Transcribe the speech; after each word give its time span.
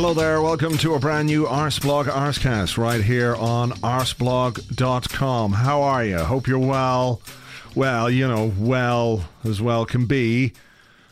Hello 0.00 0.14
there, 0.14 0.40
welcome 0.40 0.78
to 0.78 0.94
a 0.94 0.98
brand 0.98 1.26
new 1.26 1.44
Arseblog 1.44 2.06
Arsecast 2.06 2.78
right 2.78 3.04
here 3.04 3.36
on 3.36 3.72
arseblog.com. 3.82 5.52
How 5.52 5.82
are 5.82 6.02
you? 6.02 6.16
Hope 6.20 6.46
you're 6.46 6.58
well. 6.58 7.20
Well, 7.74 8.08
you 8.08 8.26
know, 8.26 8.50
well 8.56 9.28
as 9.44 9.60
well 9.60 9.84
can 9.84 10.06
be. 10.06 10.54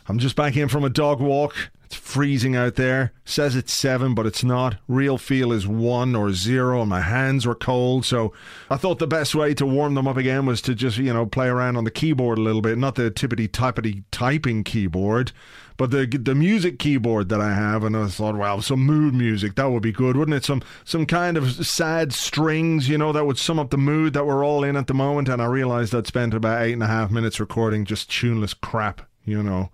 I'm 0.07 0.17
just 0.17 0.35
back 0.35 0.57
in 0.57 0.69
from 0.69 0.83
a 0.83 0.89
dog 0.89 1.21
walk. 1.21 1.69
It's 1.85 1.95
freezing 1.95 2.55
out 2.55 2.75
there. 2.75 3.13
Says 3.25 3.55
it's 3.55 3.71
seven, 3.71 4.15
but 4.15 4.25
it's 4.25 4.43
not. 4.43 4.77
Real 4.87 5.19
feel 5.19 5.51
is 5.51 5.67
one 5.67 6.15
or 6.15 6.33
zero, 6.33 6.81
and 6.81 6.89
my 6.89 7.01
hands 7.01 7.45
were 7.45 7.53
cold. 7.53 8.05
So 8.05 8.33
I 8.71 8.77
thought 8.77 8.97
the 8.97 9.05
best 9.05 9.35
way 9.35 9.53
to 9.53 9.67
warm 9.67 9.93
them 9.93 10.07
up 10.07 10.17
again 10.17 10.47
was 10.47 10.61
to 10.63 10.73
just, 10.73 10.97
you 10.97 11.13
know, 11.13 11.27
play 11.27 11.47
around 11.47 11.77
on 11.77 11.83
the 11.83 11.91
keyboard 11.91 12.39
a 12.39 12.41
little 12.41 12.61
bit. 12.61 12.79
Not 12.79 12.95
the 12.95 13.11
tippity 13.11 13.47
typity 13.47 14.03
typing 14.09 14.63
keyboard, 14.63 15.31
but 15.79 15.91
the 15.91 16.05
the 16.05 16.35
music 16.35 16.77
keyboard 16.77 17.29
that 17.29 17.39
I 17.39 17.53
have. 17.53 17.85
And 17.85 17.95
I 17.95 18.07
thought, 18.07 18.35
well, 18.35 18.61
some 18.61 18.81
mood 18.81 19.13
music 19.15 19.55
that 19.55 19.71
would 19.71 19.81
be 19.81 19.93
good, 19.93 20.17
wouldn't 20.17 20.35
it? 20.35 20.43
Some 20.43 20.61
some 20.83 21.05
kind 21.05 21.37
of 21.37 21.65
sad 21.65 22.11
strings, 22.11 22.89
you 22.89 22.97
know, 22.97 23.13
that 23.13 23.25
would 23.25 23.37
sum 23.37 23.57
up 23.57 23.69
the 23.69 23.77
mood 23.77 24.11
that 24.11 24.27
we're 24.27 24.45
all 24.45 24.65
in 24.65 24.75
at 24.75 24.87
the 24.87 24.93
moment. 24.93 25.29
And 25.29 25.41
I 25.41 25.45
realized 25.45 25.95
I'd 25.95 26.05
spent 26.05 26.33
about 26.33 26.61
eight 26.61 26.73
and 26.73 26.83
a 26.83 26.87
half 26.87 27.11
minutes 27.11 27.39
recording 27.39 27.85
just 27.85 28.11
tuneless 28.11 28.53
crap, 28.53 29.03
you 29.23 29.41
know. 29.41 29.69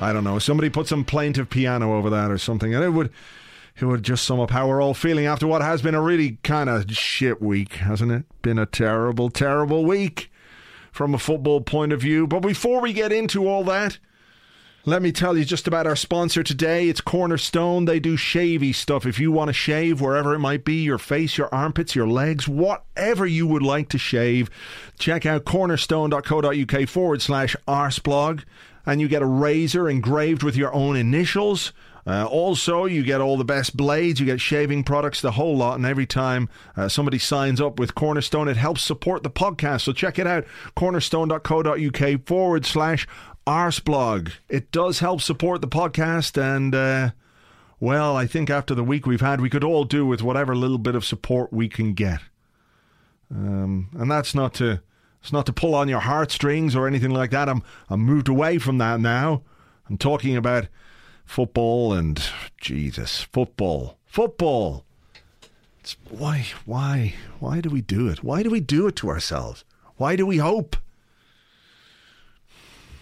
I 0.00 0.12
don't 0.12 0.22
know. 0.22 0.38
Somebody 0.38 0.70
put 0.70 0.86
some 0.86 1.04
plaintive 1.04 1.50
piano 1.50 1.96
over 1.96 2.10
that 2.10 2.30
or 2.30 2.38
something, 2.38 2.72
and 2.72 2.84
it 2.84 2.90
would 2.90 3.10
it 3.80 3.86
would 3.86 4.02
just 4.02 4.24
sum 4.24 4.40
up 4.40 4.50
how 4.50 4.68
we're 4.68 4.82
all 4.82 4.94
feeling 4.94 5.26
after 5.26 5.46
what 5.46 5.62
has 5.62 5.82
been 5.82 5.94
a 5.94 6.02
really 6.02 6.38
kind 6.42 6.68
of 6.68 6.90
shit 6.92 7.40
week, 7.40 7.74
hasn't 7.74 8.10
it? 8.10 8.24
Been 8.42 8.58
a 8.58 8.66
terrible, 8.66 9.30
terrible 9.30 9.84
week 9.84 10.30
from 10.90 11.14
a 11.14 11.18
football 11.18 11.60
point 11.60 11.92
of 11.92 12.00
view. 12.00 12.26
But 12.26 12.40
before 12.40 12.80
we 12.80 12.92
get 12.92 13.12
into 13.12 13.46
all 13.46 13.62
that, 13.64 13.98
let 14.84 15.02
me 15.02 15.12
tell 15.12 15.36
you 15.36 15.44
just 15.44 15.68
about 15.68 15.86
our 15.86 15.96
sponsor 15.96 16.42
today. 16.42 16.88
It's 16.88 17.00
Cornerstone. 17.00 17.84
They 17.84 18.00
do 18.00 18.16
shavy 18.16 18.74
stuff. 18.74 19.06
If 19.06 19.20
you 19.20 19.30
want 19.30 19.48
to 19.48 19.52
shave 19.52 20.00
wherever 20.00 20.34
it 20.34 20.38
might 20.38 20.64
be 20.64 20.82
your 20.82 20.98
face, 20.98 21.36
your 21.36 21.54
armpits, 21.54 21.94
your 21.94 22.08
legs, 22.08 22.48
whatever 22.48 23.26
you 23.26 23.46
would 23.46 23.62
like 23.62 23.90
to 23.90 23.98
shave, 23.98 24.48
check 24.98 25.26
out 25.26 25.44
cornerstone.co.uk 25.44 26.88
forward 26.88 27.22
slash 27.22 27.54
arseblog 27.66 28.44
and 28.86 29.02
you 29.02 29.08
get 29.08 29.20
a 29.20 29.26
razor 29.26 29.90
engraved 29.90 30.42
with 30.42 30.56
your 30.56 30.72
own 30.72 30.96
initials. 30.96 31.74
Uh, 32.08 32.24
also, 32.24 32.86
you 32.86 33.02
get 33.02 33.20
all 33.20 33.36
the 33.36 33.44
best 33.44 33.76
blades, 33.76 34.18
you 34.18 34.24
get 34.24 34.40
shaving 34.40 34.82
products, 34.82 35.20
the 35.20 35.32
whole 35.32 35.54
lot. 35.54 35.76
And 35.76 35.84
every 35.84 36.06
time 36.06 36.48
uh, 36.74 36.88
somebody 36.88 37.18
signs 37.18 37.60
up 37.60 37.78
with 37.78 37.94
Cornerstone, 37.94 38.48
it 38.48 38.56
helps 38.56 38.82
support 38.82 39.22
the 39.22 39.30
podcast. 39.30 39.82
So 39.82 39.92
check 39.92 40.18
it 40.18 40.26
out 40.26 40.46
cornerstone.co.uk 40.74 42.26
forward 42.26 42.64
slash 42.64 43.06
arseblog. 43.46 44.32
It 44.48 44.72
does 44.72 45.00
help 45.00 45.20
support 45.20 45.60
the 45.60 45.68
podcast. 45.68 46.40
And, 46.40 46.74
uh, 46.74 47.10
well, 47.78 48.16
I 48.16 48.26
think 48.26 48.48
after 48.48 48.74
the 48.74 48.84
week 48.84 49.06
we've 49.06 49.20
had, 49.20 49.42
we 49.42 49.50
could 49.50 49.64
all 49.64 49.84
do 49.84 50.06
with 50.06 50.22
whatever 50.22 50.56
little 50.56 50.78
bit 50.78 50.94
of 50.94 51.04
support 51.04 51.52
we 51.52 51.68
can 51.68 51.92
get. 51.92 52.20
Um, 53.30 53.90
and 53.92 54.10
that's 54.10 54.34
not 54.34 54.54
to 54.54 54.80
it's 55.20 55.32
not 55.32 55.44
to 55.46 55.52
pull 55.52 55.74
on 55.74 55.88
your 55.88 56.00
heartstrings 56.00 56.74
or 56.74 56.86
anything 56.86 57.10
like 57.10 57.32
that. 57.32 57.50
I'm 57.50 57.62
I'm 57.90 58.00
moved 58.00 58.28
away 58.28 58.56
from 58.56 58.78
that 58.78 58.98
now. 58.98 59.42
I'm 59.90 59.98
talking 59.98 60.38
about 60.38 60.68
football 61.28 61.92
and 61.92 62.20
Jesus, 62.58 63.20
football, 63.20 63.98
football. 64.06 64.84
It's 65.80 65.96
why 66.08 66.46
why 66.64 67.14
why 67.38 67.60
do 67.60 67.68
we 67.70 67.82
do 67.82 68.08
it? 68.08 68.24
Why 68.24 68.42
do 68.42 68.50
we 68.50 68.60
do 68.60 68.86
it 68.86 68.96
to 68.96 69.10
ourselves? 69.10 69.64
Why 69.96 70.16
do 70.16 70.26
we 70.26 70.38
hope? 70.38 70.76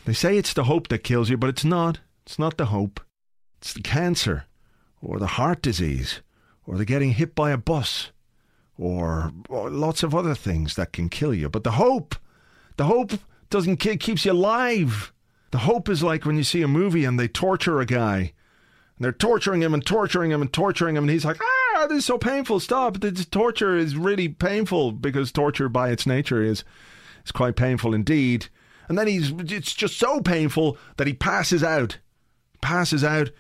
They 0.05 0.13
say 0.13 0.37
it's 0.37 0.53
the 0.53 0.65
hope 0.65 0.89
that 0.89 1.05
kills 1.05 1.31
you, 1.31 1.37
but 1.37 1.51
it's 1.51 1.65
not. 1.65 2.01
It's 2.25 2.39
not 2.39 2.59
the 2.59 2.67
hope. 2.67 3.01
It's 3.59 3.73
the 3.73 3.83
cancer 3.83 4.45
or 5.01 5.19
the 5.19 5.39
heart 5.39 5.63
disease 5.63 6.21
or 6.67 6.77
the 6.77 6.85
getting 6.85 7.13
hit 7.13 7.35
by 7.35 7.53
a 7.53 7.57
bus 7.57 8.11
or, 8.79 9.33
or 9.49 9.71
lots 9.71 10.03
of 10.03 10.15
other 10.15 10.35
things 10.35 10.75
that 10.75 10.93
can 10.93 11.09
kill 11.09 11.33
you. 11.33 11.49
But 11.49 11.65
the 11.65 11.73
hope, 11.73 12.17
the 12.77 12.85
hope 12.85 13.13
doesn't 13.51 13.79
kill, 13.79 13.97
keeps 13.97 14.25
you 14.25 14.33
alive. 14.33 15.13
The 15.51 15.59
hope 15.59 15.89
is 15.89 16.03
like 16.03 16.25
when 16.25 16.37
you 16.37 16.45
see 16.45 16.63
a 16.63 16.69
movie 16.69 17.05
and 17.05 17.19
they 17.19 17.29
torture 17.29 17.81
a 17.81 17.87
guy. 17.87 18.33
And 18.97 19.05
they're 19.05 19.13
torturing 19.13 19.63
him 19.63 19.75
and 19.75 19.85
torturing 19.85 20.31
him 20.31 20.41
and 20.41 20.53
torturing 20.53 20.97
him, 20.97 21.05
and 21.05 21.11
he's 21.11 21.25
like, 21.25 21.39
ah, 21.41 21.87
this 21.87 21.99
is 21.99 22.07
so 22.07 22.19
painful. 22.19 22.61
Stop. 22.61 23.01
This 23.01 23.27
torture 23.27 23.77
is 23.77 23.97
really 23.97 24.29
painful 24.29 24.93
because 24.93 25.31
torture 25.31 25.69
by 25.69 25.91
its 25.91 26.07
nature 26.07 26.43
is, 26.43 26.65
is 27.25 27.33
quite 27.33 27.57
painful 27.57 27.95
indeed. 27.95 28.49
And 28.89 28.97
then 28.97 29.07
he's, 29.07 29.31
it's 29.31 29.75
just 29.75 29.99
so 29.99 30.21
painful 30.21 30.79
that 30.97 31.07
he 31.07 31.13
passes 31.13 31.63
out. 31.63 31.99
Passes 32.61 33.05
out 33.05 33.31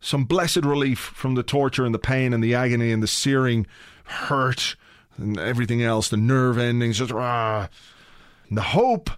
some 0.00 0.24
blessed 0.24 0.64
relief 0.64 0.98
from 0.98 1.34
the 1.34 1.42
torture 1.42 1.84
and 1.84 1.94
the 1.94 1.98
pain 1.98 2.32
and 2.32 2.42
the 2.42 2.54
agony 2.54 2.92
and 2.92 3.02
the 3.02 3.08
searing 3.08 3.66
hurt 4.04 4.76
and 5.16 5.38
everything 5.38 5.82
else, 5.82 6.08
the 6.08 6.16
nerve 6.16 6.58
endings, 6.58 6.98
just 6.98 7.12
ah. 7.12 7.68
And 8.48 8.56
the 8.56 8.62
hope, 8.62 9.10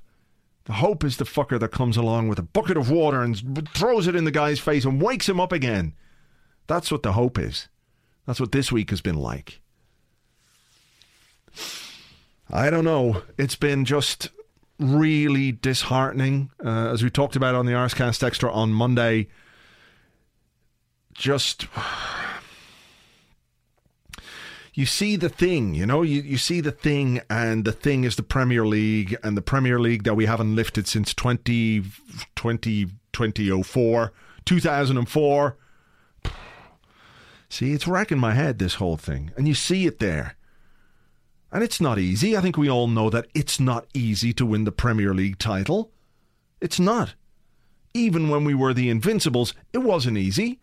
the 0.64 0.74
hope 0.74 1.04
is 1.04 1.16
the 1.16 1.24
fucker 1.24 1.58
that 1.58 1.72
comes 1.72 1.96
along 1.96 2.28
with 2.28 2.38
a 2.38 2.42
bucket 2.42 2.76
of 2.76 2.90
water 2.90 3.22
and 3.22 3.68
throws 3.74 4.06
it 4.06 4.14
in 4.14 4.24
the 4.24 4.30
guy's 4.30 4.60
face 4.60 4.84
and 4.84 5.00
wakes 5.00 5.28
him 5.28 5.40
up 5.40 5.52
again. 5.52 5.94
That's 6.66 6.92
what 6.92 7.02
the 7.02 7.12
hope 7.12 7.38
is. 7.38 7.68
That's 8.26 8.40
what 8.40 8.52
this 8.52 8.70
week 8.70 8.90
has 8.90 9.00
been 9.00 9.16
like. 9.16 9.60
I 12.50 12.70
don't 12.70 12.84
know. 12.84 13.22
It's 13.36 13.56
been 13.56 13.84
just 13.84 14.28
really 14.78 15.52
disheartening, 15.52 16.50
uh, 16.64 16.90
as 16.92 17.02
we 17.02 17.10
talked 17.10 17.36
about 17.36 17.54
on 17.54 17.66
the 17.66 17.72
Arsecast 17.72 18.22
Extra 18.22 18.52
on 18.52 18.72
Monday. 18.72 19.28
Just 21.12 21.66
you 24.74 24.86
see 24.86 25.16
the 25.16 25.28
thing, 25.28 25.74
you 25.74 25.84
know, 25.84 26.02
you, 26.02 26.22
you 26.22 26.38
see 26.38 26.60
the 26.60 26.72
thing, 26.72 27.20
and 27.28 27.64
the 27.64 27.72
thing 27.72 28.04
is 28.04 28.16
the 28.16 28.22
Premier 28.22 28.66
League, 28.66 29.16
and 29.22 29.36
the 29.36 29.42
Premier 29.42 29.78
League 29.78 30.04
that 30.04 30.14
we 30.14 30.24
haven't 30.24 30.56
lifted 30.56 30.88
since 30.88 31.12
20, 31.12 31.82
20, 32.34 32.86
2004, 33.12 34.12
2004. 34.44 35.56
See, 37.50 37.72
it's 37.72 37.86
racking 37.86 38.18
my 38.18 38.32
head, 38.32 38.58
this 38.58 38.76
whole 38.76 38.96
thing. 38.96 39.30
And 39.36 39.46
you 39.46 39.52
see 39.52 39.86
it 39.86 39.98
there. 39.98 40.36
And 41.52 41.62
it's 41.62 41.82
not 41.82 41.98
easy. 41.98 42.34
I 42.34 42.40
think 42.40 42.56
we 42.56 42.70
all 42.70 42.86
know 42.86 43.10
that 43.10 43.26
it's 43.34 43.60
not 43.60 43.86
easy 43.92 44.32
to 44.32 44.46
win 44.46 44.64
the 44.64 44.72
Premier 44.72 45.12
League 45.12 45.38
title. 45.38 45.90
It's 46.62 46.80
not. 46.80 47.14
Even 47.92 48.30
when 48.30 48.46
we 48.46 48.54
were 48.54 48.72
the 48.72 48.88
Invincibles, 48.88 49.52
it 49.74 49.78
wasn't 49.78 50.16
easy. 50.16 50.60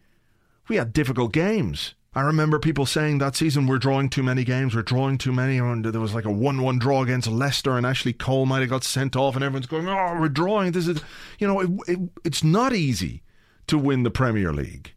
We 0.68 0.78
had 0.78 0.94
difficult 0.94 1.32
games. 1.32 1.94
I 2.14 2.22
remember 2.22 2.58
people 2.58 2.88
saying 2.88 3.20
that 3.20 3.36
season 3.36 3.68
we're 3.68 3.78
drawing 3.78 4.10
too 4.10 4.24
many 4.24 4.44
games, 4.44 4.76
we're 4.76 4.82
drawing 4.82 5.20
too 5.20 5.32
many, 5.32 5.60
and 5.60 5.86
there 5.86 6.02
was 6.02 6.14
like 6.14 6.26
a 6.26 6.32
one-one 6.32 6.80
draw 6.80 7.04
against 7.04 7.28
Leicester, 7.28 7.78
and 7.78 7.86
Ashley 7.86 8.14
Cole 8.14 8.48
might 8.48 8.62
have 8.62 8.70
got 8.70 8.84
sent 8.84 9.16
off, 9.16 9.36
and 9.36 9.44
everyone's 9.44 9.68
going, 9.68 9.88
"Oh, 9.88 10.18
we're 10.20 10.30
drawing." 10.30 10.72
This 10.72 10.88
is, 10.88 11.02
you 11.38 11.48
know, 11.48 11.60
it, 11.60 11.70
it, 11.88 12.00
it's 12.26 12.44
not 12.44 12.74
easy 12.74 13.22
to 13.68 13.78
win 13.78 14.02
the 14.02 14.10
Premier 14.10 14.52
League, 14.52 14.96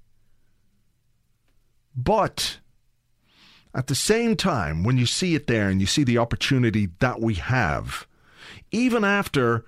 but 1.94 2.60
at 3.74 3.88
the 3.88 3.94
same 3.94 4.34
time, 4.34 4.82
when 4.82 4.96
you 4.96 5.04
see 5.06 5.34
it 5.34 5.46
there 5.46 5.68
and 5.68 5.80
you 5.80 5.86
see 5.86 6.04
the 6.04 6.18
opportunity 6.18 6.88
that 7.00 7.20
we 7.20 7.34
have, 7.34 8.06
even 8.70 9.04
after 9.04 9.66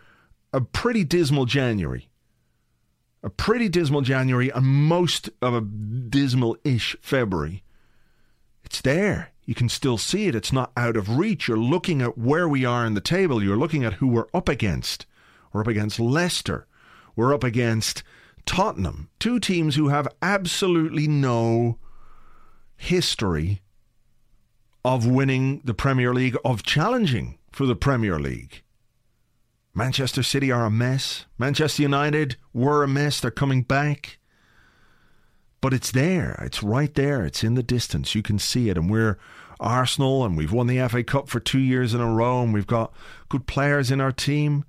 a 0.53 0.61
pretty 0.63 1.05
dismal 1.05 1.45
January, 1.45 2.09
a 3.25 3.31
pretty 3.31 3.71
dismal 3.71 4.03
January 4.03 4.51
and 4.51 4.67
most 4.67 5.31
of 5.41 5.55
a 5.55 5.63
dismal 5.63 6.57
ish 6.63 6.95
February. 7.01 7.65
It's 8.65 8.83
there. 8.83 9.33
You 9.47 9.55
can 9.55 9.71
still 9.71 9.99
see 9.99 10.27
it. 10.27 10.35
It's 10.35 10.53
not 10.53 10.73
out 10.77 10.97
of 10.97 11.17
reach. 11.17 11.49
You're 11.49 11.57
looking 11.57 12.03
at 12.03 12.19
where 12.19 12.49
we 12.49 12.65
are 12.65 12.85
in 12.85 12.95
the 12.95 13.01
table. 13.01 13.43
You're 13.43 13.57
looking 13.57 13.83
at 13.83 13.95
who 13.95 14.07
we're 14.07 14.29
up 14.35 14.49
against. 14.49 15.07
We're 15.53 15.63
up 15.63 15.67
against 15.67 15.99
Leicester. 15.99 16.67
We're 17.17 17.35
up 17.35 17.45
against 17.45 18.03
Tottenham. 18.45 19.09
Two 19.19 19.41
teams 19.41 19.77
who 19.77 19.89
have 19.89 20.09
absolutely 20.21 21.09
no 21.09 21.79
history 22.77 23.63
of 24.85 25.07
winning 25.07 25.63
the 25.65 25.75
Premier 25.75 26.13
League, 26.13 26.37
of 26.45 26.63
challenging 26.63 27.39
for 27.51 27.65
the 27.65 27.77
Premier 27.77 28.19
League. 28.19 28.64
Manchester 29.75 30.23
City 30.23 30.53
are 30.53 30.65
a 30.65 30.71
mess. 30.71 31.27
Manchester 31.37 31.83
United 31.83 32.37
were 32.53 32.85
a 32.85 32.89
mess. 32.89 33.21
They're 33.21 33.31
coming 33.31 33.63
back. 33.63 34.19
But 35.61 35.75
it's 35.75 35.91
there. 35.91 36.41
It's 36.45 36.63
right 36.63 36.95
there. 36.95 37.25
It's 37.25 37.43
in 37.43 37.55
the 37.55 37.63
distance. 37.63 38.15
You 38.15 38.23
can 38.23 38.39
see 38.39 38.69
it. 38.69 38.79
And 38.79 38.89
we're 38.89 39.19
Arsenal 39.59 40.25
and 40.25 40.37
we've 40.37 40.53
won 40.53 40.69
the 40.69 40.87
FA 40.89 41.03
Cup 41.03 41.29
for 41.29 41.41
two 41.41 41.59
years 41.59 41.95
in 41.95 42.01
a 42.01 42.13
row 42.13 42.43
and 42.43 42.53
we've 42.55 42.67
got 42.67 42.93
good 43.29 43.47
players 43.47 43.91
in 43.91 44.01
our 44.01 44.13
team. 44.13 44.65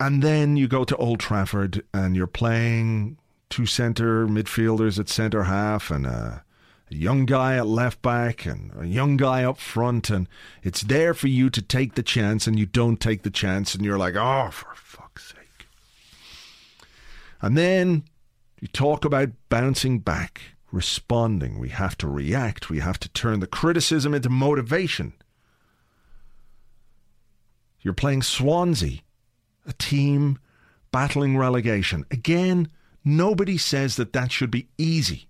And 0.00 0.22
then 0.22 0.56
you 0.56 0.66
go 0.66 0.84
to 0.84 0.96
Old 0.96 1.20
Trafford 1.20 1.84
and 1.92 2.16
you're 2.16 2.26
playing 2.26 3.18
two 3.50 3.66
centre 3.66 4.26
midfielders 4.26 4.98
at 4.98 5.08
centre 5.08 5.44
half 5.44 5.90
and 5.90 6.06
a, 6.06 6.44
a 6.90 6.94
young 6.94 7.26
guy 7.26 7.56
at 7.56 7.66
left 7.66 8.02
back 8.02 8.46
and 8.46 8.72
a 8.78 8.86
young 8.86 9.16
guy 9.16 9.44
up 9.44 9.58
front, 9.58 10.10
and 10.10 10.28
it's 10.62 10.82
there 10.82 11.14
for 11.14 11.28
you 11.28 11.50
to 11.50 11.62
take 11.62 11.94
the 11.94 12.02
chance, 12.02 12.46
and 12.46 12.58
you 12.58 12.66
don't 12.66 13.00
take 13.00 13.22
the 13.22 13.30
chance, 13.30 13.74
and 13.74 13.84
you're 13.84 13.98
like, 13.98 14.14
oh, 14.16 14.48
for 14.50 14.68
fuck's 14.74 15.28
sake. 15.28 15.66
And 17.40 17.56
then 17.56 18.04
you 18.60 18.68
talk 18.68 19.04
about 19.04 19.30
bouncing 19.48 20.00
back, 20.00 20.40
responding. 20.72 21.58
We 21.58 21.68
have 21.68 21.96
to 21.98 22.08
react. 22.08 22.70
We 22.70 22.80
have 22.80 22.98
to 23.00 23.08
turn 23.10 23.40
the 23.40 23.46
criticism 23.46 24.14
into 24.14 24.30
motivation. 24.30 25.12
You're 27.80 27.94
playing 27.94 28.22
Swansea, 28.22 29.00
a 29.66 29.72
team 29.74 30.38
battling 30.90 31.36
relegation. 31.36 32.04
Again, 32.10 32.68
nobody 33.04 33.56
says 33.56 33.96
that 33.96 34.12
that 34.14 34.32
should 34.32 34.50
be 34.50 34.68
easy. 34.78 35.28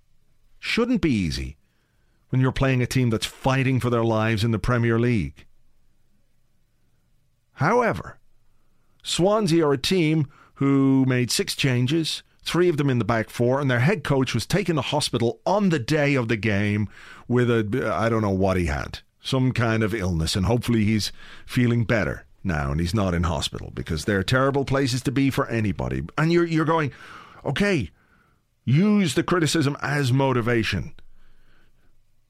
Shouldn't 0.58 1.00
be 1.00 1.12
easy 1.12 1.56
when 2.30 2.40
you're 2.40 2.52
playing 2.52 2.82
a 2.82 2.86
team 2.86 3.10
that's 3.10 3.26
fighting 3.26 3.80
for 3.80 3.90
their 3.90 4.04
lives 4.04 4.44
in 4.44 4.50
the 4.50 4.58
Premier 4.58 4.98
League. 4.98 5.46
However, 7.54 8.18
Swansea 9.02 9.66
are 9.66 9.72
a 9.72 9.78
team 9.78 10.28
who 10.54 11.04
made 11.06 11.30
six 11.30 11.56
changes, 11.56 12.22
three 12.42 12.68
of 12.68 12.76
them 12.76 12.90
in 12.90 12.98
the 12.98 13.04
back 13.04 13.30
four, 13.30 13.60
and 13.60 13.70
their 13.70 13.80
head 13.80 14.04
coach 14.04 14.34
was 14.34 14.46
taken 14.46 14.76
to 14.76 14.82
hospital 14.82 15.40
on 15.46 15.70
the 15.70 15.78
day 15.78 16.14
of 16.14 16.28
the 16.28 16.36
game 16.36 16.88
with 17.26 17.50
a, 17.50 17.92
I 17.94 18.08
don't 18.08 18.22
know 18.22 18.30
what 18.30 18.56
he 18.56 18.66
had, 18.66 19.00
some 19.20 19.52
kind 19.52 19.82
of 19.82 19.94
illness, 19.94 20.36
and 20.36 20.46
hopefully 20.46 20.84
he's 20.84 21.12
feeling 21.46 21.84
better 21.84 22.26
now 22.44 22.70
and 22.70 22.80
he's 22.80 22.94
not 22.94 23.14
in 23.14 23.24
hospital 23.24 23.72
because 23.74 24.04
they're 24.04 24.22
terrible 24.22 24.64
places 24.64 25.02
to 25.02 25.12
be 25.12 25.30
for 25.30 25.48
anybody. 25.48 26.02
And 26.16 26.32
you're, 26.32 26.46
you're 26.46 26.64
going, 26.64 26.92
okay, 27.44 27.90
use 28.68 29.14
the 29.14 29.22
criticism 29.22 29.76
as 29.80 30.12
motivation. 30.12 30.92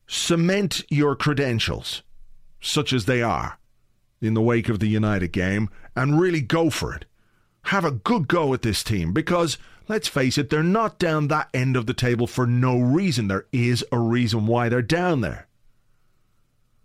Cement 0.07 0.85
your 0.89 1.17
credentials, 1.17 2.03
such 2.61 2.93
as 2.93 3.07
they 3.07 3.21
are, 3.21 3.59
in 4.21 4.35
the 4.35 4.41
wake 4.41 4.69
of 4.69 4.79
the 4.79 4.89
United 4.89 5.33
game, 5.33 5.69
and 5.97 6.21
really 6.21 6.41
go 6.41 6.71
for 6.71 6.95
it. 6.95 7.05
Have 7.65 7.85
a 7.85 7.91
good 7.91 8.29
go 8.29 8.55
at 8.55 8.63
this 8.63 8.85
team 8.85 9.13
because, 9.13 9.59
let's 9.89 10.07
face 10.07 10.39
it, 10.39 10.49
they're 10.49 10.63
not 10.63 10.99
down 10.99 11.27
that 11.27 11.51
end 11.53 11.77
of 11.77 11.87
the 11.87 11.95
table 11.95 12.29
for 12.29 12.47
no 12.47 12.79
reason. 12.79 13.27
There 13.27 13.47
is 13.53 13.85
a 13.91 13.99
reason 13.99 14.47
why 14.47 14.69
they're 14.69 14.81
down 14.81 15.21
there. 15.21 15.49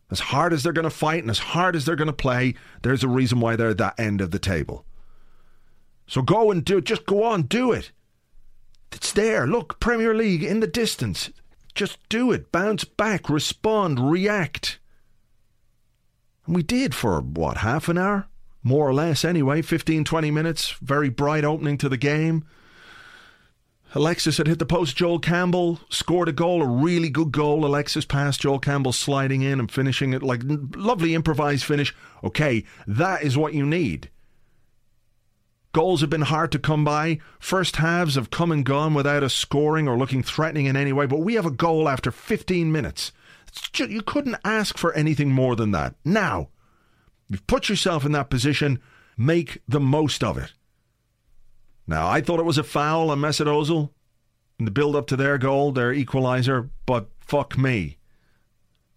As 0.10 0.20
hard 0.20 0.52
as 0.52 0.64
they're 0.64 0.74
going 0.74 0.84
to 0.84 0.90
fight 0.90 1.22
and 1.22 1.30
as 1.30 1.40
hard 1.40 1.76
as 1.76 1.86
they're 1.86 1.96
going 1.96 2.08
to 2.08 2.14
play, 2.14 2.56
there's 2.82 3.04
a 3.04 3.08
reason 3.08 3.40
why 3.40 3.56
they're 3.56 3.70
at 3.70 3.78
that 3.78 4.00
end 4.00 4.20
of 4.20 4.32
the 4.32 4.40
table. 4.40 4.84
So 6.08 6.24
go 6.24 6.50
and 6.52 6.66
do 6.66 6.80
it. 6.80 6.86
Just 6.86 7.06
go 7.06 7.24
on, 7.24 7.44
do 7.44 7.72
it. 7.72 7.92
It's 8.94 9.12
there. 9.12 9.48
Look, 9.48 9.80
Premier 9.80 10.14
League 10.14 10.44
in 10.44 10.60
the 10.60 10.68
distance. 10.68 11.30
Just 11.76 11.98
do 12.10 12.32
it. 12.32 12.52
Bounce 12.52 12.84
back, 12.84 13.30
respond, 13.30 14.12
react. 14.12 14.80
And 16.46 16.56
we 16.56 16.64
did 16.64 16.94
for, 16.94 17.20
what, 17.22 17.58
half 17.58 17.90
an 17.90 17.98
hour? 17.98 18.28
More 18.62 18.88
or 18.88 18.94
less, 18.94 19.26
anyway. 19.26 19.62
15, 19.62 20.04
20 20.04 20.32
minutes. 20.32 20.76
Very 20.82 21.10
bright 21.10 21.44
opening 21.44 21.78
to 21.80 21.90
the 21.90 21.98
game. 21.98 22.46
Alexis 23.96 24.38
had 24.38 24.48
hit 24.48 24.60
the 24.60 24.66
post. 24.66 24.96
Joel 24.96 25.20
Campbell 25.20 25.80
scored 25.90 26.30
a 26.30 26.32
goal, 26.32 26.64
a 26.64 26.68
really 26.68 27.10
good 27.10 27.32
goal. 27.32 27.66
Alexis 27.66 28.06
passed 28.06 28.42
Joel 28.42 28.60
Campbell 28.60 28.94
sliding 28.94 29.44
in 29.44 29.60
and 29.60 29.72
finishing 29.72 30.14
it 30.14 30.24
like 30.24 30.42
lovely 30.46 31.14
improvised 31.14 31.64
finish. 31.64 31.94
Okay, 32.24 32.64
that 32.88 33.24
is 33.24 33.38
what 33.38 33.54
you 33.54 33.66
need. 33.66 34.10
Goals 35.74 36.02
have 36.02 36.10
been 36.10 36.22
hard 36.22 36.52
to 36.52 36.60
come 36.60 36.86
by. 36.86 37.20
First 37.40 37.78
halves 37.78 38.14
have 38.14 38.30
come 38.30 38.52
and 38.52 38.64
gone 38.64 38.94
without 38.94 39.24
us 39.24 39.34
scoring 39.34 39.88
or 39.88 39.98
looking 39.98 40.22
threatening 40.22 40.68
in 40.68 40.76
any 40.76 40.94
way, 40.94 41.08
but 41.08 41.22
we 41.22 41.34
have 41.34 41.48
a 41.48 41.52
goal 41.52 41.90
after 41.90 42.12
15 42.12 42.72
minutes. 42.72 43.12
Just, 43.72 43.92
you 43.92 44.04
couldn't 44.04 44.38
ask 44.46 44.78
for 44.78 44.94
anything 44.94 45.32
more 45.32 45.56
than 45.56 45.72
that. 45.72 45.96
Now, 46.06 46.50
you've 47.28 47.48
put 47.48 47.70
yourself 47.70 48.06
in 48.06 48.12
that 48.12 48.30
position, 48.30 48.80
make 49.18 49.62
the 49.68 49.80
most 49.80 50.24
of 50.24 50.38
it. 50.38 50.54
Now, 51.88 52.08
I 52.08 52.22
thought 52.22 52.40
it 52.40 52.46
was 52.46 52.60
a 52.60 52.64
foul 52.64 53.10
on 53.10 53.20
Mesut 53.20 53.48
Ozil 53.48 53.90
in 54.60 54.66
the 54.66 54.72
build 54.72 54.96
up 54.96 55.08
to 55.08 55.16
their 55.16 55.40
goal, 55.40 55.72
their 55.72 55.94
equaliser, 55.94 56.70
but 56.86 57.10
fuck 57.20 57.58
me. 57.58 57.98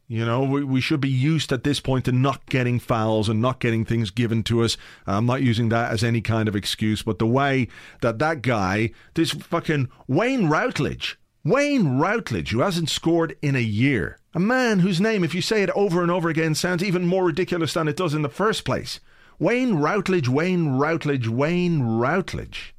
You 0.09 0.25
know, 0.25 0.45
we, 0.45 0.63
we 0.63 0.81
should 0.81 1.01
be 1.01 1.09
used 1.09 1.51
at 1.51 1.65
this 1.65 1.81
point 1.81 2.05
to 2.05 2.13
not 2.13 2.47
getting 2.47 2.79
fouls 2.79 3.29
and 3.29 3.43
not 3.43 3.59
getting 3.59 3.85
things 3.85 4.11
given 4.11 4.45
to 4.45 4.63
us. 4.63 4.77
I'm 5.07 5.27
not 5.27 5.43
using 5.43 5.69
that 5.71 5.91
as 5.91 6.05
any 6.05 6.21
kind 6.21 6.49
of 6.49 6.55
excuse, 6.55 7.03
but 7.03 7.19
the 7.19 7.27
way 7.27 7.67
that 8.03 8.21
that 8.21 8.43
guy, 8.43 8.93
this 9.15 9.33
fucking 9.33 9.89
Wayne 10.07 10.49
Routledge, 10.49 11.19
Wayne 11.45 11.99
Routledge, 11.99 12.51
who 12.51 12.61
hasn't 12.61 12.89
scored 12.89 13.37
in 13.43 13.57
a 13.57 13.61
year, 13.61 14.19
a 14.33 14.39
man 14.39 14.81
whose 14.81 15.01
name, 15.01 15.25
if 15.25 15.35
you 15.35 15.43
say 15.43 15.63
it 15.63 15.71
over 15.71 16.03
and 16.03 16.11
over 16.11 16.29
again, 16.29 16.55
sounds 16.55 16.85
even 16.85 17.07
more 17.07 17.25
ridiculous 17.25 17.75
than 17.75 17.89
it 17.89 17.97
does 17.97 18.15
in 18.15 18.23
the 18.23 18.29
first 18.29 18.65
place. 18.65 19.01
Wayne 19.39 19.75
Routledge, 19.75 20.29
Wayne 20.29 20.77
Routledge, 20.77 21.29
Wayne 21.29 21.83
Routledge 21.83 22.75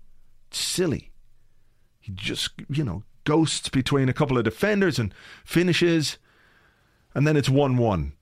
silly. 0.49 1.11
He 1.99 2.13
just, 2.13 2.51
you 2.69 2.83
know, 2.83 3.03
ghosts 3.25 3.67
between 3.69 4.07
a 4.07 4.13
couple 4.13 4.37
of 4.37 4.45
defenders 4.45 4.97
and 4.97 5.13
finishes, 5.43 6.17
and 7.17 7.25
then 7.25 7.35
it's 7.35 7.49
1 7.49 7.77
1. 7.77 8.13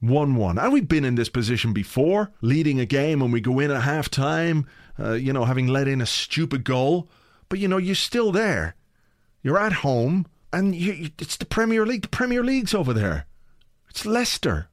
1 0.00 0.34
1. 0.34 0.58
And 0.58 0.72
we've 0.72 0.88
been 0.88 1.04
in 1.04 1.14
this 1.14 1.28
position 1.28 1.72
before, 1.72 2.32
leading 2.40 2.80
a 2.80 2.84
game 2.84 3.22
and 3.22 3.32
we 3.32 3.40
go 3.40 3.60
in 3.60 3.70
at 3.70 3.82
half 3.82 4.10
time, 4.10 4.66
uh, 4.98 5.12
you 5.12 5.32
know, 5.32 5.44
having 5.44 5.68
let 5.68 5.86
in 5.86 6.00
a 6.00 6.06
stupid 6.06 6.64
goal. 6.64 7.08
But, 7.48 7.60
you 7.60 7.68
know, 7.68 7.76
you're 7.76 7.94
still 7.94 8.32
there. 8.32 8.74
You're 9.44 9.60
at 9.60 9.74
home, 9.74 10.26
and 10.52 10.74
you, 10.74 11.10
it's 11.20 11.36
the 11.36 11.44
Premier 11.44 11.86
League. 11.86 12.02
The 12.02 12.08
Premier 12.08 12.42
League's 12.42 12.74
over 12.74 12.92
there. 12.92 13.26
It's 13.88 14.04
Leicester 14.04 14.68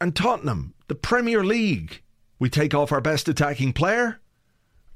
and 0.00 0.14
Tottenham, 0.14 0.74
the 0.86 0.94
Premier 0.94 1.42
League. 1.42 2.02
We 2.38 2.48
take 2.48 2.72
off 2.72 2.92
our 2.92 3.00
best 3.00 3.28
attacking 3.28 3.72
player. 3.72 4.20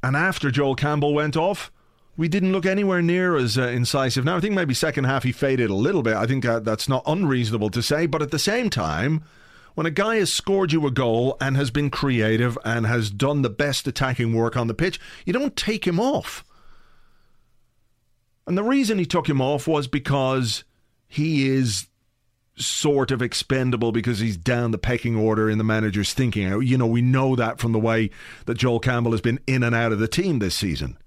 And 0.00 0.14
after 0.14 0.52
Joel 0.52 0.76
Campbell 0.76 1.12
went 1.12 1.36
off, 1.36 1.72
we 2.16 2.28
didn't 2.28 2.52
look 2.52 2.66
anywhere 2.66 3.00
near 3.00 3.36
as 3.36 3.56
uh, 3.56 3.68
incisive. 3.68 4.24
Now, 4.24 4.36
I 4.36 4.40
think 4.40 4.54
maybe 4.54 4.74
second 4.74 5.04
half 5.04 5.22
he 5.22 5.32
faded 5.32 5.70
a 5.70 5.74
little 5.74 6.02
bit. 6.02 6.14
I 6.14 6.26
think 6.26 6.44
uh, 6.44 6.60
that's 6.60 6.88
not 6.88 7.02
unreasonable 7.06 7.70
to 7.70 7.82
say. 7.82 8.06
But 8.06 8.22
at 8.22 8.30
the 8.30 8.38
same 8.38 8.68
time, 8.68 9.24
when 9.74 9.86
a 9.86 9.90
guy 9.90 10.16
has 10.16 10.32
scored 10.32 10.72
you 10.72 10.86
a 10.86 10.90
goal 10.90 11.36
and 11.40 11.56
has 11.56 11.70
been 11.70 11.88
creative 11.88 12.58
and 12.64 12.86
has 12.86 13.10
done 13.10 13.42
the 13.42 13.50
best 13.50 13.86
attacking 13.86 14.34
work 14.34 14.56
on 14.56 14.66
the 14.66 14.74
pitch, 14.74 15.00
you 15.24 15.32
don't 15.32 15.56
take 15.56 15.86
him 15.86 15.98
off. 15.98 16.44
And 18.46 18.58
the 18.58 18.64
reason 18.64 18.98
he 18.98 19.06
took 19.06 19.28
him 19.28 19.40
off 19.40 19.66
was 19.66 19.86
because 19.86 20.64
he 21.08 21.48
is 21.48 21.86
sort 22.56 23.10
of 23.10 23.22
expendable 23.22 23.92
because 23.92 24.18
he's 24.18 24.36
down 24.36 24.72
the 24.72 24.78
pecking 24.78 25.16
order 25.16 25.48
in 25.48 25.56
the 25.56 25.64
manager's 25.64 26.12
thinking. 26.12 26.62
You 26.62 26.76
know, 26.76 26.86
we 26.86 27.00
know 27.00 27.34
that 27.36 27.58
from 27.58 27.72
the 27.72 27.78
way 27.78 28.10
that 28.44 28.58
Joel 28.58 28.80
Campbell 28.80 29.12
has 29.12 29.22
been 29.22 29.40
in 29.46 29.62
and 29.62 29.74
out 29.74 29.92
of 29.92 29.98
the 29.98 30.08
team 30.08 30.38
this 30.38 30.54
season. 30.54 30.98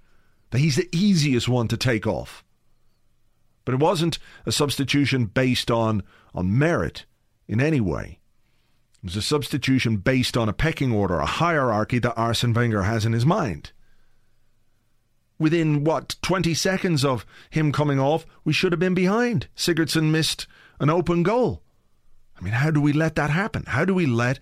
That 0.51 0.59
he's 0.59 0.75
the 0.75 0.89
easiest 0.91 1.49
one 1.49 1.67
to 1.69 1.77
take 1.77 2.07
off. 2.07 2.43
But 3.65 3.73
it 3.73 3.79
wasn't 3.79 4.19
a 4.45 4.51
substitution 4.51 5.25
based 5.25 5.71
on, 5.71 6.03
on 6.33 6.57
merit 6.57 7.05
in 7.47 7.59
any 7.59 7.81
way. 7.81 8.19
It 9.03 9.05
was 9.05 9.15
a 9.15 9.21
substitution 9.21 9.97
based 9.97 10.37
on 10.37 10.47
a 10.47 10.53
pecking 10.53 10.91
order, 10.91 11.19
a 11.19 11.25
hierarchy 11.25 11.99
that 11.99 12.15
Arsene 12.15 12.53
Wenger 12.53 12.83
has 12.83 13.05
in 13.05 13.13
his 13.13 13.25
mind. 13.25 13.71
Within, 15.37 15.83
what, 15.83 16.15
20 16.21 16.53
seconds 16.53 17.03
of 17.03 17.25
him 17.49 17.71
coming 17.71 17.99
off, 17.99 18.25
we 18.45 18.53
should 18.53 18.71
have 18.71 18.79
been 18.79 18.93
behind. 18.93 19.47
Sigurdsson 19.55 20.11
missed 20.11 20.47
an 20.79 20.89
open 20.89 21.23
goal. 21.23 21.61
I 22.37 22.41
mean, 22.43 22.53
how 22.53 22.71
do 22.71 22.79
we 22.79 22.93
let 22.93 23.15
that 23.15 23.29
happen? 23.29 23.63
How 23.67 23.85
do 23.85 23.93
we 23.93 24.05
let 24.05 24.39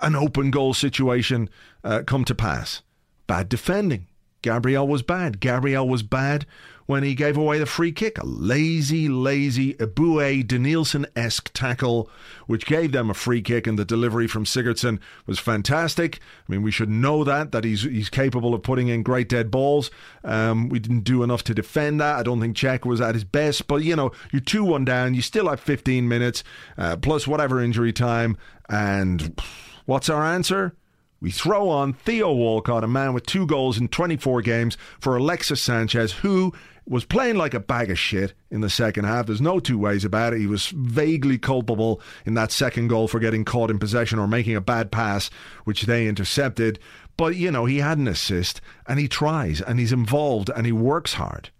an 0.00 0.14
open 0.14 0.50
goal 0.50 0.74
situation 0.74 1.50
uh, 1.84 2.02
come 2.06 2.24
to 2.24 2.34
pass? 2.34 2.82
Bad 3.26 3.48
defending. 3.48 4.06
Gabriel 4.42 4.86
was 4.86 5.02
bad. 5.02 5.40
Gabriel 5.40 5.88
was 5.88 6.02
bad 6.02 6.46
when 6.86 7.02
he 7.02 7.14
gave 7.14 7.36
away 7.36 7.58
the 7.58 7.66
free 7.66 7.92
kick. 7.92 8.18
A 8.18 8.26
lazy, 8.26 9.08
lazy 9.08 9.74
Eboué 9.74 10.44
Denilson 10.44 11.06
esque 11.16 11.50
tackle, 11.54 12.10
which 12.46 12.66
gave 12.66 12.92
them 12.92 13.08
a 13.08 13.14
free 13.14 13.40
kick, 13.40 13.66
and 13.66 13.78
the 13.78 13.84
delivery 13.84 14.26
from 14.26 14.44
Sigurdsson 14.44 14.98
was 15.26 15.38
fantastic. 15.38 16.18
I 16.48 16.52
mean, 16.52 16.62
we 16.62 16.70
should 16.70 16.90
know 16.90 17.24
that, 17.24 17.52
that 17.52 17.64
he's, 17.64 17.82
he's 17.82 18.10
capable 18.10 18.54
of 18.54 18.62
putting 18.62 18.88
in 18.88 19.02
great 19.02 19.28
dead 19.28 19.50
balls. 19.50 19.90
Um, 20.24 20.68
we 20.68 20.78
didn't 20.78 21.04
do 21.04 21.22
enough 21.22 21.44
to 21.44 21.54
defend 21.54 22.00
that. 22.00 22.16
I 22.16 22.22
don't 22.22 22.40
think 22.40 22.56
Cech 22.56 22.84
was 22.84 23.00
at 23.00 23.14
his 23.14 23.24
best, 23.24 23.66
but 23.66 23.82
you 23.84 23.96
know, 23.96 24.12
you're 24.32 24.40
2 24.40 24.64
1 24.64 24.84
down, 24.84 25.14
you 25.14 25.22
still 25.22 25.48
have 25.48 25.60
15 25.60 26.08
minutes, 26.08 26.44
uh, 26.76 26.96
plus 26.96 27.26
whatever 27.26 27.60
injury 27.60 27.92
time, 27.92 28.36
and 28.68 29.40
what's 29.86 30.08
our 30.08 30.24
answer? 30.24 30.74
We 31.22 31.30
throw 31.30 31.68
on 31.68 31.92
Theo 31.92 32.32
Walcott, 32.32 32.82
a 32.82 32.88
man 32.88 33.14
with 33.14 33.26
two 33.26 33.46
goals 33.46 33.78
in 33.78 33.86
24 33.86 34.42
games, 34.42 34.76
for 34.98 35.16
Alexis 35.16 35.62
Sanchez, 35.62 36.10
who 36.10 36.52
was 36.84 37.04
playing 37.04 37.36
like 37.36 37.54
a 37.54 37.60
bag 37.60 37.92
of 37.92 37.98
shit 37.98 38.34
in 38.50 38.60
the 38.60 38.68
second 38.68 39.04
half. 39.04 39.26
There's 39.26 39.40
no 39.40 39.60
two 39.60 39.78
ways 39.78 40.04
about 40.04 40.32
it. 40.32 40.40
He 40.40 40.48
was 40.48 40.66
vaguely 40.70 41.38
culpable 41.38 42.00
in 42.26 42.34
that 42.34 42.50
second 42.50 42.88
goal 42.88 43.06
for 43.06 43.20
getting 43.20 43.44
caught 43.44 43.70
in 43.70 43.78
possession 43.78 44.18
or 44.18 44.26
making 44.26 44.56
a 44.56 44.60
bad 44.60 44.90
pass, 44.90 45.30
which 45.62 45.82
they 45.82 46.08
intercepted. 46.08 46.80
But, 47.16 47.36
you 47.36 47.52
know, 47.52 47.66
he 47.66 47.78
had 47.78 47.98
an 47.98 48.08
assist 48.08 48.60
and 48.88 48.98
he 48.98 49.06
tries 49.06 49.60
and 49.60 49.78
he's 49.78 49.92
involved 49.92 50.50
and 50.50 50.66
he 50.66 50.72
works 50.72 51.14
hard. 51.14 51.50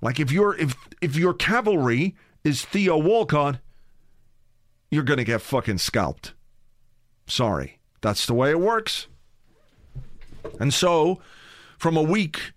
Like 0.00 0.18
if 0.18 0.32
your 0.32 0.56
if 0.56 0.76
if 1.00 1.14
your 1.14 1.34
cavalry 1.34 2.16
is 2.42 2.64
Theo 2.64 2.98
Walcott, 2.98 3.60
you're 4.90 5.04
gonna 5.04 5.22
get 5.22 5.42
fucking 5.42 5.78
scalped. 5.78 6.34
Sorry, 7.26 7.77
that's 8.00 8.26
the 8.26 8.34
way 8.34 8.50
it 8.50 8.60
works. 8.60 9.06
And 10.60 10.72
so, 10.72 11.20
from 11.78 11.96
a 11.96 12.02
week, 12.02 12.52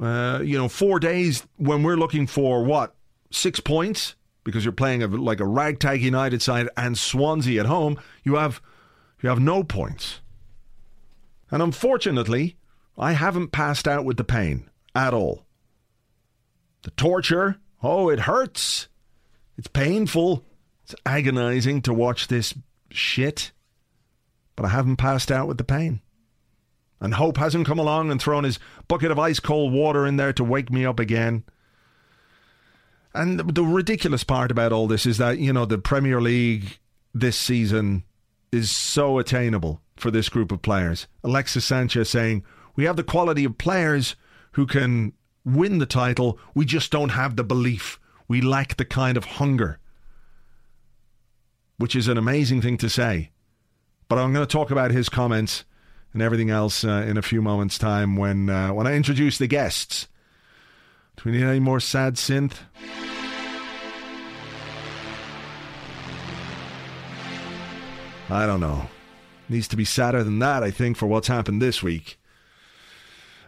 uh, 0.00 0.40
you 0.42 0.56
know, 0.56 0.68
four 0.68 1.00
days 1.00 1.46
when 1.56 1.82
we're 1.82 1.96
looking 1.96 2.26
for 2.26 2.64
what 2.64 2.94
six 3.30 3.60
points 3.60 4.14
because 4.44 4.64
you're 4.64 4.72
playing 4.72 5.02
a, 5.02 5.06
like 5.08 5.40
a 5.40 5.46
ragtag 5.46 6.02
United 6.02 6.40
side 6.40 6.68
and 6.76 6.96
Swansea 6.96 7.60
at 7.60 7.66
home, 7.66 7.98
you 8.24 8.36
have 8.36 8.62
you 9.22 9.28
have 9.28 9.40
no 9.40 9.62
points. 9.62 10.20
And 11.50 11.62
unfortunately, 11.62 12.56
I 12.96 13.12
haven't 13.12 13.52
passed 13.52 13.88
out 13.88 14.04
with 14.04 14.16
the 14.16 14.24
pain 14.24 14.70
at 14.94 15.12
all. 15.12 15.44
The 16.82 16.90
torture, 16.92 17.56
oh, 17.82 18.08
it 18.08 18.20
hurts. 18.20 18.88
It's 19.56 19.68
painful. 19.68 20.44
It's 20.84 20.94
agonizing 21.04 21.82
to 21.82 21.92
watch 21.92 22.28
this 22.28 22.54
shit. 22.90 23.52
But 24.58 24.64
I 24.64 24.70
haven't 24.70 24.96
passed 24.96 25.30
out 25.30 25.46
with 25.46 25.56
the 25.56 25.62
pain. 25.62 26.00
And 27.00 27.14
Hope 27.14 27.36
hasn't 27.36 27.64
come 27.64 27.78
along 27.78 28.10
and 28.10 28.20
thrown 28.20 28.42
his 28.42 28.58
bucket 28.88 29.12
of 29.12 29.18
ice 29.18 29.38
cold 29.38 29.72
water 29.72 30.04
in 30.04 30.16
there 30.16 30.32
to 30.32 30.42
wake 30.42 30.68
me 30.68 30.84
up 30.84 30.98
again. 30.98 31.44
And 33.14 33.38
the 33.38 33.62
ridiculous 33.62 34.24
part 34.24 34.50
about 34.50 34.72
all 34.72 34.88
this 34.88 35.06
is 35.06 35.18
that, 35.18 35.38
you 35.38 35.52
know, 35.52 35.64
the 35.64 35.78
Premier 35.78 36.20
League 36.20 36.80
this 37.14 37.36
season 37.36 38.02
is 38.50 38.68
so 38.68 39.20
attainable 39.20 39.80
for 39.94 40.10
this 40.10 40.28
group 40.28 40.50
of 40.50 40.60
players. 40.60 41.06
Alexis 41.22 41.64
Sanchez 41.64 42.10
saying, 42.10 42.42
We 42.74 42.82
have 42.82 42.96
the 42.96 43.04
quality 43.04 43.44
of 43.44 43.58
players 43.58 44.16
who 44.52 44.66
can 44.66 45.12
win 45.44 45.78
the 45.78 45.86
title. 45.86 46.36
We 46.52 46.64
just 46.64 46.90
don't 46.90 47.10
have 47.10 47.36
the 47.36 47.44
belief. 47.44 48.00
We 48.26 48.40
lack 48.40 48.76
the 48.76 48.84
kind 48.84 49.16
of 49.16 49.24
hunger. 49.24 49.78
Which 51.76 51.94
is 51.94 52.08
an 52.08 52.18
amazing 52.18 52.60
thing 52.60 52.76
to 52.78 52.90
say. 52.90 53.30
But 54.08 54.18
I'm 54.18 54.32
going 54.32 54.46
to 54.46 54.50
talk 54.50 54.70
about 54.70 54.90
his 54.90 55.08
comments 55.08 55.64
and 56.12 56.22
everything 56.22 56.48
else 56.50 56.82
uh, 56.82 57.04
in 57.06 57.18
a 57.18 57.22
few 57.22 57.42
moments' 57.42 57.78
time 57.78 58.16
when 58.16 58.48
uh, 58.48 58.72
when 58.72 58.86
I 58.86 58.94
introduce 58.94 59.38
the 59.38 59.46
guests. 59.46 60.08
Do 61.16 61.30
we 61.30 61.36
need 61.36 61.44
any 61.44 61.60
more 61.60 61.80
sad 61.80 62.14
synth? 62.14 62.54
I 68.30 68.46
don't 68.46 68.60
know. 68.60 68.88
Needs 69.48 69.68
to 69.68 69.76
be 69.76 69.84
sadder 69.84 70.22
than 70.22 70.38
that, 70.38 70.62
I 70.62 70.70
think, 70.70 70.96
for 70.96 71.06
what's 71.06 71.28
happened 71.28 71.60
this 71.60 71.82
week. 71.82 72.18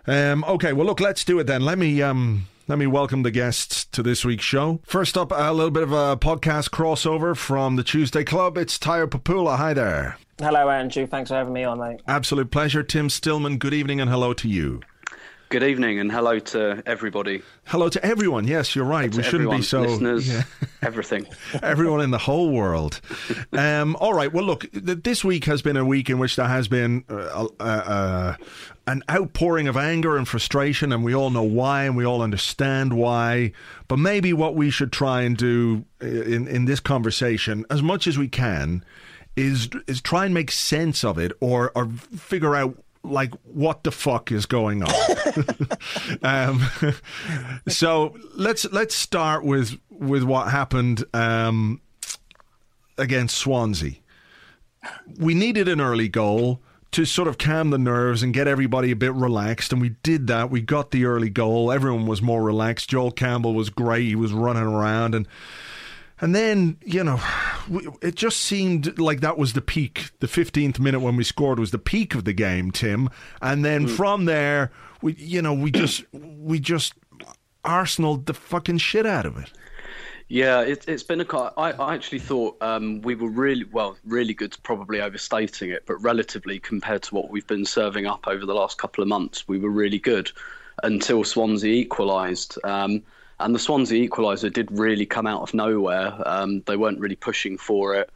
Um, 0.07 0.45
okay, 0.45 0.73
well, 0.73 0.87
look, 0.87 1.01
let's 1.01 1.25
do 1.25 1.39
it 1.39 1.47
then. 1.47 1.63
Let 1.63 1.79
me 1.79 2.01
um, 2.03 2.47
let 2.71 2.79
me 2.79 2.87
welcome 2.87 3.25
the 3.25 3.33
guests 3.33 3.85
to 3.87 4.01
this 4.01 4.25
week's 4.25 4.45
show. 4.45 4.79
First 4.85 5.19
up, 5.19 5.33
a 5.35 5.53
little 5.53 5.73
bit 5.73 5.83
of 5.83 5.91
a 5.91 6.17
podcast 6.17 6.71
crossover 6.71 7.37
from 7.37 7.75
the 7.75 7.83
Tuesday 7.83 8.23
Club. 8.23 8.57
It's 8.57 8.79
Tayo 8.79 9.09
Popoola. 9.09 9.57
Hi 9.57 9.75
there. 9.75 10.19
Hello, 10.39 10.71
Andrew. 10.71 11.05
Thanks 11.05 11.31
for 11.31 11.35
having 11.35 11.53
me 11.53 11.65
on, 11.65 11.81
mate. 11.81 12.01
Absolute 12.07 12.53
pleasure. 12.53 12.85
Tim 12.85 13.11
Stillman, 13.11 13.59
good 13.59 13.75
evening 13.75 14.01
and 14.01 14.09
hello 14.09 14.33
to 14.35 14.49
you. 14.49 14.83
Good 15.51 15.65
evening 15.65 15.99
and 15.99 16.13
hello 16.13 16.39
to 16.39 16.81
everybody. 16.87 17.43
Hello 17.65 17.89
to 17.89 18.07
everyone. 18.07 18.47
Yes, 18.47 18.77
you're 18.77 18.85
right. 18.85 19.13
We 19.13 19.21
shouldn't 19.25 19.41
everyone, 19.41 19.57
be 19.57 19.63
so. 19.65 19.81
listeners, 19.81 20.29
yeah. 20.29 20.45
everything. 20.83 21.27
everyone 21.61 22.03
in 22.03 22.13
the 22.13 22.19
whole 22.19 22.53
world. 22.53 23.01
Um, 23.53 23.97
all 23.97 24.15
right. 24.15 24.33
Well, 24.33 24.45
look, 24.45 24.71
th- 24.71 25.03
this 25.03 25.25
week 25.25 25.47
has 25.47 25.61
been 25.61 25.77
a 25.77 25.85
week 25.85 26.09
in 26.09 26.21
which 26.21 26.37
there 26.37 26.47
has 26.47 26.69
been 26.69 27.03
uh, 27.11 27.49
uh, 27.59 27.65
uh, 27.65 28.37
an 28.87 29.03
outpouring 29.11 29.67
of 29.67 29.77
anger 29.77 30.17
and 30.17 30.29
frustration, 30.29 30.93
and 30.93 31.03
we 31.03 31.17
all 31.17 31.31
know 31.31 31.43
why, 31.43 31.83
and 31.83 31.97
we 31.97 32.07
all 32.07 32.23
understand 32.23 32.93
why. 32.93 33.51
But 33.89 33.99
maybe 33.99 34.33
what 34.33 34.55
we 34.55 34.71
should 34.71 34.93
try 34.93 35.23
and 35.23 35.37
do 35.37 35.85
uh, 36.01 36.07
in 36.07 36.47
in 36.47 36.67
this 36.67 36.79
conversation, 36.79 37.67
as 37.71 37.83
much 37.83 38.07
as 38.07 38.17
we 38.17 38.29
can, 38.29 38.85
is 39.35 39.69
is 39.89 40.01
try 40.01 40.27
and 40.27 40.33
make 40.33 40.53
sense 40.53 41.03
of 41.03 41.19
it, 41.19 41.33
or 41.41 41.73
or 41.75 41.89
figure 41.89 42.55
out 42.55 42.81
like 43.03 43.33
what 43.45 43.85
the 43.85 43.91
fuck 43.91 44.33
is 44.33 44.47
going 44.47 44.83
on? 44.83 44.95
Um, 46.23 46.67
so 47.69 48.15
let's 48.35 48.71
let's 48.73 48.95
start 48.95 49.45
with 49.45 49.79
with 49.91 50.23
what 50.23 50.51
happened 50.51 51.05
um, 51.15 51.81
against 52.99 53.37
Swansea. 53.37 53.93
We 55.19 55.35
needed 55.35 55.69
an 55.69 55.81
early 55.81 56.09
goal 56.09 56.61
to 56.93 57.05
sort 57.05 57.29
of 57.29 57.39
calm 57.39 57.71
the 57.71 57.79
nerves 57.79 58.23
and 58.23 58.35
get 58.35 58.49
everybody 58.49 58.91
a 58.91 58.97
bit 58.97 59.15
relaxed 59.15 59.73
and 59.73 59.81
we 59.81 59.91
did 60.03 60.27
that. 60.27 60.51
We 60.51 60.61
got 60.61 60.91
the 60.91 61.05
early 61.05 61.31
goal. 61.31 61.71
Everyone 61.71 62.07
was 62.07 62.21
more 62.21 62.43
relaxed. 62.43 62.91
Joel 62.91 63.13
Campbell 63.13 63.55
was 63.55 63.71
great. 63.71 64.07
He 64.07 64.17
was 64.17 64.33
running 64.33 64.65
around 64.65 65.15
and 65.15 65.29
and 66.21 66.35
then, 66.35 66.77
you 66.85 67.03
know, 67.03 67.21
it 68.03 68.15
just 68.15 68.41
seemed 68.41 68.99
like 68.99 69.21
that 69.21 69.39
was 69.39 69.55
the 69.55 69.61
peak. 69.61 70.11
The 70.21 70.27
15th 70.27 70.79
minute 70.79 71.01
when 71.01 71.17
we 71.17 71.25
scored 71.25 71.59
was 71.59 71.71
the 71.71 71.79
peak 71.79 72.15
of 72.15 72.25
the 72.25 72.33
game, 72.33 72.71
Tim. 72.71 73.09
And 73.41 73.65
then 73.65 73.87
mm. 73.87 73.91
from 73.91 74.27
there, 74.27 74.71
we, 75.01 75.15
you 75.15 75.41
know, 75.41 75.55
we 75.55 75.71
just, 75.71 76.05
we 76.13 76.61
just 76.61 76.95
Arsenal 77.65 78.17
the 78.19 78.35
fucking 78.35 78.79
shit 78.79 79.07
out 79.07 79.27
of 79.27 79.37
it. 79.39 79.51
Yeah, 80.29 80.61
it, 80.61 80.85
has 80.85 81.03
been 81.03 81.21
a. 81.21 81.37
I, 81.59 81.73
I 81.73 81.95
actually 81.95 82.21
thought 82.21 82.57
um, 82.61 83.03
we 83.03 83.17
were 83.17 83.29
really 83.29 83.65
well, 83.65 83.97
really 84.05 84.33
good. 84.33 84.57
Probably 84.63 85.01
overstating 85.01 85.71
it, 85.71 85.83
but 85.87 85.97
relatively 85.97 86.61
compared 86.61 87.03
to 87.05 87.15
what 87.17 87.31
we've 87.31 87.47
been 87.49 87.65
serving 87.65 88.07
up 88.07 88.29
over 88.29 88.47
the 88.47 88.55
last 88.55 88.79
couple 88.79 89.03
of 89.03 89.09
months, 89.09 89.49
we 89.49 89.59
were 89.59 89.71
really 89.71 89.99
good 89.99 90.31
until 90.85 91.25
Swansea 91.25 91.73
equalised. 91.73 92.59
Um, 92.63 93.03
and 93.41 93.55
the 93.55 93.59
Swansea 93.59 94.09
equaliser 94.09 94.53
did 94.53 94.71
really 94.71 95.07
come 95.07 95.27
out 95.27 95.43
of 95.43 95.55
nowhere. 95.55 96.15
Um, 96.27 96.63
they 96.67 96.77
weren't 96.77 97.01
really 97.01 97.17
pushing 97.17 97.59
for 97.59 97.95
it. 97.95 98.11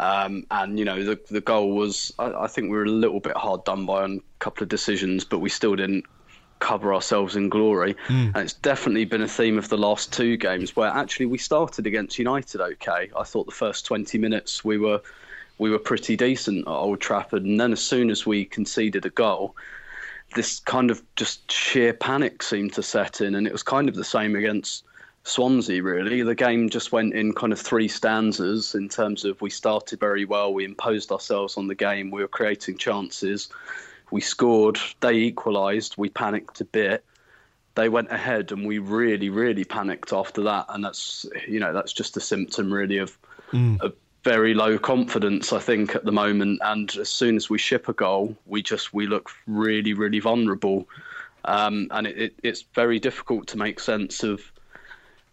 Um, 0.00 0.44
and 0.50 0.78
you 0.78 0.84
know 0.84 1.04
the 1.04 1.20
the 1.30 1.40
goal 1.40 1.72
was 1.72 2.12
I, 2.18 2.32
I, 2.32 2.46
think 2.48 2.70
we 2.70 2.76
were 2.76 2.82
a 2.82 2.88
little 2.88 3.20
bit 3.20 3.36
hard 3.36 3.62
done 3.64 3.86
by 3.86 4.02
on 4.02 4.16
a 4.16 4.38
couple 4.40 4.64
of 4.64 4.68
decisions, 4.68 5.24
but 5.24 5.38
we 5.38 5.48
still 5.48 5.76
didn't 5.76 6.04
cover 6.58 6.92
ourselves 6.92 7.36
in 7.36 7.48
glory. 7.48 7.94
Mm. 8.08 8.34
And 8.34 8.36
it's 8.38 8.54
definitely 8.54 9.04
been 9.04 9.22
a 9.22 9.28
theme 9.28 9.56
of 9.56 9.68
the 9.68 9.76
last 9.76 10.12
two 10.12 10.36
games 10.36 10.74
where 10.74 10.88
actually 10.88 11.26
we 11.26 11.38
started 11.38 11.86
against 11.86 12.18
United 12.18 12.60
okay. 12.60 13.10
I 13.16 13.22
thought 13.22 13.46
the 13.46 13.52
first 13.52 13.86
20 13.86 14.18
minutes 14.18 14.64
we 14.64 14.78
were 14.78 15.00
we 15.58 15.70
were 15.70 15.78
pretty 15.78 16.16
decent 16.16 16.66
at 16.66 16.70
Old 16.70 17.00
Trafford, 17.00 17.44
and 17.44 17.60
then 17.60 17.70
as 17.72 17.80
soon 17.80 18.10
as 18.10 18.26
we 18.26 18.44
conceded 18.44 19.06
a 19.06 19.10
goal, 19.10 19.54
this 20.34 20.60
kind 20.60 20.90
of 20.90 21.02
just 21.16 21.50
sheer 21.50 21.92
panic 21.92 22.42
seemed 22.42 22.72
to 22.74 22.82
set 22.82 23.20
in, 23.20 23.34
and 23.34 23.46
it 23.46 23.52
was 23.52 23.62
kind 23.62 23.88
of 23.88 23.94
the 23.94 24.04
same 24.04 24.36
against 24.36 24.84
Swansea. 25.24 25.82
Really, 25.82 26.22
the 26.22 26.34
game 26.34 26.68
just 26.68 26.92
went 26.92 27.14
in 27.14 27.32
kind 27.32 27.52
of 27.52 27.60
three 27.60 27.88
stanzas 27.88 28.74
in 28.74 28.88
terms 28.88 29.24
of 29.24 29.40
we 29.40 29.50
started 29.50 30.00
very 30.00 30.24
well, 30.24 30.52
we 30.52 30.64
imposed 30.64 31.10
ourselves 31.10 31.56
on 31.56 31.68
the 31.68 31.74
game, 31.74 32.10
we 32.10 32.20
were 32.20 32.28
creating 32.28 32.76
chances, 32.76 33.48
we 34.10 34.20
scored, 34.20 34.78
they 35.00 35.14
equalised, 35.14 35.94
we 35.96 36.08
panicked 36.08 36.60
a 36.60 36.64
bit. 36.64 37.04
They 37.76 37.88
went 37.88 38.12
ahead, 38.12 38.52
and 38.52 38.64
we 38.64 38.78
really, 38.78 39.30
really 39.30 39.64
panicked 39.64 40.12
after 40.12 40.42
that, 40.42 40.66
and 40.68 40.84
that's 40.84 41.26
you 41.48 41.58
know 41.58 41.72
that's 41.72 41.92
just 41.92 42.16
a 42.16 42.20
symptom 42.20 42.72
really 42.72 42.98
of 42.98 43.18
mm. 43.52 43.80
of 43.80 43.94
very 44.24 44.54
low 44.54 44.78
confidence, 44.78 45.52
I 45.52 45.60
think, 45.60 45.94
at 45.94 46.04
the 46.04 46.12
moment. 46.12 46.60
And 46.64 46.94
as 46.96 47.10
soon 47.10 47.36
as 47.36 47.48
we 47.50 47.58
ship 47.58 47.88
a 47.88 47.92
goal, 47.92 48.36
we 48.46 48.62
just 48.62 48.92
we 48.92 49.06
look 49.06 49.30
really, 49.46 49.92
really 49.92 50.18
vulnerable, 50.18 50.88
um, 51.44 51.88
and 51.90 52.06
it, 52.06 52.18
it, 52.18 52.34
it's 52.42 52.62
very 52.74 52.98
difficult 52.98 53.46
to 53.48 53.58
make 53.58 53.78
sense 53.78 54.24
of. 54.24 54.42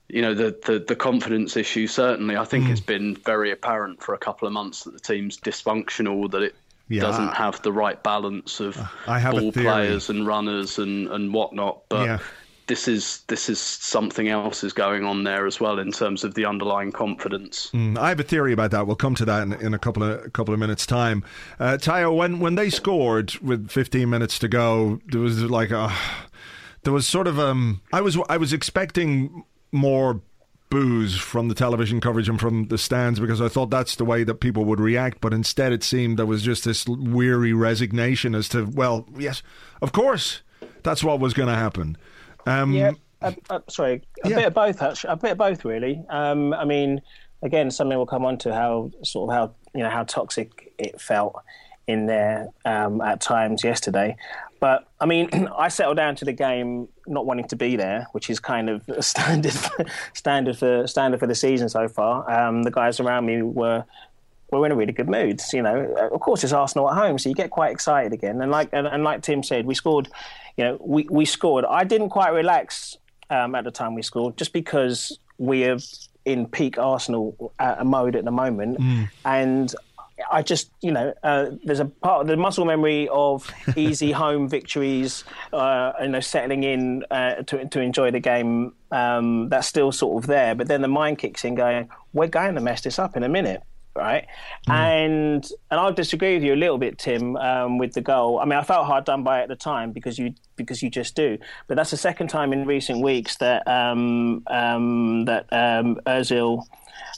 You 0.09 0.21
know 0.21 0.33
the, 0.33 0.53
the, 0.65 0.79
the 0.85 0.95
confidence 0.97 1.55
issue. 1.55 1.87
Certainly, 1.87 2.35
I 2.35 2.43
think 2.43 2.65
mm. 2.65 2.71
it's 2.71 2.81
been 2.81 3.15
very 3.15 3.49
apparent 3.49 4.03
for 4.03 4.13
a 4.13 4.17
couple 4.17 4.45
of 4.45 4.53
months 4.53 4.83
that 4.83 4.91
the 4.91 4.99
team's 4.99 5.37
dysfunctional. 5.37 6.29
That 6.31 6.41
it 6.41 6.55
yeah, 6.89 6.99
doesn't 6.99 7.33
have 7.33 7.61
the 7.61 7.71
right 7.71 8.03
balance 8.03 8.59
of 8.59 8.75
ball 9.05 9.53
players 9.53 10.09
and 10.09 10.27
runners 10.27 10.79
and, 10.79 11.07
and 11.07 11.33
whatnot. 11.33 11.83
But 11.87 12.05
yeah 12.07 12.19
this 12.67 12.87
is 12.87 13.21
this 13.27 13.49
is 13.49 13.59
something 13.59 14.29
else 14.29 14.63
is 14.63 14.73
going 14.73 15.05
on 15.05 15.23
there 15.23 15.45
as 15.45 15.59
well 15.59 15.79
in 15.79 15.91
terms 15.91 16.23
of 16.23 16.33
the 16.33 16.45
underlying 16.45 16.91
confidence. 16.91 17.69
Mm, 17.73 17.97
I 17.97 18.09
have 18.09 18.19
a 18.19 18.23
theory 18.23 18.53
about 18.53 18.71
that. 18.71 18.87
We'll 18.87 18.95
come 18.95 19.15
to 19.15 19.25
that 19.25 19.43
in, 19.43 19.53
in 19.53 19.73
a 19.73 19.79
couple 19.79 20.03
of 20.03 20.25
a 20.25 20.29
couple 20.29 20.53
of 20.53 20.59
minutes 20.59 20.85
time. 20.85 21.23
Uh, 21.59 21.77
Tayo, 21.79 22.15
when 22.15 22.39
when 22.39 22.55
they 22.55 22.69
scored 22.69 23.35
with 23.39 23.69
15 23.69 24.09
minutes 24.09 24.39
to 24.39 24.47
go, 24.47 24.99
there 25.07 25.21
was 25.21 25.41
like 25.43 25.71
a 25.71 25.91
there 26.83 26.93
was 26.93 27.07
sort 27.07 27.27
of 27.27 27.39
um 27.39 27.81
I 27.91 28.01
was 28.01 28.17
I 28.29 28.37
was 28.37 28.53
expecting 28.53 29.43
more 29.71 30.21
boos 30.71 31.17
from 31.17 31.49
the 31.49 31.53
television 31.53 31.99
coverage 31.99 32.29
and 32.29 32.39
from 32.39 32.69
the 32.69 32.77
stands 32.77 33.19
because 33.19 33.41
I 33.41 33.49
thought 33.49 33.69
that's 33.69 33.95
the 33.95 34.05
way 34.05 34.23
that 34.23 34.35
people 34.35 34.65
would 34.65 34.79
react. 34.79 35.21
But 35.21 35.33
instead, 35.33 35.71
it 35.71 35.83
seemed 35.83 36.17
there 36.17 36.25
was 36.25 36.41
just 36.41 36.63
this 36.63 36.87
weary 36.87 37.53
resignation 37.53 38.33
as 38.33 38.49
to, 38.49 38.65
well, 38.65 39.05
yes, 39.15 39.43
of 39.81 39.91
course, 39.91 40.41
that's 40.81 41.03
what 41.03 41.19
was 41.19 41.33
going 41.33 41.49
to 41.49 41.55
happen. 41.55 41.97
Um, 42.45 42.73
yeah, 42.73 42.91
uh, 43.21 43.33
uh, 43.49 43.59
sorry, 43.69 44.01
a 44.23 44.29
yeah. 44.29 44.35
bit 44.37 44.47
of 44.47 44.53
both. 44.53 44.81
Actually, 44.81 45.13
a 45.13 45.17
bit 45.17 45.31
of 45.31 45.37
both, 45.37 45.65
really. 45.65 46.03
Um, 46.09 46.53
I 46.53 46.65
mean, 46.65 47.01
again, 47.41 47.71
something 47.71 47.97
will 47.97 48.05
come 48.05 48.25
on 48.25 48.37
to 48.39 48.53
how 48.53 48.91
sort 49.03 49.29
of 49.29 49.35
how 49.35 49.55
you 49.73 49.83
know 49.83 49.89
how 49.89 50.03
toxic 50.03 50.73
it 50.77 50.99
felt 50.99 51.35
in 51.87 52.05
there 52.05 52.49
um, 52.65 53.01
at 53.01 53.21
times 53.21 53.63
yesterday. 53.63 54.15
but 54.59 54.87
I 54.99 55.05
mean, 55.05 55.29
I 55.57 55.67
settled 55.67 55.97
down 55.97 56.15
to 56.17 56.25
the 56.25 56.33
game 56.33 56.87
not 57.07 57.25
wanting 57.25 57.47
to 57.49 57.55
be 57.55 57.75
there, 57.75 58.07
which 58.11 58.29
is 58.29 58.39
kind 58.39 58.69
of 58.69 58.83
standard 59.01 59.53
standard 60.13 60.57
for 60.57 60.87
standard 60.87 61.19
for 61.19 61.27
the 61.27 61.35
season 61.35 61.69
so 61.69 61.87
far. 61.87 62.29
Um, 62.29 62.63
the 62.63 62.71
guys 62.71 62.99
around 62.99 63.25
me 63.25 63.41
were 63.41 63.85
were 64.59 64.65
in 64.65 64.71
a 64.71 64.75
really 64.75 64.93
good 64.93 65.09
mood. 65.09 65.41
You 65.53 65.61
know, 65.61 66.09
of 66.11 66.19
course 66.19 66.43
it's 66.43 66.53
Arsenal 66.53 66.89
at 66.89 66.97
home, 66.97 67.17
so 67.17 67.29
you 67.29 67.35
get 67.35 67.49
quite 67.49 67.71
excited 67.71 68.13
again. 68.13 68.41
And 68.41 68.51
like 68.51 68.69
and, 68.73 68.87
and 68.87 69.03
like 69.03 69.21
Tim 69.21 69.43
said, 69.43 69.65
we 69.65 69.75
scored. 69.75 70.09
You 70.57 70.65
know, 70.65 70.77
we 70.81 71.07
we 71.09 71.25
scored. 71.25 71.65
I 71.65 71.83
didn't 71.83 72.09
quite 72.09 72.29
relax 72.29 72.97
um, 73.29 73.55
at 73.55 73.63
the 73.63 73.71
time 73.71 73.95
we 73.95 74.01
scored, 74.01 74.37
just 74.37 74.53
because 74.53 75.17
we 75.37 75.63
are 75.65 75.77
in 76.25 76.45
peak 76.45 76.77
Arsenal 76.77 77.53
uh, 77.57 77.83
mode 77.83 78.15
at 78.15 78.25
the 78.25 78.31
moment, 78.31 78.77
mm. 78.77 79.09
and 79.25 79.73
I 80.29 80.41
just, 80.41 80.71
you 80.81 80.91
know, 80.91 81.13
uh, 81.23 81.51
there's 81.63 81.79
a 81.79 81.85
part 81.85 82.21
of 82.21 82.27
the 82.27 82.37
muscle 82.37 82.65
memory 82.65 83.07
of 83.09 83.49
easy 83.75 84.11
home 84.23 84.47
victories, 84.47 85.23
uh, 85.53 85.93
you 86.01 86.09
know, 86.09 86.19
settling 86.19 86.63
in 86.63 87.05
uh, 87.09 87.35
to 87.43 87.67
to 87.67 87.79
enjoy 87.79 88.11
the 88.11 88.19
game. 88.19 88.73
Um, 88.91 89.49
that's 89.49 89.67
still 89.67 89.91
sort 89.91 90.23
of 90.23 90.27
there, 90.27 90.53
but 90.55 90.67
then 90.67 90.81
the 90.81 90.87
mind 90.87 91.17
kicks 91.17 91.45
in, 91.45 91.55
going, 91.55 91.89
"We're 92.13 92.27
going 92.27 92.55
to 92.55 92.61
mess 92.61 92.81
this 92.81 92.99
up 92.99 93.15
in 93.15 93.23
a 93.23 93.29
minute." 93.29 93.63
Right? 93.95 94.27
Mm. 94.67 94.73
And 94.73 95.51
and 95.69 95.79
I'll 95.79 95.93
disagree 95.93 96.35
with 96.35 96.43
you 96.43 96.53
a 96.53 96.55
little 96.55 96.77
bit, 96.77 96.97
Tim, 96.97 97.35
um, 97.37 97.77
with 97.77 97.93
the 97.93 98.01
goal. 98.01 98.39
I 98.39 98.45
mean, 98.45 98.57
I 98.57 98.63
felt 98.63 98.85
hard 98.85 99.05
done 99.05 99.23
by 99.23 99.41
at 99.41 99.47
the 99.47 99.55
time 99.55 99.91
because 99.91 100.17
you 100.17 100.33
because 100.55 100.81
you 100.81 100.89
just 100.89 101.15
do. 101.15 101.37
But 101.67 101.75
that's 101.75 101.91
the 101.91 101.97
second 101.97 102.27
time 102.29 102.53
in 102.53 102.65
recent 102.65 103.01
weeks 103.01 103.37
that 103.37 103.67
um, 103.67 104.43
um, 104.47 105.25
that 105.25 105.45
um, 105.51 105.99
Özil 106.05 106.63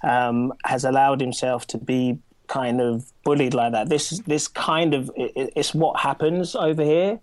um, 0.03 0.53
has 0.65 0.85
allowed 0.85 1.21
himself 1.21 1.67
to 1.67 1.77
be 1.77 2.19
kind 2.47 2.81
of 2.81 3.11
bullied 3.23 3.53
like 3.53 3.71
that. 3.73 3.89
This 3.89 4.21
this 4.27 4.47
kind 4.47 4.93
of 4.93 5.11
it, 5.15 5.53
it's 5.55 5.73
what 5.73 5.99
happens 5.99 6.55
over 6.55 6.83
here, 6.83 7.19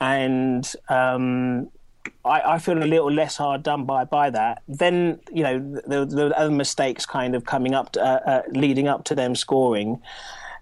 and 0.00 0.70
um, 0.88 1.70
I, 2.24 2.54
I, 2.54 2.58
feel 2.58 2.82
a 2.82 2.84
little 2.84 3.10
less 3.10 3.36
hard 3.36 3.62
done 3.62 3.84
by 3.84 4.04
by 4.04 4.30
that. 4.30 4.62
Then 4.68 5.20
you 5.32 5.42
know 5.42 5.58
the, 5.86 6.04
the 6.04 6.38
other 6.38 6.50
mistakes 6.50 7.06
kind 7.06 7.34
of 7.34 7.44
coming 7.44 7.74
up, 7.74 7.92
to, 7.92 8.04
uh, 8.04 8.20
uh, 8.26 8.42
leading 8.50 8.88
up 8.88 9.04
to 9.04 9.14
them 9.14 9.34
scoring. 9.34 10.00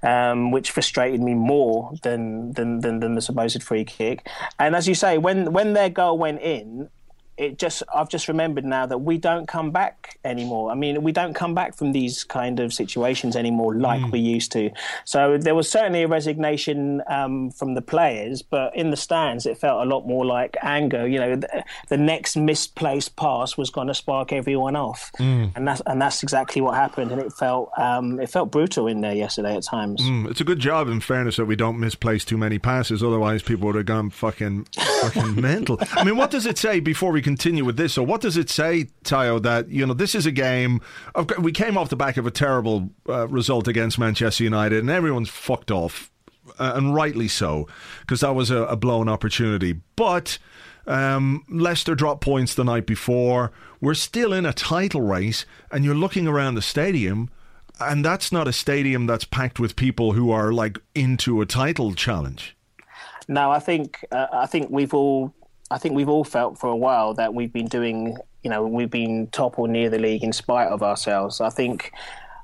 Um, 0.05 0.51
which 0.51 0.73
frustrated 0.73 1.21
me 1.21 1.35
more 1.35 1.93
than, 2.03 2.55
than, 2.55 2.81
than 2.81 2.99
than 2.99 3.15
the 3.15 3.23
supposed 3.23 3.63
free 3.63 3.85
kick. 3.85 4.27
And 4.59 4.75
as 4.75 4.89
you 4.89 4.97
say, 4.97 5.17
when 5.17 5.53
when 5.53 5.75
their 5.75 5.91
goal 5.91 6.19
went 6.19 6.43
in, 6.43 6.89
it 7.43 7.59
just 7.59 7.83
I've 7.95 8.09
just 8.09 8.29
remembered 8.29 8.65
now 8.65 8.87
that 8.87 8.99
we 8.99 9.19
don't 9.19 9.47
come 9.49 9.71
back 9.71 10.19
anymore. 10.25 10.71
I 10.71 10.75
mean, 10.75 11.03
we 11.03 11.13
don't 11.13 11.35
come 11.35 11.55
back 11.55 11.77
from 11.77 11.93
these 11.93 12.25
kind 12.25 12.61
of 12.61 12.73
situations 12.73 13.35
anymore 13.37 13.75
like 13.75 14.01
mm. 14.01 14.13
we 14.13 14.21
used 14.21 14.53
to. 14.53 14.71
So 15.05 15.39
there 15.39 15.55
was 15.55 15.69
certainly 15.69 16.03
a 16.03 16.09
resignation 16.09 17.03
um, 17.09 17.51
from 17.51 17.75
the 17.75 17.83
players, 17.83 18.43
but 18.43 18.75
in 18.77 18.91
the 18.91 18.97
stands 18.97 19.47
it 19.47 19.59
felt 19.59 19.85
a 19.85 19.89
lot 19.89 20.07
more 20.07 20.25
like 20.25 20.57
anger. 20.63 21.07
You 21.07 21.19
know, 21.19 21.37
the, 21.37 21.65
the 21.89 21.97
next 21.97 22.37
misplaced 22.37 23.17
pass 23.17 23.57
was 23.57 23.71
going 23.71 23.89
to 23.89 23.95
spark 23.95 24.33
everyone 24.33 24.77
off, 24.77 25.11
mm. 25.19 25.51
and 25.57 25.67
that's 25.67 25.83
and 25.87 26.01
that's 26.01 26.23
exactly 26.23 26.63
what 26.63 26.75
happened. 26.75 27.11
And 27.11 27.21
it 27.21 27.33
felt 27.33 27.71
um, 27.77 28.21
it 28.21 28.31
felt 28.31 28.53
brutal 28.53 28.87
in 28.87 29.01
there 29.01 29.15
yesterday 29.15 29.57
at 29.57 29.65
times. 29.65 30.01
Mm. 30.01 30.31
It's 30.31 30.41
a 30.41 30.45
good 30.45 30.61
job, 30.61 30.89
in 30.89 31.01
fairness, 31.01 31.37
that 31.37 31.47
we 31.47 31.57
don't 31.57 31.81
misplace 31.81 32.25
too 32.25 32.39
many 32.39 32.59
passes. 32.59 33.03
Otherwise, 33.03 33.43
people 33.43 33.67
would 33.67 33.77
have 33.77 33.87
gone 33.87 34.11
fucking 34.11 34.67
fucking 35.03 35.41
mental. 35.41 35.79
I 35.93 36.05
mean, 36.05 36.17
what 36.17 36.31
does 36.31 36.47
it 36.47 36.59
say 36.59 36.79
before 36.81 37.11
we 37.11 37.23
continue 37.33 37.65
with 37.65 37.79
this. 37.79 37.95
So, 37.95 38.03
what 38.03 38.21
does 38.21 38.37
it 38.37 38.51
say, 38.51 38.89
Tayo, 39.05 39.43
that, 39.43 39.71
you 39.71 39.87
know, 39.87 39.95
this 39.95 40.15
is 40.15 40.27
a 40.27 40.31
game. 40.31 40.83
Of, 41.15 41.31
we 41.39 41.51
came 41.51 41.79
off 41.79 41.89
the 41.89 41.97
back 41.97 42.19
of 42.19 42.27
a 42.27 42.31
terrible 42.31 42.91
uh, 43.09 43.27
result 43.29 43.67
against 43.69 43.99
Manchester 43.99 44.45
United, 44.45 44.81
and 44.81 44.91
everyone's 44.91 45.31
fucked 45.31 45.71
off, 45.71 46.11
uh, 46.59 46.73
and 46.75 46.95
rightly 46.95 47.29
so, 47.29 47.67
because 48.01 48.21
that 48.21 48.35
was 48.35 48.51
a, 48.51 48.65
a 48.65 48.77
blown 48.77 49.09
opportunity. 49.09 49.81
But. 49.97 50.39
Um, 50.85 51.45
Leicester 51.49 51.95
dropped 51.95 52.23
points 52.23 52.57
the 52.57 52.65
night 52.65 52.87
before. 52.87 53.53
We're 53.81 53.95
still 53.95 54.33
in 54.33 54.45
a 54.45 54.53
title 54.53 55.03
race, 55.03 55.47
and 55.71 55.85
you're 55.85 55.95
looking 55.95 56.27
around 56.27 56.57
the 56.57 56.63
stadium, 56.63 57.31
and 57.79 58.05
that's 58.05 58.33
not 58.33 58.49
a 58.49 58.53
stadium 58.53 59.07
that's 59.07 59.25
packed 59.25 59.61
with 59.61 59.77
people 59.77 60.15
who 60.15 60.33
are 60.33 60.53
like 60.53 60.81
into 60.93 61.41
a 61.41 61.47
title 61.47 61.95
challenge. 61.95 62.57
No, 63.29 63.53
I 63.53 63.61
think 63.61 64.05
uh, 64.11 64.27
I 64.33 64.47
think 64.47 64.71
we've 64.71 64.93
all 64.93 65.33
I 65.73 65.79
think 65.79 65.95
we've 65.95 66.09
all 66.09 66.25
felt 66.25 66.59
for 66.59 66.69
a 66.69 66.77
while 66.77 67.15
that 67.15 67.33
we've 67.33 67.53
been 67.53 67.67
doing, 67.67 68.17
you 68.43 68.51
know, 68.51 68.67
we've 68.67 68.91
been 68.91 69.29
top 69.29 69.59
or 69.59 69.67
near 69.67 69.89
the 69.89 69.99
league 69.99 70.23
in 70.23 70.33
spite 70.33 70.69
of 70.69 70.83
ourselves. 70.83 71.41
I 71.41 71.49
think, 71.49 71.93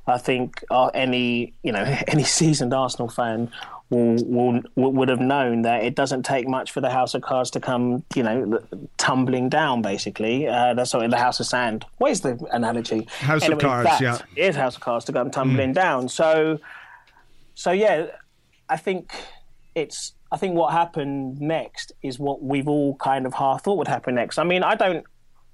I 0.06 0.16
think 0.16 0.64
any, 0.94 1.52
you 1.62 1.72
know, 1.72 1.84
any 2.08 2.24
seasoned 2.24 2.72
Arsenal 2.72 3.08
fan 3.08 3.50
will, 3.90 4.16
will, 4.24 4.92
would 4.92 5.10
have 5.10 5.20
known 5.20 5.62
that 5.62 5.84
it 5.84 5.94
doesn't 5.94 6.22
take 6.22 6.48
much 6.48 6.72
for 6.72 6.80
the 6.80 6.90
house 6.90 7.14
of 7.14 7.20
cards 7.20 7.50
to 7.50 7.60
come, 7.60 8.02
you 8.14 8.22
know, 8.22 8.60
tumbling 8.96 9.50
down. 9.50 9.82
Basically, 9.82 10.48
uh, 10.48 10.72
that's 10.72 10.90
sorry, 10.90 11.08
the 11.08 11.18
house 11.18 11.38
of 11.38 11.46
sand. 11.46 11.84
What 11.98 12.10
is 12.10 12.22
the 12.22 12.38
analogy? 12.50 13.06
House 13.20 13.42
anyway, 13.42 13.56
of 13.56 13.60
cards, 13.60 14.00
yeah, 14.00 14.18
it 14.36 14.48
is 14.48 14.56
house 14.56 14.76
of 14.76 14.80
cards 14.80 15.04
to 15.06 15.12
come 15.12 15.30
tumbling 15.30 15.70
mm. 15.70 15.74
down. 15.74 16.08
So, 16.08 16.60
so 17.54 17.72
yeah, 17.72 18.06
I 18.68 18.78
think 18.78 19.14
it's 19.74 20.12
I 20.30 20.36
think 20.36 20.54
what 20.54 20.72
happened 20.72 21.40
next 21.40 21.92
is 22.02 22.18
what 22.18 22.42
we've 22.42 22.68
all 22.68 22.96
kind 22.96 23.26
of 23.26 23.34
half 23.34 23.64
thought 23.64 23.78
would 23.78 23.88
happen 23.88 24.14
next. 24.14 24.38
I 24.38 24.44
mean, 24.44 24.62
I 24.62 24.74
don't, 24.74 25.04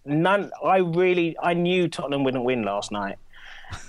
none, 0.04 0.50
I 0.64 0.78
really, 0.78 1.36
I 1.40 1.54
knew 1.54 1.88
Tottenham 1.88 2.24
wouldn't 2.24 2.44
win 2.44 2.62
last 2.62 2.92
night. 2.92 3.18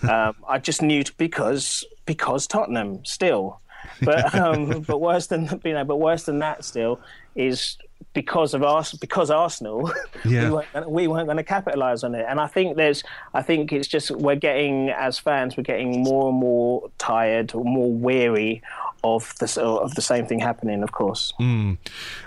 Um, 0.09 0.35
I 0.47 0.57
just 0.57 0.81
knew 0.81 1.03
because 1.17 1.85
because 2.07 2.47
Tottenham 2.47 3.05
still, 3.05 3.59
but 4.01 4.33
um, 4.33 4.81
but 4.81 4.99
worse 4.99 5.27
than 5.27 5.61
you 5.63 5.73
know, 5.73 5.83
but 5.83 5.97
worse 5.97 6.23
than 6.23 6.39
that 6.39 6.65
still 6.65 6.99
is 7.35 7.77
because 8.13 8.53
of 8.53 8.63
us 8.63 8.93
because 8.93 9.29
Arsenal, 9.29 9.91
yeah. 10.25 10.45
we 10.45 10.49
weren't, 10.49 10.89
we 10.89 11.07
weren't 11.07 11.27
going 11.27 11.37
to 11.37 11.43
capitalise 11.43 12.03
on 12.03 12.15
it. 12.15 12.25
And 12.27 12.39
I 12.39 12.47
think 12.47 12.77
there's, 12.77 13.03
I 13.33 13.43
think 13.43 13.71
it's 13.71 13.87
just 13.87 14.09
we're 14.09 14.35
getting 14.35 14.89
as 14.89 15.19
fans, 15.19 15.55
we're 15.55 15.63
getting 15.63 16.01
more 16.01 16.29
and 16.29 16.37
more 16.37 16.89
tired, 16.97 17.53
more 17.53 17.91
weary 17.91 18.63
of 19.05 19.33
the 19.39 19.61
of 19.61 19.95
the 19.95 20.01
same 20.01 20.25
thing 20.25 20.39
happening. 20.39 20.83
Of 20.83 20.91
course. 20.91 21.33
Mm. 21.39 21.77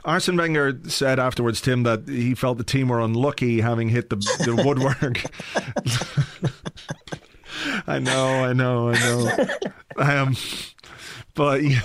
Arsene 0.04 0.36
Wenger 0.36 0.78
said 0.88 1.18
afterwards, 1.18 1.60
Tim, 1.60 1.82
that 1.82 2.08
he 2.08 2.34
felt 2.34 2.58
the 2.58 2.64
team 2.64 2.88
were 2.88 3.00
unlucky 3.00 3.60
having 3.60 3.88
hit 3.88 4.10
the, 4.10 4.16
the 4.16 4.54
woodwork. 4.64 5.22
I 7.86 7.98
know, 7.98 8.44
I 8.44 8.52
know, 8.52 8.90
I 8.90 8.98
know. 8.98 9.46
um, 9.96 10.36
but. 11.34 11.62
Yeah. 11.62 11.80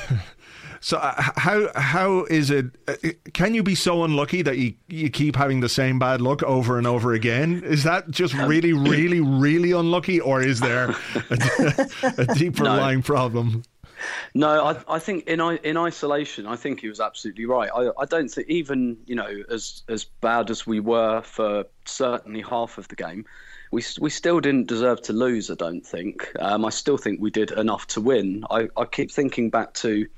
So 0.83 0.97
uh, 0.97 1.13
how 1.37 1.69
how 1.75 2.25
is 2.25 2.51
it? 2.51 2.65
Uh, 2.89 2.95
can 3.33 3.53
you 3.53 3.63
be 3.63 3.73
so 3.73 4.03
unlucky 4.03 4.41
that 4.41 4.57
you 4.57 4.73
you 4.89 5.09
keep 5.09 5.37
having 5.37 5.61
the 5.61 5.69
same 5.69 5.97
bad 5.97 6.19
luck 6.19 6.43
over 6.43 6.77
and 6.77 6.85
over 6.85 7.13
again? 7.13 7.63
Is 7.63 7.83
that 7.83 8.11
just 8.11 8.35
um, 8.35 8.49
really, 8.49 8.73
really, 8.73 9.21
really 9.21 9.71
unlucky, 9.71 10.19
or 10.19 10.41
is 10.41 10.59
there 10.59 10.93
a, 11.29 11.87
a 12.17 12.35
deeper 12.35 12.65
no. 12.65 12.75
lying 12.75 13.01
problem? 13.01 13.63
No, 14.33 14.63
I, 14.65 14.95
I 14.95 14.99
think 14.99 15.27
in 15.27 15.39
in 15.39 15.77
isolation, 15.77 16.47
I 16.47 16.55
think 16.55 16.81
he 16.81 16.89
was 16.89 16.99
absolutely 16.99 17.45
right. 17.45 17.69
I, 17.73 17.89
I 17.99 18.05
don't 18.05 18.29
think 18.29 18.47
even 18.49 18.97
you 19.05 19.15
know 19.15 19.43
as 19.49 19.83
as 19.87 20.03
bad 20.03 20.49
as 20.49 20.65
we 20.65 20.79
were 20.79 21.21
for 21.21 21.65
certainly 21.85 22.41
half 22.41 22.77
of 22.77 22.87
the 22.87 22.95
game, 22.95 23.25
we 23.71 23.83
we 23.99 24.09
still 24.09 24.39
didn't 24.39 24.67
deserve 24.67 25.01
to 25.03 25.13
lose. 25.13 25.49
I 25.51 25.55
don't 25.55 25.85
think. 25.85 26.31
Um, 26.39 26.65
I 26.65 26.69
still 26.69 26.97
think 26.97 27.21
we 27.21 27.31
did 27.31 27.51
enough 27.51 27.87
to 27.87 28.01
win. 28.01 28.43
I, 28.49 28.69
I 28.77 28.85
keep 28.85 29.11
thinking 29.11 29.49
back 29.49 29.73
to 29.75 29.89
you 29.95 30.09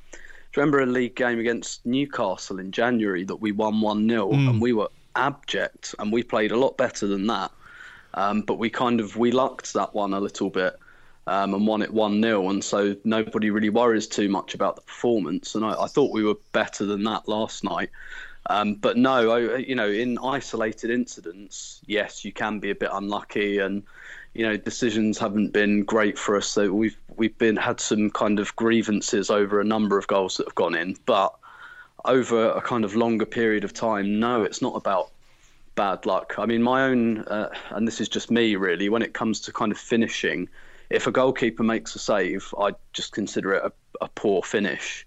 remember 0.55 0.81
a 0.81 0.85
league 0.85 1.15
game 1.15 1.39
against 1.39 1.85
Newcastle 1.85 2.59
in 2.59 2.71
January 2.71 3.23
that 3.25 3.37
we 3.37 3.51
won 3.51 3.81
1 3.81 4.09
0 4.09 4.31
mm. 4.31 4.49
and 4.49 4.61
we 4.61 4.73
were 4.73 4.89
abject 5.15 5.95
and 5.99 6.11
we 6.11 6.23
played 6.23 6.51
a 6.51 6.57
lot 6.57 6.77
better 6.77 7.07
than 7.07 7.27
that. 7.27 7.51
Um, 8.13 8.41
but 8.41 8.57
we 8.57 8.69
kind 8.69 9.01
of 9.01 9.17
we 9.17 9.31
lucked 9.31 9.73
that 9.73 9.93
one 9.93 10.13
a 10.13 10.19
little 10.19 10.49
bit 10.49 10.77
um, 11.27 11.53
and 11.53 11.67
won 11.67 11.81
it 11.81 11.93
1 11.93 12.21
0. 12.21 12.49
And 12.49 12.63
so 12.63 12.95
nobody 13.03 13.49
really 13.49 13.69
worries 13.69 14.07
too 14.07 14.29
much 14.29 14.53
about 14.53 14.75
the 14.75 14.81
performance. 14.81 15.55
And 15.55 15.65
I, 15.65 15.83
I 15.83 15.87
thought 15.87 16.13
we 16.13 16.23
were 16.23 16.37
better 16.51 16.85
than 16.85 17.03
that 17.03 17.27
last 17.27 17.63
night. 17.63 17.89
Um, 18.47 18.75
but 18.75 18.97
no, 18.97 19.31
I, 19.31 19.57
you 19.57 19.75
know, 19.75 19.89
in 19.89 20.17
isolated 20.19 20.91
incidents, 20.91 21.81
yes, 21.87 22.23
you 22.23 22.31
can 22.31 22.59
be 22.59 22.69
a 22.69 22.75
bit 22.75 22.89
unlucky, 22.93 23.57
and 23.57 23.81
you 24.33 24.45
know 24.45 24.55
decisions 24.55 25.17
haven't 25.17 25.51
been 25.51 25.83
great 25.83 26.17
for 26.17 26.37
us. 26.37 26.47
So 26.47 26.71
we've 26.71 26.97
we've 27.15 27.35
been 27.39 27.55
had 27.55 27.79
some 27.79 28.11
kind 28.11 28.39
of 28.39 28.55
grievances 28.55 29.31
over 29.31 29.59
a 29.59 29.63
number 29.63 29.97
of 29.97 30.05
goals 30.05 30.37
that 30.37 30.45
have 30.45 30.55
gone 30.55 30.75
in, 30.75 30.95
but 31.07 31.33
over 32.05 32.49
a 32.51 32.61
kind 32.61 32.85
of 32.85 32.95
longer 32.95 33.25
period 33.25 33.63
of 33.63 33.73
time, 33.73 34.19
no, 34.19 34.43
it's 34.43 34.61
not 34.61 34.75
about 34.75 35.09
bad 35.73 36.05
luck. 36.05 36.35
I 36.37 36.45
mean, 36.45 36.61
my 36.61 36.83
own, 36.83 37.19
uh, 37.21 37.49
and 37.71 37.87
this 37.87 37.99
is 37.99 38.07
just 38.07 38.29
me 38.29 38.55
really. 38.55 38.89
When 38.89 39.01
it 39.01 39.13
comes 39.13 39.39
to 39.41 39.51
kind 39.51 39.71
of 39.71 39.77
finishing, 39.79 40.47
if 40.89 41.07
a 41.07 41.11
goalkeeper 41.11 41.63
makes 41.63 41.95
a 41.95 41.99
save, 41.99 42.53
I 42.59 42.73
just 42.93 43.11
consider 43.11 43.53
it 43.53 43.63
a, 43.63 43.71
a 44.05 44.07
poor 44.09 44.43
finish. 44.43 45.05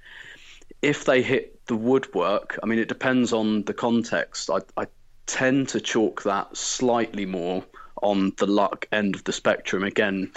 If 0.83 1.05
they 1.05 1.23
hit 1.23 1.64
the 1.67 1.77
woodwork, 1.77 2.59
I 2.62 2.67
mean, 2.67 2.79
it 2.79 2.88
depends 2.88 3.33
on 3.33 3.64
the 3.64 3.75
context. 3.75 4.51
I, 4.51 4.59
I 4.77 4.87
tend 5.27 5.69
to 5.69 5.81
chalk 5.81 6.23
that 6.23 6.57
slightly 6.57 7.27
more 7.27 7.64
on 8.03 8.33
the 8.38 8.47
luck 8.47 8.87
end 8.93 9.14
of 9.14 9.25
the 9.25 9.33
spectrum. 9.33 9.85
Again, 9.85 10.31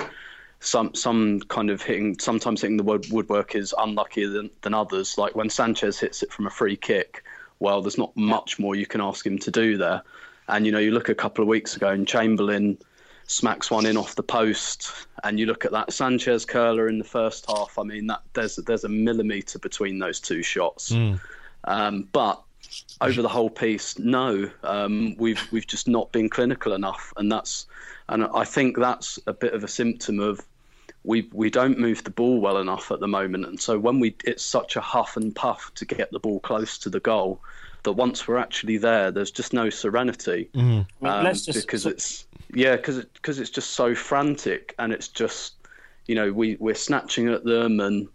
some 0.60 0.94
some 0.94 1.40
kind 1.42 1.70
of 1.70 1.82
hitting 1.82 2.18
sometimes 2.20 2.62
hitting 2.62 2.78
the 2.78 2.84
wood, 2.84 3.06
woodwork 3.12 3.56
is 3.56 3.74
unluckier 3.78 4.30
than, 4.30 4.50
than 4.62 4.74
others. 4.74 5.18
Like 5.18 5.36
when 5.36 5.50
Sanchez 5.50 6.00
hits 6.00 6.24
it 6.24 6.32
from 6.32 6.48
a 6.48 6.52
free 6.52 6.76
kick, 6.76 7.24
well, 7.60 7.82
there's 7.82 7.98
not 7.98 8.16
much 8.16 8.60
more 8.60 8.76
you 8.76 8.86
can 8.86 9.02
ask 9.02 9.26
him 9.26 9.40
to 9.40 9.52
do 9.52 9.78
there. 9.78 10.02
And 10.48 10.66
you 10.66 10.72
know, 10.72 10.80
you 10.80 10.92
look 10.92 11.10
a 11.10 11.16
couple 11.16 11.42
of 11.42 11.48
weeks 11.48 11.76
ago, 11.76 11.90
and 11.90 12.08
Chamberlain 12.08 12.78
smacks 13.28 13.72
one 13.72 13.86
in 13.86 13.98
off 13.98 14.16
the 14.16 14.24
post, 14.24 15.08
and 15.24 15.40
you 15.40 15.46
look 15.46 15.66
at 15.66 15.72
that 15.72 15.94
Sanchez 15.94 16.46
curler 16.46 16.88
in 16.88 16.98
the 16.98 17.04
first 17.04 17.46
half. 17.50 17.78
I 17.78 17.84
mean, 17.84 18.08
that 18.08 18.22
there's 18.34 18.56
there's 18.58 18.84
a 18.84 18.90
millimetre 18.90 19.60
between 19.60 20.00
those 20.00 20.20
two 20.20 20.44
shots. 20.44 20.92
Mm. 20.92 21.20
Um, 21.64 22.08
but 22.12 22.42
over 23.02 23.22
the 23.22 23.30
whole 23.30 23.50
piece, 23.50 24.00
no, 24.00 24.50
um, 24.64 25.16
we've 25.18 25.42
we've 25.52 25.68
just 25.68 25.88
not 25.88 26.12
been 26.12 26.30
clinical 26.30 26.74
enough, 26.74 27.14
and 27.18 27.32
that's 27.32 27.68
and 28.10 28.26
I 28.26 28.46
think 28.46 28.78
that's 28.78 29.20
a 29.28 29.34
bit 29.34 29.54
of 29.54 29.64
a 29.64 29.68
symptom 29.68 30.20
of 30.20 30.42
we 31.04 31.30
we 31.34 31.50
don't 31.50 31.80
move 31.80 32.04
the 32.04 32.12
ball 32.12 32.40
well 32.40 32.58
enough 32.58 32.92
at 32.92 33.00
the 33.00 33.08
moment, 33.08 33.46
and 33.46 33.60
so 33.60 33.78
when 33.80 34.00
we 34.00 34.16
it's 34.24 34.44
such 34.44 34.76
a 34.76 34.82
huff 34.82 35.18
and 35.18 35.36
puff 35.36 35.72
to 35.76 35.86
get 35.86 36.12
the 36.12 36.20
ball 36.20 36.40
close 36.40 36.78
to 36.80 36.90
the 36.90 37.00
goal 37.00 37.40
that 37.84 37.94
once 37.94 38.28
we're 38.28 38.38
actually 38.38 38.78
there, 38.78 39.12
there's 39.12 39.32
just 39.32 39.54
no 39.54 39.70
serenity 39.70 40.50
mm-hmm. 40.54 41.06
um, 41.06 41.26
just, 41.26 41.54
because 41.54 41.84
so... 41.84 41.90
it's 41.90 42.26
yeah 42.54 42.76
because 42.76 42.98
it, 42.98 43.22
cause 43.22 43.40
it's 43.40 43.50
just 43.50 43.72
so 43.72 43.96
frantic 43.96 44.76
and 44.80 44.92
it's 44.94 45.08
just 45.08 45.56
you 46.08 46.16
know 46.16 46.32
we 46.32 46.58
we're 46.60 46.76
snatching 46.76 47.28
at 47.28 47.44
them 47.44 47.80
and 47.80 48.08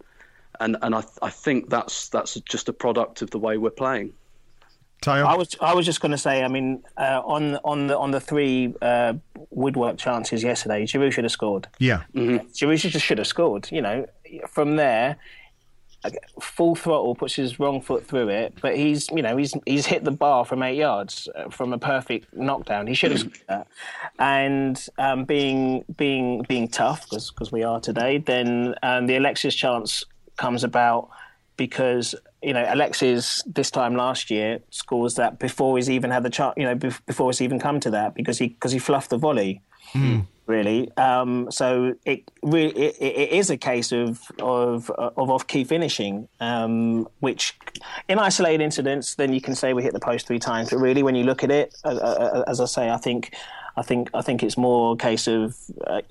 and 0.59 0.77
and 0.81 0.95
I 0.95 1.03
I 1.21 1.29
think 1.29 1.69
that's 1.69 2.09
that's 2.09 2.35
just 2.41 2.69
a 2.69 2.73
product 2.73 3.21
of 3.21 3.29
the 3.29 3.39
way 3.39 3.57
we're 3.57 3.69
playing. 3.69 4.13
Tayo? 5.01 5.25
I 5.25 5.35
was 5.35 5.55
I 5.61 5.75
was 5.75 5.85
just 5.85 6.01
going 6.01 6.11
to 6.11 6.17
say, 6.17 6.43
I 6.43 6.47
mean, 6.47 6.83
uh, 6.97 7.21
on 7.23 7.57
on 7.63 7.87
the 7.87 7.97
on 7.97 8.11
the 8.11 8.19
three 8.19 8.73
uh, 8.81 9.13
woodwork 9.51 9.97
chances 9.97 10.43
yesterday, 10.43 10.83
Giroud 10.85 11.11
should 11.11 11.23
have 11.23 11.31
scored. 11.31 11.67
Yeah, 11.77 12.03
mm-hmm. 12.15 12.47
Giroud 12.47 12.79
just 12.79 13.05
should 13.05 13.19
have 13.19 13.27
scored. 13.27 13.69
You 13.71 13.81
know, 13.81 14.05
from 14.49 14.75
there, 14.75 15.17
full 16.41 16.75
throttle 16.75 17.15
puts 17.15 17.35
his 17.35 17.59
wrong 17.59 17.81
foot 17.81 18.05
through 18.05 18.29
it, 18.29 18.57
but 18.61 18.75
he's 18.75 19.09
you 19.09 19.21
know 19.21 19.37
he's 19.37 19.53
he's 19.65 19.85
hit 19.85 20.03
the 20.03 20.11
bar 20.11 20.45
from 20.45 20.63
eight 20.63 20.75
yards 20.75 21.27
uh, 21.35 21.49
from 21.49 21.73
a 21.73 21.77
perfect 21.77 22.33
knockdown. 22.35 22.87
He 22.87 22.93
should 22.93 23.11
have 23.11 23.31
that. 23.47 23.67
And 24.19 24.83
um, 24.97 25.25
being 25.25 25.85
being 25.97 26.43
being 26.43 26.67
tough 26.67 27.09
because 27.09 27.51
we 27.51 27.63
are 27.63 27.79
today, 27.79 28.17
then 28.17 28.75
um, 28.83 29.07
the 29.07 29.17
Alexis 29.17 29.55
chance 29.55 30.03
comes 30.37 30.63
about 30.63 31.09
because 31.57 32.15
you 32.41 32.53
know 32.53 32.65
Alexis 32.67 33.43
this 33.45 33.71
time 33.71 33.95
last 33.95 34.29
year 34.29 34.59
scores 34.69 35.15
that 35.15 35.39
before 35.39 35.77
he's 35.77 35.89
even 35.89 36.11
had 36.11 36.23
the 36.23 36.29
chance, 36.29 36.53
you 36.57 36.63
know, 36.63 36.75
before 36.75 37.29
it's 37.29 37.41
even 37.41 37.59
come 37.59 37.79
to 37.79 37.91
that 37.91 38.15
because 38.15 38.37
he 38.37 38.49
because 38.49 38.71
he 38.71 38.79
fluffed 38.79 39.09
the 39.09 39.17
volley. 39.17 39.61
Mm. 39.93 40.25
Really, 40.47 40.89
um, 40.95 41.51
so 41.51 41.95
it 42.05 42.31
it, 42.41 42.77
it 42.77 43.31
is 43.31 43.49
a 43.49 43.57
case 43.57 43.91
of 43.91 44.21
of 44.39 44.89
of 44.89 45.29
off 45.29 45.45
key 45.45 45.65
finishing, 45.65 46.29
um, 46.39 47.05
which 47.19 47.53
in 48.07 48.17
isolated 48.17 48.63
incidents, 48.63 49.15
then 49.15 49.33
you 49.33 49.41
can 49.41 49.55
say 49.55 49.73
we 49.73 49.83
hit 49.83 49.91
the 49.91 49.99
post 49.99 50.25
three 50.25 50.39
times. 50.39 50.69
But 50.69 50.77
really, 50.77 51.03
when 51.03 51.15
you 51.15 51.25
look 51.25 51.43
at 51.43 51.51
it, 51.51 51.75
as, 51.83 51.99
as 52.47 52.61
I 52.61 52.65
say, 52.65 52.89
I 52.89 52.95
think 52.95 53.35
I 53.75 53.81
think 53.81 54.09
I 54.13 54.21
think 54.21 54.41
it's 54.41 54.57
more 54.57 54.93
a 54.93 54.97
case 54.97 55.27
of 55.27 55.55
uh, 55.85 56.01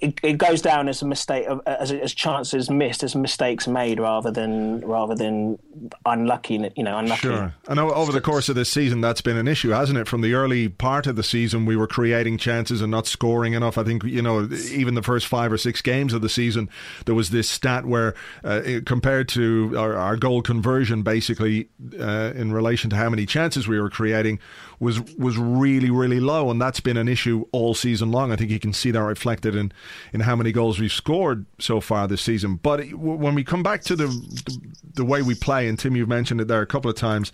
it, 0.00 0.20
it, 0.22 0.38
goes 0.38 0.62
down 0.62 0.88
as 0.88 1.02
a 1.02 1.06
mistake 1.06 1.46
as, 1.66 1.90
as 1.92 2.14
chances 2.14 2.70
missed 2.70 3.02
as 3.02 3.14
mistakes 3.14 3.66
made 3.66 3.98
rather 3.98 4.30
than 4.30 4.80
rather 4.80 5.14
than 5.14 5.58
unlucky 6.06 6.70
you 6.76 6.82
know 6.82 6.98
unlucky. 6.98 7.22
Sure. 7.22 7.54
Know 7.68 7.90
over 7.92 8.12
the 8.12 8.20
course 8.20 8.48
of 8.48 8.54
this 8.54 8.70
season 8.70 9.00
that's 9.00 9.20
been 9.20 9.36
an 9.36 9.48
issue 9.48 9.70
hasn't 9.70 9.98
it? 9.98 10.08
From 10.08 10.20
the 10.20 10.34
early 10.34 10.68
part 10.68 11.06
of 11.06 11.16
the 11.16 11.22
season 11.22 11.66
we 11.66 11.76
were 11.76 11.86
creating 11.86 12.38
chances 12.38 12.80
and 12.80 12.90
not 12.90 13.06
scoring 13.06 13.52
enough. 13.52 13.78
I 13.78 13.84
think 13.84 14.04
you 14.04 14.22
know 14.22 14.48
even 14.70 14.94
the 14.94 15.02
first 15.02 15.26
five 15.26 15.52
or 15.52 15.58
six 15.58 15.82
games 15.82 16.12
of 16.12 16.22
the 16.22 16.28
season 16.28 16.68
there 17.06 17.14
was 17.14 17.30
this 17.30 17.48
stat 17.48 17.86
where 17.86 18.14
uh, 18.44 18.62
compared 18.86 19.28
to 19.30 19.74
our, 19.76 19.94
our, 19.94 20.16
goal 20.16 20.42
conversion 20.42 21.02
basically 21.02 21.68
uh, 22.00 22.32
in 22.34 22.52
relation 22.52 22.90
to 22.90 22.96
how 22.96 23.08
many 23.08 23.24
chances 23.24 23.68
we 23.68 23.80
were 23.80 23.90
creating 23.90 24.38
was 24.80 25.00
was 25.16 25.36
really 25.36 25.90
really 25.90 26.20
low. 26.20 26.50
And 26.50 26.60
that's 26.60 26.80
been 26.80 26.96
an 26.96 27.08
issue 27.08 27.46
all 27.52 27.74
season 27.74 28.10
long. 28.10 28.32
I 28.32 28.36
think 28.36 28.50
you 28.50 28.58
can 28.58 28.72
see 28.72 28.90
that 28.90 29.02
reflected 29.02 29.54
in 29.54 29.72
in 30.12 30.20
how 30.20 30.36
many 30.36 30.52
goals 30.52 30.78
we've 30.78 30.92
scored 30.92 31.46
so 31.58 31.80
far 31.80 32.08
this 32.08 32.22
season. 32.22 32.56
But 32.56 32.92
when 32.92 33.34
we 33.34 33.44
come 33.44 33.62
back 33.62 33.82
to 33.82 33.96
the 33.96 34.06
the, 34.06 34.72
the 34.94 35.04
way 35.04 35.22
we 35.22 35.34
play, 35.34 35.68
and 35.68 35.78
Tim, 35.78 35.96
you've 35.96 36.08
mentioned 36.08 36.40
it 36.40 36.48
there 36.48 36.62
a 36.62 36.66
couple 36.66 36.90
of 36.90 36.96
times. 36.96 37.32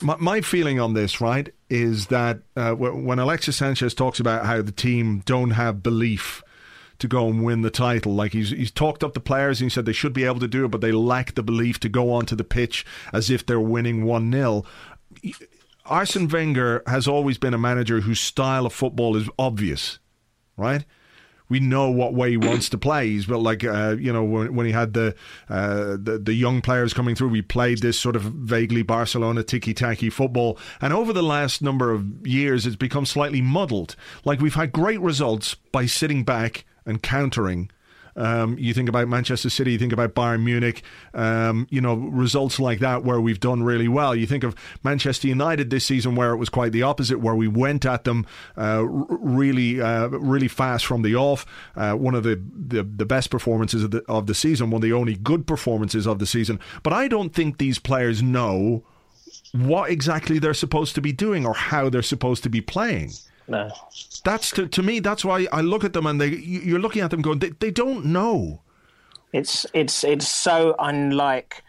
My, 0.00 0.16
my 0.18 0.40
feeling 0.40 0.80
on 0.80 0.94
this, 0.94 1.20
right, 1.20 1.52
is 1.68 2.06
that 2.06 2.40
uh, 2.56 2.72
when 2.72 3.18
Alexis 3.18 3.56
Sanchez 3.56 3.94
talks 3.94 4.20
about 4.20 4.46
how 4.46 4.62
the 4.62 4.72
team 4.72 5.22
don't 5.24 5.50
have 5.50 5.82
belief 5.82 6.42
to 6.98 7.08
go 7.08 7.28
and 7.28 7.44
win 7.44 7.62
the 7.62 7.70
title. 7.70 8.14
Like 8.14 8.32
he's 8.32 8.50
he's 8.50 8.70
talked 8.70 9.02
up 9.02 9.14
the 9.14 9.20
players 9.20 9.60
and 9.60 9.70
he 9.70 9.74
said 9.74 9.84
they 9.84 9.92
should 9.92 10.12
be 10.12 10.24
able 10.24 10.40
to 10.40 10.48
do 10.48 10.64
it, 10.64 10.68
but 10.68 10.80
they 10.80 10.92
lack 10.92 11.34
the 11.34 11.42
belief 11.42 11.80
to 11.80 11.88
go 11.88 12.12
onto 12.12 12.36
the 12.36 12.44
pitch 12.44 12.86
as 13.12 13.30
if 13.30 13.44
they're 13.44 13.60
winning 13.60 14.04
one 14.04 14.30
0 14.30 14.64
Arsene 15.86 16.28
Wenger 16.28 16.82
has 16.86 17.06
always 17.06 17.36
been 17.36 17.54
a 17.54 17.58
manager 17.58 18.00
whose 18.00 18.20
style 18.20 18.66
of 18.66 18.72
football 18.72 19.16
is 19.16 19.28
obvious, 19.38 19.98
right? 20.56 20.84
We 21.54 21.60
know 21.60 21.88
what 21.88 22.14
way 22.14 22.30
he 22.30 22.36
wants 22.36 22.68
to 22.68 22.76
play. 22.76 23.10
He's 23.10 23.26
but 23.26 23.38
like 23.38 23.62
uh, 23.62 23.94
you 23.96 24.12
know 24.12 24.24
when, 24.24 24.56
when 24.56 24.66
he 24.66 24.72
had 24.72 24.92
the, 24.92 25.14
uh, 25.48 25.96
the, 25.96 26.20
the 26.20 26.34
young 26.34 26.60
players 26.60 26.92
coming 26.92 27.14
through, 27.14 27.28
we 27.28 27.42
played 27.42 27.78
this 27.78 27.96
sort 27.96 28.16
of 28.16 28.22
vaguely 28.22 28.82
Barcelona 28.82 29.44
tiki 29.44 29.72
taki 29.72 30.10
football, 30.10 30.58
and 30.80 30.92
over 30.92 31.12
the 31.12 31.22
last 31.22 31.62
number 31.62 31.92
of 31.92 32.26
years, 32.26 32.66
it's 32.66 32.74
become 32.74 33.06
slightly 33.06 33.40
muddled. 33.40 33.94
Like 34.24 34.40
we've 34.40 34.56
had 34.56 34.72
great 34.72 35.00
results 35.00 35.54
by 35.70 35.86
sitting 35.86 36.24
back 36.24 36.64
and 36.84 37.00
countering 37.00 37.70
um, 38.16 38.56
you 38.58 38.74
think 38.74 38.88
about 38.88 39.08
Manchester 39.08 39.50
City, 39.50 39.72
you 39.72 39.78
think 39.78 39.92
about 39.92 40.14
Bayern 40.14 40.42
Munich, 40.42 40.82
um, 41.14 41.66
you 41.70 41.80
know, 41.80 41.94
results 41.94 42.60
like 42.60 42.78
that 42.80 43.04
where 43.04 43.20
we've 43.20 43.40
done 43.40 43.62
really 43.62 43.88
well. 43.88 44.14
You 44.14 44.26
think 44.26 44.44
of 44.44 44.54
Manchester 44.82 45.28
United 45.28 45.70
this 45.70 45.84
season 45.84 46.14
where 46.14 46.32
it 46.32 46.36
was 46.36 46.48
quite 46.48 46.72
the 46.72 46.82
opposite, 46.82 47.20
where 47.20 47.34
we 47.34 47.48
went 47.48 47.84
at 47.84 48.04
them 48.04 48.26
uh, 48.56 48.84
really, 48.84 49.80
uh, 49.80 50.08
really 50.08 50.48
fast 50.48 50.86
from 50.86 51.02
the 51.02 51.14
off. 51.14 51.46
Uh, 51.76 51.94
one 51.94 52.14
of 52.14 52.22
the, 52.22 52.40
the, 52.54 52.82
the 52.82 53.06
best 53.06 53.30
performances 53.30 53.82
of 53.82 53.90
the, 53.90 54.04
of 54.08 54.26
the 54.26 54.34
season, 54.34 54.70
one 54.70 54.78
of 54.78 54.82
the 54.82 54.92
only 54.92 55.14
good 55.16 55.46
performances 55.46 56.06
of 56.06 56.18
the 56.18 56.26
season. 56.26 56.60
But 56.82 56.92
I 56.92 57.08
don't 57.08 57.34
think 57.34 57.58
these 57.58 57.78
players 57.78 58.22
know 58.22 58.84
what 59.52 59.90
exactly 59.90 60.38
they're 60.38 60.54
supposed 60.54 60.94
to 60.96 61.00
be 61.00 61.12
doing 61.12 61.46
or 61.46 61.54
how 61.54 61.88
they're 61.88 62.02
supposed 62.02 62.42
to 62.42 62.50
be 62.50 62.60
playing. 62.60 63.12
No. 63.46 63.70
That's 64.24 64.50
to, 64.52 64.66
to 64.66 64.82
me. 64.82 65.00
That's 65.00 65.24
why 65.24 65.46
I 65.52 65.60
look 65.60 65.84
at 65.84 65.92
them 65.92 66.06
and 66.06 66.20
they. 66.20 66.28
You're 66.28 66.78
looking 66.78 67.02
at 67.02 67.10
them 67.10 67.22
going. 67.22 67.40
They, 67.40 67.50
they 67.50 67.70
don't 67.70 68.06
know. 68.06 68.62
It's 69.32 69.66
it's 69.74 70.04
it's 70.04 70.28
so 70.28 70.74
unlike. 70.78 71.62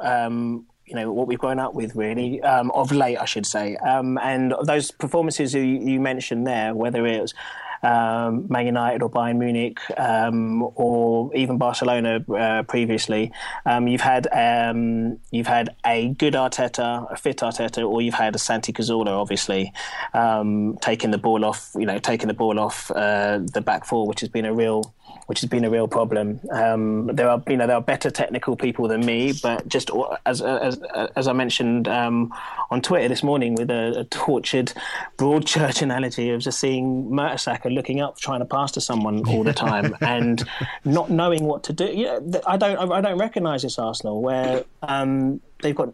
Um, 0.00 0.66
you 0.86 0.94
know 0.94 1.12
what 1.12 1.26
we've 1.26 1.38
grown 1.38 1.58
up 1.58 1.74
with, 1.74 1.94
really, 1.94 2.40
um, 2.40 2.70
of 2.70 2.90
late, 2.92 3.18
I 3.18 3.26
should 3.26 3.44
say, 3.44 3.76
um, 3.76 4.16
and 4.22 4.54
those 4.64 4.90
performances 4.90 5.52
you, 5.52 5.60
you 5.60 6.00
mentioned 6.00 6.46
there, 6.46 6.74
whether 6.74 7.06
it 7.06 7.20
was 7.20 7.34
um, 7.82 8.46
Man 8.48 8.66
United 8.66 9.02
or 9.02 9.10
Bayern 9.10 9.38
Munich 9.38 9.78
um, 9.96 10.62
or 10.74 11.34
even 11.34 11.58
Barcelona 11.58 12.24
uh, 12.32 12.62
previously. 12.64 13.32
Um, 13.66 13.88
you've 13.88 14.00
had 14.00 14.26
um, 14.32 15.18
you've 15.30 15.46
had 15.46 15.74
a 15.84 16.08
good 16.08 16.34
Arteta, 16.34 17.10
a 17.10 17.16
fit 17.16 17.38
Arteta, 17.38 17.88
or 17.88 18.02
you've 18.02 18.14
had 18.14 18.34
a 18.34 18.38
Santi 18.38 18.72
Cazorla, 18.72 19.08
obviously 19.08 19.72
um, 20.14 20.78
taking 20.80 21.10
the 21.10 21.18
ball 21.18 21.44
off, 21.44 21.70
you 21.74 21.86
know, 21.86 21.98
taking 21.98 22.28
the 22.28 22.34
ball 22.34 22.58
off 22.58 22.90
uh, 22.90 23.40
the 23.52 23.60
back 23.60 23.84
four, 23.84 24.06
which 24.06 24.20
has 24.20 24.28
been 24.28 24.44
a 24.44 24.52
real 24.52 24.94
which 25.28 25.40
has 25.40 25.50
been 25.50 25.64
a 25.64 25.70
real 25.70 25.86
problem. 25.86 26.40
Um, 26.50 27.08
there 27.08 27.28
are, 27.28 27.42
you 27.46 27.56
know, 27.58 27.66
there 27.66 27.76
are 27.76 27.82
better 27.82 28.10
technical 28.10 28.56
people 28.56 28.88
than 28.88 29.04
me, 29.04 29.34
but 29.42 29.68
just 29.68 29.90
as 30.24 30.40
as, 30.40 30.80
as 31.16 31.28
I 31.28 31.34
mentioned 31.34 31.86
um, 31.86 32.32
on 32.70 32.80
Twitter 32.80 33.08
this 33.08 33.22
morning, 33.22 33.54
with 33.54 33.70
a, 33.70 34.00
a, 34.00 34.04
tortured 34.04 34.72
Broadchurch 35.18 35.82
analogy 35.88 36.30
of 36.30 36.40
just 36.40 36.58
seeing 36.58 37.10
Mertesacker 37.10 37.72
looking 37.72 38.00
up, 38.00 38.16
trying 38.16 38.40
to 38.40 38.46
pass 38.46 38.72
to 38.72 38.80
someone 38.80 39.28
all 39.28 39.44
the 39.44 39.52
time, 39.52 39.94
and 40.00 40.48
not 40.86 41.10
knowing 41.10 41.44
what 41.44 41.62
to 41.64 41.74
do. 41.74 41.84
You 41.84 42.04
know, 42.06 42.40
I 42.46 42.56
don't, 42.56 42.90
I 42.90 43.02
don't 43.02 43.18
recognise 43.18 43.62
this 43.62 43.78
Arsenal 43.78 44.22
where 44.22 44.64
um, 44.82 45.42
they've 45.62 45.76
got, 45.76 45.92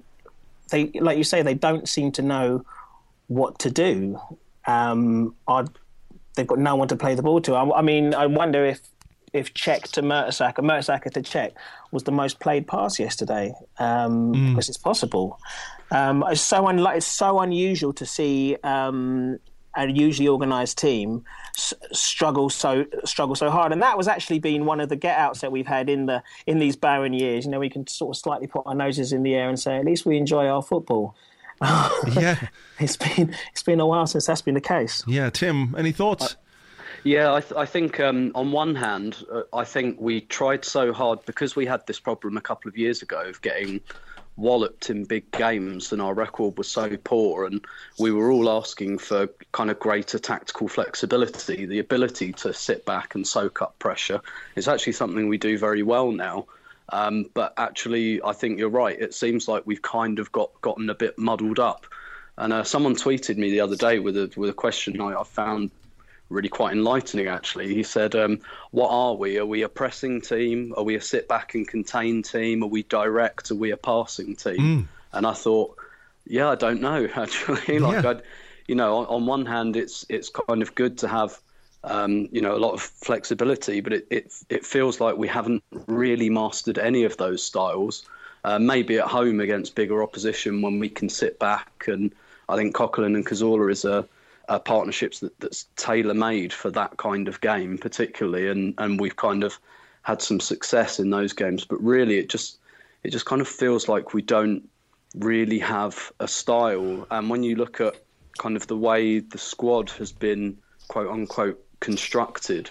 they 0.71 0.93
like 0.95 1.19
you 1.19 1.25
say, 1.25 1.43
they 1.43 1.55
don't 1.55 1.89
seem 1.89 2.13
to 2.13 2.23
know 2.23 2.65
what 3.27 3.59
to 3.61 3.71
do. 3.71 4.21
Um, 4.67 5.35
they've 6.37 6.47
got 6.47 6.59
no 6.59 6.77
one 6.77 6.89
to 6.89 6.97
play 6.97 7.15
the 7.15 7.23
ball 7.23 7.41
to. 7.43 7.55
I, 7.55 7.79
I 7.79 7.83
mean, 7.83 8.15
I 8.15 8.27
wonder 8.27 8.65
if 8.65 8.81
if 9.35 9.53
Cech 9.53 9.91
to 9.93 10.03
Mertesacker, 10.03 10.61
Mertesacker 10.61 11.13
to 11.13 11.23
Cech 11.23 11.53
was 11.91 12.05
the 12.05 12.13
most 12.13 12.39
played 12.39 12.67
pass 12.67 12.99
yesterday, 12.99 13.53
um, 13.79 14.33
mm. 14.33 14.51
because 14.51 14.69
it's 14.69 14.79
possible. 14.79 15.39
Um, 15.91 16.25
it's 16.29 16.41
so 16.41 16.69
unlike, 16.69 16.99
it's 16.99 17.07
so 17.07 17.41
unusual 17.41 17.93
to 17.95 18.07
see 18.07 18.57
um, 18.63 19.39
a 19.77 19.91
usually 19.91 20.29
organised 20.29 20.79
team 20.79 21.25
s- 21.57 21.75
struggle 21.93 22.49
so 22.49 22.87
struggle 23.05 23.35
so 23.35 23.51
hard, 23.51 23.73
and 23.73 23.83
that 23.83 23.99
was 23.99 24.07
actually 24.07 24.39
been 24.39 24.67
one 24.67 24.81
of 24.81 24.89
the 24.89 24.97
get 24.97 25.19
outs 25.19 25.41
that 25.41 25.51
we've 25.51 25.67
had 25.67 25.91
in 25.91 26.07
the 26.07 26.23
in 26.47 26.61
these 26.61 26.77
barren 26.77 27.13
years. 27.13 27.45
You 27.45 27.51
know, 27.51 27.61
we 27.61 27.71
can 27.71 27.87
sort 27.89 28.17
of 28.17 28.21
slightly 28.21 28.47
put 28.47 28.63
our 28.67 28.75
noses 28.75 29.13
in 29.13 29.25
the 29.25 29.35
air 29.35 29.49
and 29.49 29.59
say, 29.59 29.77
at 29.77 29.85
least 29.85 30.07
we 30.07 30.17
enjoy 30.17 30.47
our 30.47 30.63
football. 30.63 31.17
yeah, 31.61 32.37
it's 32.79 32.97
been 32.97 33.35
it's 33.51 33.63
been 33.63 33.81
a 33.81 33.87
while 33.87 34.07
since 34.07 34.27
that's 34.27 34.43
been 34.43 34.55
the 34.55 34.61
case. 34.61 35.03
Yeah, 35.09 35.31
Tim, 35.31 35.75
any 35.77 35.91
thoughts? 35.91 36.37
Yeah, 37.05 37.35
I, 37.35 37.41
th- 37.41 37.53
I 37.55 37.67
think 37.67 38.01
um, 38.01 38.33
on 38.35 38.51
one 38.51 38.75
hand, 38.75 39.25
uh, 39.31 39.43
I 39.53 39.65
think 39.65 40.01
we 40.01 40.23
tried 40.23 40.65
so 40.65 40.91
hard 40.91 41.25
because 41.27 41.55
we 41.55 41.67
had 41.67 41.87
this 41.87 42.01
problem 42.01 42.39
a 42.39 42.41
couple 42.41 42.71
of 42.71 42.79
years 42.79 43.03
ago 43.03 43.21
of 43.21 43.43
getting 43.43 43.83
walloped 44.37 44.89
in 44.89 45.05
big 45.05 45.31
games 45.31 45.93
and 45.93 46.01
our 46.01 46.15
record 46.15 46.57
was 46.59 46.67
so 46.67 46.97
poor 47.05 47.45
and 47.45 47.65
we 47.99 48.11
were 48.11 48.33
all 48.33 48.51
asking 48.51 48.99
for 48.99 49.29
kind 49.53 49.71
of 49.71 49.79
greater 49.79 50.19
tactical 50.19 50.67
flexibility 50.67 51.67
the 51.67 51.79
ability 51.79 52.33
to 52.33 52.53
sit 52.53 52.85
back 52.85 53.15
and 53.15 53.27
soak 53.27 53.61
up 53.61 53.79
pressure. 53.79 54.21
Is 54.57 54.67
actually 54.67 54.95
something 54.95 55.29
we 55.29 55.39
do 55.39 55.59
very 55.59 55.83
well 55.83 56.11
now. 56.11 56.47
Um, 56.91 57.31
but 57.33 57.55
actually 57.57 58.23
i 58.23 58.33
think 58.33 58.59
you're 58.59 58.69
right. 58.69 58.99
It 58.99 59.15
seems 59.15 59.47
like 59.47 59.67
we've 59.67 59.83
kind 59.83 60.19
of 60.19 60.33
got 60.33 60.51
gotten 60.63 60.89
a 60.89 60.95
bit 60.95 61.19
muddled 61.19 61.59
up. 61.59 61.87
And 62.39 62.53
uh, 62.53 62.65
someone 62.65 62.97
tweeted 62.97 63.37
me 63.37 63.51
the 63.51 63.61
other 63.61 63.77
day 63.77 63.99
with 63.99 64.17
a 64.17 64.33
with 64.37 64.49
a 64.49 64.55
question 64.55 65.01
I, 65.01 65.21
I 65.21 65.25
found 65.25 65.71
really 66.35 66.49
quite 66.49 66.73
enlightening, 66.73 67.29
actually. 67.29 67.75
He 67.75 67.83
said, 67.83 68.15
um, 68.15 68.41
What 68.73 68.89
are 68.91 69.15
we? 69.15 69.39
Are 69.39 69.47
we 69.47 69.63
a 69.63 69.69
pressing 69.69 70.21
team? 70.21 70.75
Are 70.77 70.83
we 70.83 70.97
a 70.97 71.01
sit 71.01 71.29
back 71.29 71.55
and 71.55 71.67
contain 71.67 72.23
team? 72.23 72.63
Are 72.63 72.69
we 72.69 72.83
direct? 72.83 73.51
Are 73.51 73.57
we 73.57 73.71
a 73.71 73.77
passing 73.77 74.37
team? 74.37 74.59
Mm. 74.59 74.89
And 75.13 75.27
I 75.27 75.33
thought, 75.33 75.77
Yeah, 76.27 76.51
I 76.51 76.57
don't 76.57 76.81
know, 76.81 77.09
actually. 77.17 77.79
like, 77.79 78.03
yeah. 78.03 78.11
I'd, 78.11 78.23
you 78.67 78.75
know, 78.75 78.99
on, 78.99 79.07
on, 79.07 79.27
one 79.27 79.47
hand, 79.47 79.77
it's 79.77 80.05
it's 80.09 80.31
kind 80.31 80.63
of 80.63 80.75
good 80.75 80.99
to 80.99 81.09
have. 81.09 81.41
Um, 81.87 82.31
you 82.33 82.41
know, 82.41 82.57
a 82.57 82.57
lot 82.57 82.73
of 82.73 82.81
flexibility, 82.81 83.83
but 83.83 83.93
it, 83.93 84.07
it 84.11 84.33
it 84.49 84.65
feels 84.65 85.03
like 85.03 85.19
we 85.19 85.29
haven't 85.29 85.63
really 85.87 86.31
mastered 86.31 86.79
any 86.79 87.05
of 87.05 87.19
those 87.19 87.43
styles. 87.43 88.09
Uh, 88.43 88.59
maybe 88.59 88.99
at 88.99 89.07
home 89.07 89.39
against 89.39 89.75
bigger 89.75 90.03
opposition 90.03 90.63
when 90.63 90.79
we 90.79 90.89
can 90.89 91.11
sit 91.11 91.39
back, 91.39 91.85
and 91.87 92.11
I 92.49 92.57
think 92.57 92.75
Coquelin 92.75 93.15
and 93.15 93.27
Cazorla 93.27 93.71
is 93.71 93.85
a 93.85 94.09
uh, 94.49 94.59
partnerships 94.59 95.21
that, 95.21 95.39
that's 95.41 95.67
tailor 95.77 96.15
made 96.15 96.53
for 96.53 96.71
that 96.71 96.97
kind 96.97 97.29
of 97.29 97.41
game, 97.41 97.79
particularly, 97.79 98.49
and 98.49 98.75
and 98.79 99.01
we've 99.01 99.17
kind 99.17 99.45
of 99.45 99.59
had 100.03 100.21
some 100.21 100.41
success 100.41 100.99
in 100.99 101.11
those 101.11 101.33
games. 101.33 101.65
But 101.65 101.83
really, 101.83 102.19
it 102.19 102.29
just 102.29 102.59
it 103.03 103.11
just 103.11 103.27
kind 103.27 103.41
of 103.41 103.49
feels 103.49 103.89
like 103.89 104.15
we 104.15 104.23
don't 104.23 104.69
really 105.17 105.59
have 105.59 106.13
a 106.21 106.29
style. 106.29 107.07
And 107.11 107.31
when 107.31 107.43
you 107.43 107.57
look 107.57 107.81
at 107.81 107.95
kind 108.39 108.57
of 108.57 108.67
the 108.67 108.77
way 108.77 109.21
the 109.21 109.39
squad 109.39 109.91
has 109.91 110.13
been 110.13 110.59
quote 110.89 111.11
unquote 111.11 111.65
constructed. 111.81 112.71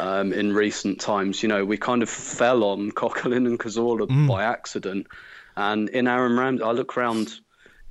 Um, 0.00 0.32
in 0.32 0.52
recent 0.52 1.00
times, 1.00 1.42
you 1.42 1.48
know, 1.48 1.64
we 1.64 1.76
kind 1.76 2.02
of 2.02 2.08
fell 2.08 2.62
on 2.62 2.92
Coquelin 2.92 3.46
and 3.46 3.58
Cazorla 3.58 4.06
mm. 4.06 4.28
by 4.28 4.44
accident. 4.44 5.08
And 5.56 5.88
in 5.88 6.06
Aaron 6.06 6.38
Ramsey, 6.38 6.62
I 6.62 6.70
look 6.70 6.96
around 6.96 7.40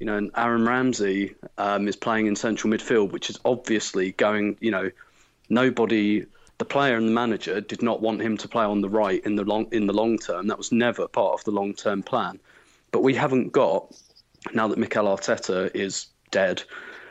you 0.02 0.08
know, 0.08 0.18
and 0.18 0.32
Aaron 0.36 0.68
Ramsey 0.68 1.36
um, 1.60 1.88
is 1.88 1.96
playing 1.96 2.26
in 2.26 2.36
central 2.36 2.74
midfield, 2.74 3.12
which 3.12 3.30
is 3.30 3.38
obviously 3.46 4.14
going, 4.14 4.58
you 4.60 4.72
know, 4.72 4.90
nobody, 5.48 6.26
the 6.58 6.66
player 6.66 6.98
and 6.98 7.08
the 7.08 7.12
manager 7.12 7.62
did 7.62 7.84
not 7.84 8.02
want 8.02 8.20
him 8.20 8.36
to 8.38 8.48
play 8.48 8.66
on 8.66 8.82
the 8.82 8.90
right 8.90 9.24
in 9.24 9.36
the 9.36 9.44
long 9.44 9.68
in 9.72 9.86
the 9.86 9.94
long 9.94 10.18
term. 10.18 10.48
That 10.48 10.58
was 10.58 10.72
never 10.72 11.08
part 11.08 11.36
of 11.36 11.44
the 11.44 11.52
long 11.52 11.76
term 11.76 12.02
plan. 12.02 12.40
But 12.90 13.04
we 13.04 13.14
haven't 13.14 13.52
got 13.52 13.96
now 14.56 14.68
that 14.70 14.80
Mikel 14.80 15.06
Arteta 15.06 15.70
is 15.76 16.08
dead, 16.32 16.64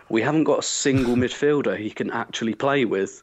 we 0.09 0.21
haven't 0.21 0.43
got 0.43 0.59
a 0.59 0.63
single 0.63 1.15
midfielder 1.25 1.79
he 1.79 1.91
can 1.91 2.11
actually 2.11 2.55
play 2.55 2.87
with, 2.87 3.23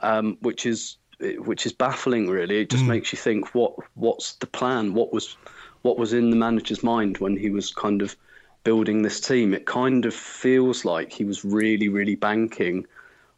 um, 0.00 0.38
which 0.40 0.64
is 0.64 0.96
which 1.20 1.66
is 1.66 1.74
baffling. 1.74 2.30
Really, 2.30 2.62
it 2.62 2.70
just 2.70 2.84
mm. 2.84 2.88
makes 2.88 3.12
you 3.12 3.18
think 3.18 3.54
what 3.54 3.74
what's 3.92 4.36
the 4.36 4.46
plan? 4.46 4.94
What 4.94 5.12
was 5.12 5.36
what 5.82 5.98
was 5.98 6.14
in 6.14 6.30
the 6.30 6.36
manager's 6.36 6.82
mind 6.82 7.18
when 7.18 7.36
he 7.36 7.50
was 7.50 7.74
kind 7.74 8.00
of 8.00 8.16
building 8.64 9.02
this 9.02 9.20
team, 9.20 9.54
it 9.54 9.66
kind 9.66 10.04
of 10.06 10.14
feels 10.14 10.84
like 10.84 11.12
he 11.12 11.24
was 11.24 11.44
really, 11.44 11.88
really 11.88 12.14
banking 12.14 12.86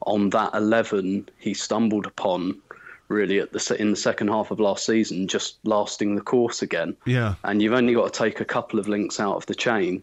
on 0.06 0.30
that 0.30 0.52
11 0.54 1.28
he 1.38 1.54
stumbled 1.54 2.06
upon 2.06 2.60
really 3.08 3.38
at 3.38 3.52
the 3.52 3.76
in 3.78 3.90
the 3.90 3.96
second 3.96 4.28
half 4.28 4.50
of 4.50 4.60
last 4.60 4.86
season, 4.86 5.28
just 5.28 5.58
lasting 5.64 6.16
the 6.16 6.20
course 6.20 6.62
again. 6.62 6.96
Yeah. 7.04 7.34
And 7.44 7.62
you've 7.62 7.74
only 7.74 7.94
got 7.94 8.12
to 8.12 8.18
take 8.18 8.40
a 8.40 8.44
couple 8.44 8.78
of 8.78 8.88
links 8.88 9.20
out 9.20 9.36
of 9.36 9.46
the 9.46 9.54
chain. 9.54 10.02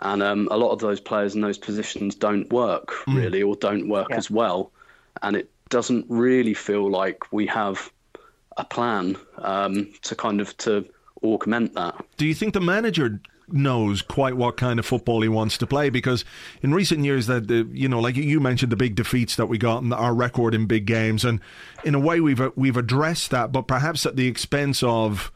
And 0.00 0.22
um, 0.22 0.48
a 0.50 0.56
lot 0.56 0.70
of 0.70 0.78
those 0.78 1.00
players 1.00 1.34
in 1.34 1.40
those 1.40 1.58
positions 1.58 2.14
don't 2.14 2.50
work 2.52 2.88
mm. 3.06 3.16
really, 3.16 3.42
or 3.42 3.56
don't 3.56 3.88
work 3.88 4.08
yeah. 4.10 4.16
as 4.16 4.30
well. 4.30 4.70
And 5.22 5.36
it 5.36 5.50
doesn't 5.68 6.06
really 6.08 6.54
feel 6.54 6.88
like 6.88 7.32
we 7.32 7.46
have 7.46 7.90
a 8.56 8.64
plan 8.64 9.16
um, 9.38 9.92
to 10.02 10.14
kind 10.14 10.40
of 10.40 10.56
to 10.58 10.86
augment 11.22 11.74
that. 11.74 11.96
Do 12.16 12.26
you 12.26 12.34
think 12.34 12.54
the 12.54 12.60
manager 12.60 13.20
knows 13.52 14.02
quite 14.02 14.36
what 14.36 14.56
kind 14.56 14.78
of 14.78 14.86
football 14.86 15.22
he 15.22 15.28
wants 15.28 15.58
to 15.58 15.66
play 15.66 15.90
because 15.90 16.24
in 16.62 16.74
recent 16.74 17.04
years 17.04 17.26
that 17.26 17.48
the 17.48 17.68
you 17.72 17.88
know 17.88 18.00
like 18.00 18.16
you 18.16 18.40
mentioned 18.40 18.70
the 18.70 18.76
big 18.76 18.94
defeats 18.94 19.36
that 19.36 19.46
we 19.46 19.58
got 19.58 19.82
and 19.82 19.92
our 19.92 20.14
record 20.14 20.54
in 20.54 20.66
big 20.66 20.86
games 20.86 21.24
and 21.24 21.40
in 21.84 21.94
a 21.94 22.00
way 22.00 22.20
we've 22.20 22.42
we've 22.56 22.76
addressed 22.76 23.30
that 23.30 23.52
but 23.52 23.62
perhaps 23.62 24.04
at 24.06 24.16
the 24.16 24.26
expense 24.26 24.82
of 24.82 25.32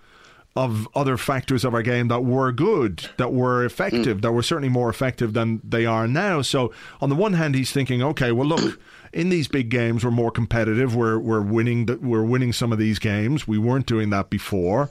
of 0.55 0.87
other 0.95 1.17
factors 1.17 1.65
of 1.65 1.73
our 1.75 1.83
game 1.83 2.09
that 2.09 2.25
were 2.25 2.53
good, 2.53 3.09
that 3.17 3.33
were 3.33 3.65
effective, 3.65 4.19
mm. 4.19 4.23
that 4.23 4.33
were 4.33 4.43
certainly 4.43 4.69
more 4.69 4.91
effective 4.91 5.33
than 5.33 5.61
they 5.65 5.87
are 5.87 6.07
now. 6.07 6.43
So 6.43 6.73
on 7.01 7.09
the 7.09 7.15
one 7.15 7.33
hand, 7.33 7.55
he's 7.55 7.73
thinking, 7.73 8.03
okay, 8.03 8.33
well, 8.33 8.47
look, 8.47 8.79
in 9.13 9.31
these 9.31 9.49
big 9.49 9.71
games, 9.71 10.05
we're 10.05 10.11
more 10.11 10.31
competitive. 10.31 10.95
We're 10.95 11.19
we're 11.19 11.41
winning. 11.41 11.87
We're 12.03 12.25
winning 12.25 12.53
some 12.53 12.73
of 12.73 12.79
these 12.79 12.99
games. 12.99 13.49
We 13.49 13.59
weren't 13.59 13.87
doing 13.87 14.11
that 14.11 14.29
before. 14.29 14.91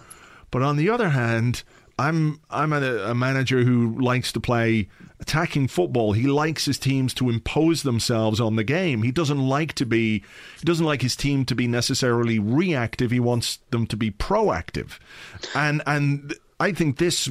But 0.50 0.64
on 0.64 0.78
the 0.78 0.90
other 0.90 1.10
hand, 1.10 1.64
I'm 1.98 2.40
I'm 2.50 2.74
a, 2.74 2.82
a, 2.82 3.16
manager 3.16 3.64
who 3.64 4.00
likes 4.00 4.32
to 4.34 4.40
play 4.40 4.90
attacking 5.20 5.68
football. 5.68 6.14
He 6.14 6.28
likes 6.28 6.66
his 6.66 6.78
teams 6.78 7.14
to 7.16 7.30
impose 7.30 7.84
themselves 7.84 8.40
on 8.40 8.56
the 8.56 8.64
game. 8.64 9.04
He 9.04 9.12
doesn't 9.12 9.40
like 9.40 9.74
to 9.74 9.86
be 9.86 10.24
he 10.60 10.66
doesn't 10.66 10.86
like 10.86 11.02
his 11.02 11.16
team 11.16 11.46
to 11.46 11.56
be 11.56 11.68
necessarily 11.68 12.40
reactive. 12.40 13.12
He 13.12 13.20
wants 13.20 13.60
them 13.70 13.86
to 13.88 13.98
be 13.98 14.12
proactive. 14.12 15.00
And 15.56 15.82
and 15.86 16.34
I 16.60 16.72
think 16.72 16.98
this 16.98 17.30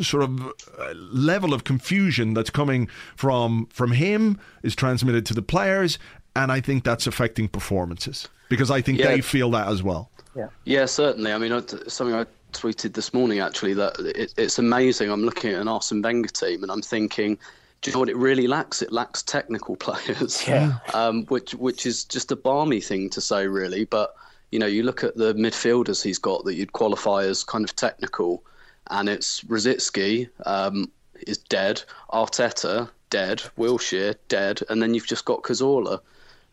sort 0.00 0.22
of 0.22 0.42
uh, 0.42 0.92
level 0.94 1.54
of 1.54 1.64
confusion 1.64 2.34
that's 2.34 2.50
coming 2.50 2.88
from 3.16 3.66
from 3.66 3.92
him 3.92 4.38
is 4.62 4.74
transmitted 4.74 5.24
to 5.26 5.34
the 5.34 5.42
players 5.42 5.98
and 6.34 6.52
I 6.52 6.60
think 6.60 6.84
that's 6.84 7.06
affecting 7.06 7.48
performances 7.48 8.28
because 8.48 8.70
I 8.70 8.82
think 8.82 8.98
yeah. 8.98 9.08
they 9.08 9.20
feel 9.20 9.50
that 9.52 9.68
as 9.68 9.82
well. 9.82 10.10
Yeah. 10.36 10.48
Yeah, 10.64 10.84
certainly. 10.84 11.32
I 11.32 11.38
mean, 11.38 11.50
something 11.88 12.14
I 12.14 12.26
tweeted 12.56 12.94
this 12.94 13.12
morning 13.12 13.40
actually 13.40 13.74
that 13.74 13.98
it, 14.00 14.34
it's 14.36 14.58
amazing. 14.58 15.10
I'm 15.10 15.24
looking 15.24 15.52
at 15.52 15.60
an 15.60 15.68
Arsene 15.68 16.02
Wenger 16.02 16.28
team 16.28 16.62
and 16.62 16.72
I'm 16.72 16.82
thinking, 16.82 17.38
do 17.82 17.90
you 17.90 17.94
know 17.94 18.00
what 18.00 18.08
it 18.08 18.16
really 18.16 18.46
lacks? 18.46 18.82
It 18.82 18.92
lacks 18.92 19.22
technical 19.22 19.76
players, 19.86 20.46
yeah. 20.46 20.78
um, 20.94 21.24
which 21.26 21.54
which 21.54 21.86
is 21.86 22.04
just 22.04 22.32
a 22.32 22.36
balmy 22.36 22.80
thing 22.80 23.10
to 23.10 23.20
say, 23.20 23.46
really. 23.46 23.84
But 23.84 24.14
you 24.50 24.58
know, 24.58 24.66
you 24.66 24.82
look 24.82 25.04
at 25.04 25.16
the 25.16 25.34
midfielders 25.34 26.02
he's 26.02 26.18
got 26.18 26.44
that 26.44 26.54
you'd 26.54 26.72
qualify 26.72 27.24
as 27.24 27.44
kind 27.44 27.64
of 27.64 27.76
technical, 27.76 28.42
and 28.90 29.08
it's 29.08 29.42
Rosicky 29.42 30.28
um, 30.46 30.90
is 31.26 31.38
dead, 31.38 31.82
Arteta 32.12 32.88
dead, 33.10 33.42
Wilshere 33.56 34.16
dead, 34.28 34.60
and 34.68 34.82
then 34.82 34.94
you've 34.94 35.06
just 35.06 35.24
got 35.24 35.42
Cazorla, 35.42 36.00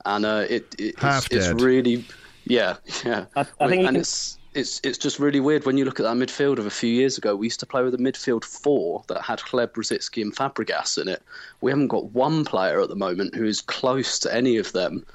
and 0.06 0.26
uh, 0.26 0.46
it, 0.50 0.76
it 0.78 0.96
it's, 1.02 1.28
it's, 1.32 1.62
really 1.62 2.06
yeah 2.46 2.76
yeah. 3.06 3.26
I, 3.36 3.46
I 3.60 3.70
think 3.70 3.88
and 3.88 3.98
it's 3.98 4.38
it's 4.56 4.80
it's 4.84 4.98
just 4.98 5.20
really 5.20 5.40
weird 5.40 5.66
when 5.66 5.78
you 5.78 5.86
look 5.86 6.00
at 6.00 6.04
that 6.04 6.16
midfield 6.16 6.60
of 6.60 6.66
a 6.66 6.72
few 6.72 6.90
years 6.90 7.18
ago. 7.18 7.36
We 7.36 7.48
used 7.48 7.60
to 7.62 7.66
play 7.66 7.84
with 7.84 7.94
a 7.94 7.98
midfield 7.98 8.44
four 8.44 9.04
that 9.08 9.22
had 9.22 9.40
Hleb, 9.40 9.74
Rosicky, 9.74 10.22
and 10.22 10.36
Fabregas 10.36 11.02
in 11.02 11.08
it. 11.08 11.22
We 11.62 11.72
haven't 11.72 11.88
got 11.88 12.12
one 12.12 12.46
player 12.46 12.82
at 12.82 12.90
the 12.90 12.96
moment 12.96 13.36
who 13.36 13.46
is 13.46 13.62
close 13.62 14.20
to 14.20 14.34
any 14.34 14.58
of 14.58 14.72
them 14.74 15.06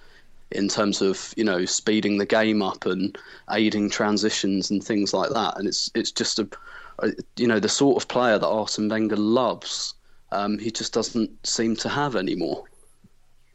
in 0.50 0.68
terms 0.68 1.02
of 1.02 1.34
you 1.36 1.44
know 1.44 1.64
speeding 1.64 2.18
the 2.18 2.26
game 2.26 2.62
up 2.62 2.86
and 2.86 3.16
aiding 3.50 3.90
transitions 3.90 4.70
and 4.70 4.82
things 4.82 5.12
like 5.12 5.30
that. 5.30 5.56
And 5.58 5.68
it's 5.68 5.90
it's 5.94 6.12
just 6.12 6.38
a, 6.38 6.48
a 7.00 7.12
you 7.36 7.46
know 7.46 7.60
the 7.60 7.68
sort 7.68 8.02
of 8.02 8.08
player 8.08 8.38
that 8.38 8.46
Arsene 8.48 8.88
Wenger 8.88 9.16
loves. 9.16 9.94
Um, 10.30 10.58
he 10.58 10.70
just 10.70 10.92
doesn't 10.92 11.46
seem 11.46 11.74
to 11.76 11.88
have 11.88 12.14
anymore 12.14 12.64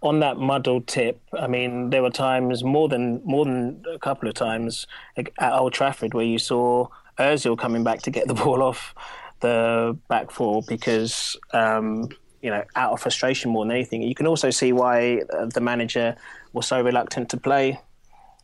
on 0.04 0.20
that 0.20 0.38
muddled 0.38 0.86
tip, 0.86 1.22
I 1.34 1.48
mean, 1.48 1.90
there 1.90 2.04
were 2.04 2.12
times 2.12 2.64
more 2.64 2.90
than 2.90 3.22
more 3.24 3.46
than 3.46 3.84
a 3.92 3.98
couple 3.98 4.28
of 4.28 4.36
times 4.36 4.86
at 5.18 5.32
Old 5.42 5.74
Trafford 5.74 6.14
where 6.14 6.26
you 6.26 6.38
saw 6.38 6.88
Özil 7.18 7.58
coming 7.58 7.84
back 7.84 8.02
to 8.04 8.12
get 8.12 8.28
the 8.28 8.34
ball 8.44 8.62
off 8.62 8.94
the 9.40 9.98
back 10.10 10.30
four 10.30 10.62
because 10.68 11.38
um, 11.54 12.10
you 12.42 12.50
know 12.50 12.64
out 12.76 12.92
of 12.92 13.00
frustration 13.00 13.50
more 13.50 13.64
than 13.64 13.72
anything. 13.72 14.02
You 14.02 14.14
can 14.14 14.28
also 14.28 14.50
see 14.50 14.74
why 14.74 15.22
uh, 15.34 15.46
the 15.46 15.62
manager 15.62 16.18
was 16.52 16.68
so 16.68 16.82
reluctant 16.82 17.30
to 17.30 17.38
play 17.38 17.80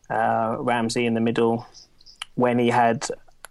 uh, 0.09 0.55
Ramsey 0.59 1.05
in 1.05 1.13
the 1.13 1.21
middle 1.21 1.67
when 2.35 2.57
he 2.57 2.69
had 2.69 3.05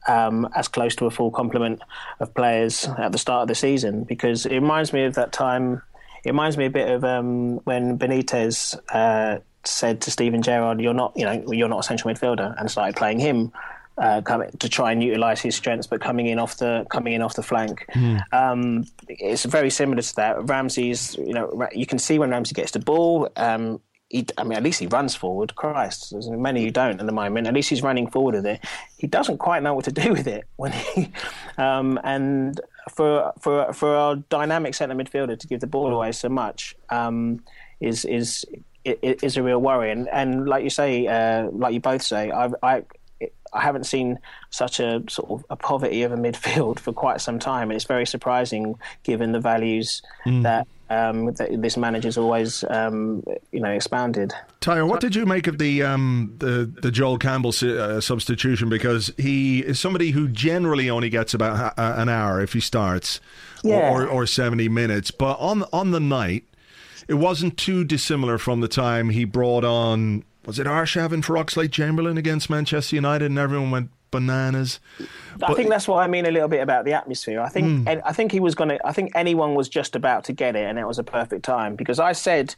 um, 0.09 0.49
as 0.55 0.67
close 0.67 0.97
to 0.97 1.05
a 1.05 1.11
full 1.11 1.31
complement 1.31 1.83
of 2.21 2.33
players 2.35 2.89
at 2.97 3.13
the 3.13 3.19
start 3.19 3.43
of 3.43 3.49
the 3.49 3.55
season 3.55 4.05
because 4.05 4.47
it 4.47 4.55
reminds 4.55 4.95
me 4.95 5.05
of 5.05 5.15
that 5.15 5.31
time 5.31 5.83
it 6.29 6.33
reminds 6.33 6.59
me 6.59 6.67
a 6.67 6.71
bit 6.71 6.91
of 6.91 7.05
um, 7.05 7.57
when 7.65 7.99
Benitez 7.99 8.79
uh, 8.91 9.39
said 9.65 10.03
to 10.03 10.11
Steven 10.11 10.43
Gerrard, 10.43 10.79
"You're 10.79 10.93
not, 10.93 11.15
you 11.17 11.25
know, 11.25 11.43
you're 11.51 11.69
not 11.69 11.81
a 11.81 11.83
central 11.83 12.13
midfielder," 12.13 12.55
and 12.61 12.71
started 12.71 12.97
playing 12.97 13.19
him. 13.19 13.53
Uh, 13.97 14.21
coming 14.21 14.49
to 14.61 14.69
try 14.69 14.93
and 14.93 15.03
utilise 15.03 15.41
his 15.41 15.57
strengths, 15.57 15.89
but 15.89 16.01
coming 16.01 16.27
in 16.27 16.39
off 16.39 16.59
the 16.59 16.87
coming 16.89 17.15
in 17.15 17.23
off 17.23 17.35
the 17.35 17.43
flank, 17.43 17.85
mm. 17.95 18.23
um, 18.33 18.85
it's 19.09 19.45
very 19.45 19.71
similar 19.71 20.01
to 20.01 20.15
that. 20.15 20.49
Ramsey's, 20.49 21.17
you 21.17 21.33
know, 21.33 21.67
you 21.73 21.85
can 21.85 21.99
see 21.99 22.17
when 22.17 22.31
Ramsey 22.31 22.55
gets 22.55 22.71
the 22.71 22.79
ball, 22.79 23.29
um, 23.35 23.81
he, 24.09 24.27
I 24.39 24.45
mean, 24.45 24.57
at 24.57 24.63
least 24.63 24.81
he 24.81 24.87
runs 24.87 25.15
forward. 25.15 25.55
Christ, 25.55 26.11
there's 26.13 26.31
many 26.31 26.65
who 26.65 26.71
don't 26.71 27.01
at 27.01 27.07
the 27.07 27.13
moment. 27.13 27.47
At 27.47 27.55
least 27.55 27.69
he's 27.71 27.83
running 27.83 28.09
forward 28.09 28.37
with 28.37 28.47
it. 28.47 28.65
He 28.97 29.07
doesn't 29.07 29.39
quite 29.39 29.63
know 29.63 29.75
what 29.75 29.85
to 29.85 29.93
do 29.93 30.13
with 30.13 30.27
it 30.27 30.45
when 30.57 30.73
he, 30.73 31.13
um, 31.59 31.99
and 32.05 32.61
for 32.89 33.33
for 33.41 33.73
for 33.73 33.95
a 33.95 34.17
dynamic 34.29 34.75
centre 34.75 34.95
midfielder 34.95 35.39
to 35.39 35.47
give 35.47 35.61
the 35.61 35.67
ball 35.67 35.95
away 35.95 36.13
so 36.13 36.29
much 36.29 36.75
um, 36.91 37.43
is 37.81 38.05
is 38.05 38.45
is 38.85 39.37
a 39.37 39.43
real 39.43 39.61
worry. 39.61 39.91
And 39.91 40.09
and 40.09 40.49
like 40.49 40.65
you 40.65 40.71
say, 40.71 41.07
uh, 41.07 41.51
like 41.51 41.75
you 41.75 41.81
both 41.81 42.03
say, 42.03 42.31
I, 42.31 42.51
I 42.63 42.83
I 43.53 43.63
haven't 43.63 43.85
seen 43.85 44.19
such 44.51 44.81
a 44.81 45.03
sort 45.09 45.31
of 45.31 45.45
a 45.51 45.57
poverty 45.57 46.03
of 46.03 46.13
a 46.13 46.17
midfield 46.17 46.79
for 46.81 46.93
quite 46.93 47.21
some 47.21 47.39
time. 47.39 47.71
And 47.71 47.77
it's 47.77 47.85
very 47.85 48.07
surprising 48.07 48.77
given 49.03 49.33
the 49.33 49.41
values 49.41 50.03
mm. 50.27 50.43
that, 50.43 50.67
um, 50.91 51.33
that 51.35 51.61
this 51.61 51.77
manager's 51.77 52.17
always 52.17 52.65
um, 52.71 53.23
you 53.53 53.61
know 53.61 53.71
expounded. 53.71 54.33
Tayo, 54.61 54.89
what 54.89 55.01
did 55.01 55.15
you 55.15 55.27
make 55.27 55.47
of 55.47 55.59
the 55.59 55.83
um, 55.83 56.35
the, 56.39 56.73
the 56.83 56.91
Joel 56.91 57.19
Campbell 57.19 57.53
uh, 57.63 58.01
substitution? 58.01 58.69
Because 58.69 59.13
he 59.17 59.61
is 59.61 59.79
somebody 59.79 60.11
who 60.11 60.29
generally 60.29 60.89
only 60.91 61.11
gets 61.11 61.35
about 61.35 61.75
an 61.77 62.09
hour 62.09 62.41
if 62.41 62.53
he 62.53 62.61
starts, 62.61 63.21
yeah. 63.63 63.91
or, 63.91 64.07
or 64.07 64.27
seventy 64.27 64.69
minutes. 64.69 65.11
But 65.11 65.39
on 65.39 65.65
on 65.73 65.91
the 65.91 66.01
night, 66.01 66.45
it 67.07 67.15
wasn't 67.15 67.57
too 67.57 67.85
dissimilar 67.85 68.39
from 68.39 68.61
the 68.61 68.69
time 68.69 69.11
he 69.11 69.25
brought 69.25 69.65
on 69.65 70.25
was 70.49 70.59
it 70.59 70.67
Arshavin 70.67 71.23
for 71.23 71.35
Oxlade 71.35 71.73
Chamberlain 71.73 72.17
against 72.17 72.49
Manchester 72.49 72.97
United, 72.97 73.27
and 73.27 73.39
everyone 73.39 73.71
went 73.71 73.91
bananas. 74.11 74.81
I 75.43 75.55
think 75.55 75.69
that's 75.69 75.89
what 75.89 75.99
I 75.99 76.07
mean 76.07 76.27
a 76.27 76.31
little 76.31 76.49
bit 76.49 76.61
about 76.61 76.85
the 76.85 76.93
atmosphere. 76.93 77.41
I 77.41 77.49
think 77.49 77.87
mm. 77.87 78.03
I 78.05 78.13
think 78.13 78.33
he 78.33 78.41
was 78.41 78.55
going 78.55 78.71
to. 78.71 78.87
I 78.87 78.93
think 78.93 79.13
anyone 79.15 79.55
was 79.55 79.69
just 79.69 79.97
about 79.97 80.25
to 80.25 80.33
get 80.33 80.57
it, 80.57 80.65
and 80.69 80.79
it 80.79 80.87
was 80.87 80.99
a 80.99 81.05
perfect 81.05 81.45
time 81.45 81.77
because 81.77 81.99
I 81.99 82.13
said 82.13 82.55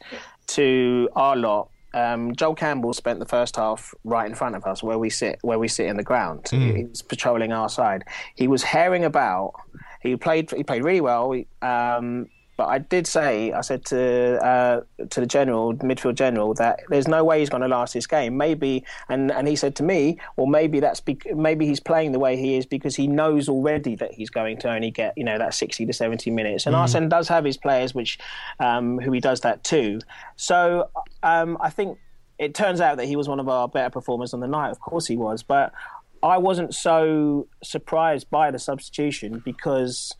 to 0.47 1.09
our 1.15 1.35
lot. 1.35 1.69
Um, 1.93 2.33
Joel 2.35 2.55
Campbell 2.55 2.93
spent 2.93 3.19
the 3.19 3.25
first 3.25 3.57
half 3.57 3.93
right 4.05 4.25
in 4.25 4.33
front 4.33 4.55
of 4.55 4.63
us, 4.65 4.81
where 4.81 4.97
we 4.97 5.09
sit, 5.09 5.39
where 5.41 5.59
we 5.59 5.67
sit 5.67 5.87
in 5.87 5.97
the 5.97 6.03
ground. 6.03 6.45
Mm. 6.45 6.77
He 6.77 6.83
was 6.85 7.01
patrolling 7.01 7.51
our 7.51 7.67
side. 7.67 8.05
He 8.35 8.47
was 8.47 8.63
herring 8.63 9.03
about. 9.03 9.53
He 10.01 10.15
played. 10.15 10.49
He 10.51 10.63
played 10.63 10.83
really 10.83 11.01
well. 11.01 11.35
Um, 11.61 12.27
but 12.61 12.69
I 12.69 12.77
did 12.77 13.07
say, 13.07 13.51
I 13.53 13.61
said 13.61 13.85
to 13.85 14.37
uh, 14.45 14.81
to 15.09 15.19
the 15.19 15.25
general, 15.25 15.73
midfield 15.73 16.13
general, 16.13 16.53
that 16.53 16.81
there's 16.89 17.07
no 17.07 17.23
way 17.23 17.39
he's 17.39 17.49
going 17.49 17.63
to 17.63 17.67
last 17.67 17.95
this 17.95 18.05
game. 18.05 18.37
Maybe, 18.37 18.85
and, 19.09 19.31
and 19.31 19.47
he 19.47 19.55
said 19.55 19.75
to 19.77 19.83
me, 19.83 20.19
well, 20.37 20.45
maybe 20.45 20.79
that's 20.79 21.01
bec- 21.01 21.35
maybe 21.35 21.65
he's 21.65 21.79
playing 21.79 22.11
the 22.11 22.19
way 22.19 22.37
he 22.37 22.57
is 22.57 22.67
because 22.67 22.95
he 22.95 23.07
knows 23.07 23.49
already 23.49 23.95
that 23.95 24.13
he's 24.13 24.29
going 24.29 24.59
to 24.59 24.71
only 24.71 24.91
get 24.91 25.17
you 25.17 25.23
know 25.23 25.39
that 25.39 25.55
60 25.55 25.87
to 25.87 25.91
70 25.91 26.29
minutes. 26.29 26.67
And 26.67 26.75
mm. 26.75 26.77
Arsene 26.77 27.09
does 27.09 27.27
have 27.29 27.45
his 27.45 27.57
players, 27.57 27.95
which 27.95 28.19
um, 28.59 28.99
who 28.99 29.11
he 29.11 29.19
does 29.19 29.41
that 29.41 29.63
too. 29.63 29.99
So 30.35 30.91
um, 31.23 31.57
I 31.61 31.71
think 31.71 31.97
it 32.37 32.53
turns 32.53 32.79
out 32.79 32.97
that 32.97 33.07
he 33.07 33.15
was 33.15 33.27
one 33.27 33.39
of 33.39 33.49
our 33.49 33.67
better 33.67 33.89
performers 33.89 34.35
on 34.35 34.39
the 34.39 34.47
night. 34.47 34.69
Of 34.69 34.79
course 34.81 35.07
he 35.07 35.17
was, 35.17 35.41
but 35.41 35.73
I 36.21 36.37
wasn't 36.37 36.75
so 36.75 37.47
surprised 37.63 38.29
by 38.29 38.51
the 38.51 38.59
substitution 38.59 39.41
because 39.43 40.15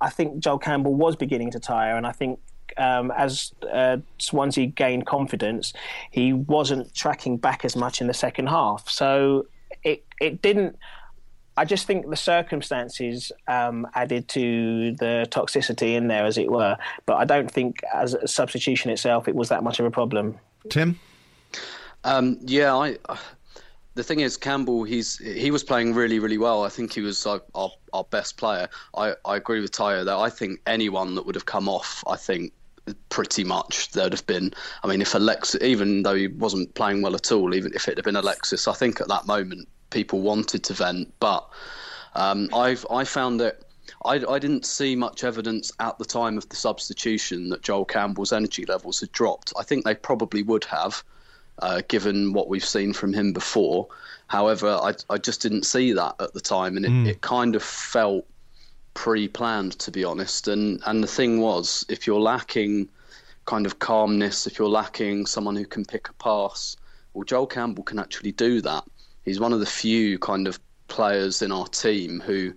I 0.00 0.10
think 0.10 0.38
Joel 0.38 0.58
Campbell 0.58 0.94
was 0.94 1.16
beginning 1.16 1.50
to 1.52 1.60
tire, 1.60 1.96
and 1.96 2.06
I 2.06 2.12
think 2.12 2.40
um, 2.76 3.10
as 3.16 3.52
uh, 3.70 3.98
Swansea 4.18 4.66
gained 4.66 5.06
confidence, 5.06 5.72
he 6.10 6.32
wasn't 6.32 6.94
tracking 6.94 7.36
back 7.36 7.64
as 7.64 7.76
much 7.76 8.00
in 8.00 8.06
the 8.06 8.14
second 8.14 8.48
half. 8.48 8.88
So 8.88 9.46
it 9.82 10.04
it 10.20 10.42
didn't. 10.42 10.76
I 11.56 11.64
just 11.64 11.86
think 11.86 12.10
the 12.10 12.16
circumstances 12.16 13.30
um, 13.46 13.86
added 13.94 14.26
to 14.30 14.92
the 14.96 15.26
toxicity 15.30 15.94
in 15.94 16.08
there, 16.08 16.24
as 16.24 16.36
it 16.36 16.50
were. 16.50 16.76
But 17.06 17.14
I 17.14 17.24
don't 17.24 17.48
think, 17.48 17.76
as 17.94 18.14
a 18.14 18.26
substitution 18.26 18.90
itself, 18.90 19.28
it 19.28 19.36
was 19.36 19.50
that 19.50 19.62
much 19.62 19.78
of 19.78 19.86
a 19.86 19.90
problem. 19.90 20.36
Tim, 20.68 20.98
um, 22.02 22.38
yeah, 22.42 22.74
I 22.74 22.96
the 23.94 24.02
thing 24.02 24.20
is, 24.20 24.36
Campbell, 24.36 24.84
he's 24.84 25.18
he 25.18 25.50
was 25.50 25.62
playing 25.62 25.94
really, 25.94 26.18
really 26.18 26.38
well. 26.38 26.64
I 26.64 26.68
think 26.68 26.92
he 26.92 27.00
was 27.00 27.24
our, 27.26 27.40
our, 27.54 28.04
best 28.10 28.36
player. 28.36 28.68
I, 28.96 29.14
I 29.24 29.36
agree 29.36 29.60
with 29.60 29.70
Tayo 29.70 30.04
that 30.04 30.16
I 30.16 30.30
think 30.30 30.60
anyone 30.66 31.14
that 31.14 31.26
would 31.26 31.36
have 31.36 31.46
come 31.46 31.68
off, 31.68 32.02
I 32.06 32.16
think 32.16 32.52
pretty 33.08 33.44
much 33.44 33.92
there'd 33.92 34.12
have 34.12 34.26
been. 34.26 34.52
I 34.82 34.88
mean, 34.88 35.00
if 35.00 35.14
Alexis, 35.14 35.62
even 35.62 36.02
though 36.02 36.14
he 36.14 36.26
wasn't 36.26 36.74
playing 36.74 37.02
well 37.02 37.14
at 37.14 37.30
all, 37.30 37.54
even 37.54 37.72
if 37.74 37.88
it 37.88 37.96
had 37.96 38.04
been 38.04 38.16
Alexis, 38.16 38.66
I 38.66 38.72
think 38.72 39.00
at 39.00 39.08
that 39.08 39.26
moment 39.26 39.68
people 39.90 40.20
wanted 40.20 40.64
to 40.64 40.74
vent. 40.74 41.12
But 41.20 41.48
um, 42.14 42.48
I've 42.52 42.84
I 42.90 43.04
found 43.04 43.40
that. 43.40 43.60
I, 44.04 44.14
I 44.28 44.38
didn't 44.38 44.66
see 44.66 44.96
much 44.96 45.24
evidence 45.24 45.72
at 45.78 45.98
the 45.98 46.04
time 46.04 46.36
of 46.36 46.48
the 46.48 46.56
substitution 46.56 47.48
that 47.50 47.62
Joel 47.62 47.84
Campbell's 47.84 48.32
energy 48.32 48.64
levels 48.66 49.00
had 49.00 49.12
dropped. 49.12 49.52
I 49.58 49.62
think 49.62 49.84
they 49.84 49.94
probably 49.94 50.42
would 50.42 50.64
have 50.64 51.02
uh, 51.58 51.82
given 51.88 52.32
what 52.32 52.48
we've 52.48 52.64
seen 52.64 52.92
from 52.92 53.12
him 53.12 53.32
before. 53.32 53.88
However, 54.26 54.68
I, 54.68 54.94
I 55.10 55.18
just 55.18 55.42
didn't 55.42 55.64
see 55.64 55.92
that 55.92 56.16
at 56.20 56.32
the 56.34 56.40
time, 56.40 56.76
and 56.76 56.86
it, 56.86 56.90
mm. 56.92 57.06
it 57.06 57.20
kind 57.20 57.54
of 57.54 57.62
felt 57.62 58.26
pre-planned, 58.94 59.78
to 59.80 59.90
be 59.90 60.04
honest. 60.04 60.48
And 60.48 60.80
and 60.86 61.02
the 61.02 61.08
thing 61.08 61.40
was, 61.40 61.84
if 61.88 62.06
you're 62.06 62.20
lacking 62.20 62.88
kind 63.44 63.66
of 63.66 63.78
calmness, 63.78 64.46
if 64.46 64.58
you're 64.58 64.68
lacking 64.68 65.26
someone 65.26 65.56
who 65.56 65.66
can 65.66 65.84
pick 65.84 66.08
a 66.08 66.12
pass, 66.14 66.76
well, 67.12 67.24
Joel 67.24 67.46
Campbell 67.46 67.84
can 67.84 67.98
actually 67.98 68.32
do 68.32 68.60
that. 68.62 68.84
He's 69.24 69.40
one 69.40 69.52
of 69.52 69.60
the 69.60 69.66
few 69.66 70.18
kind 70.18 70.46
of 70.48 70.58
players 70.88 71.42
in 71.42 71.52
our 71.52 71.66
team 71.66 72.20
who 72.20 72.54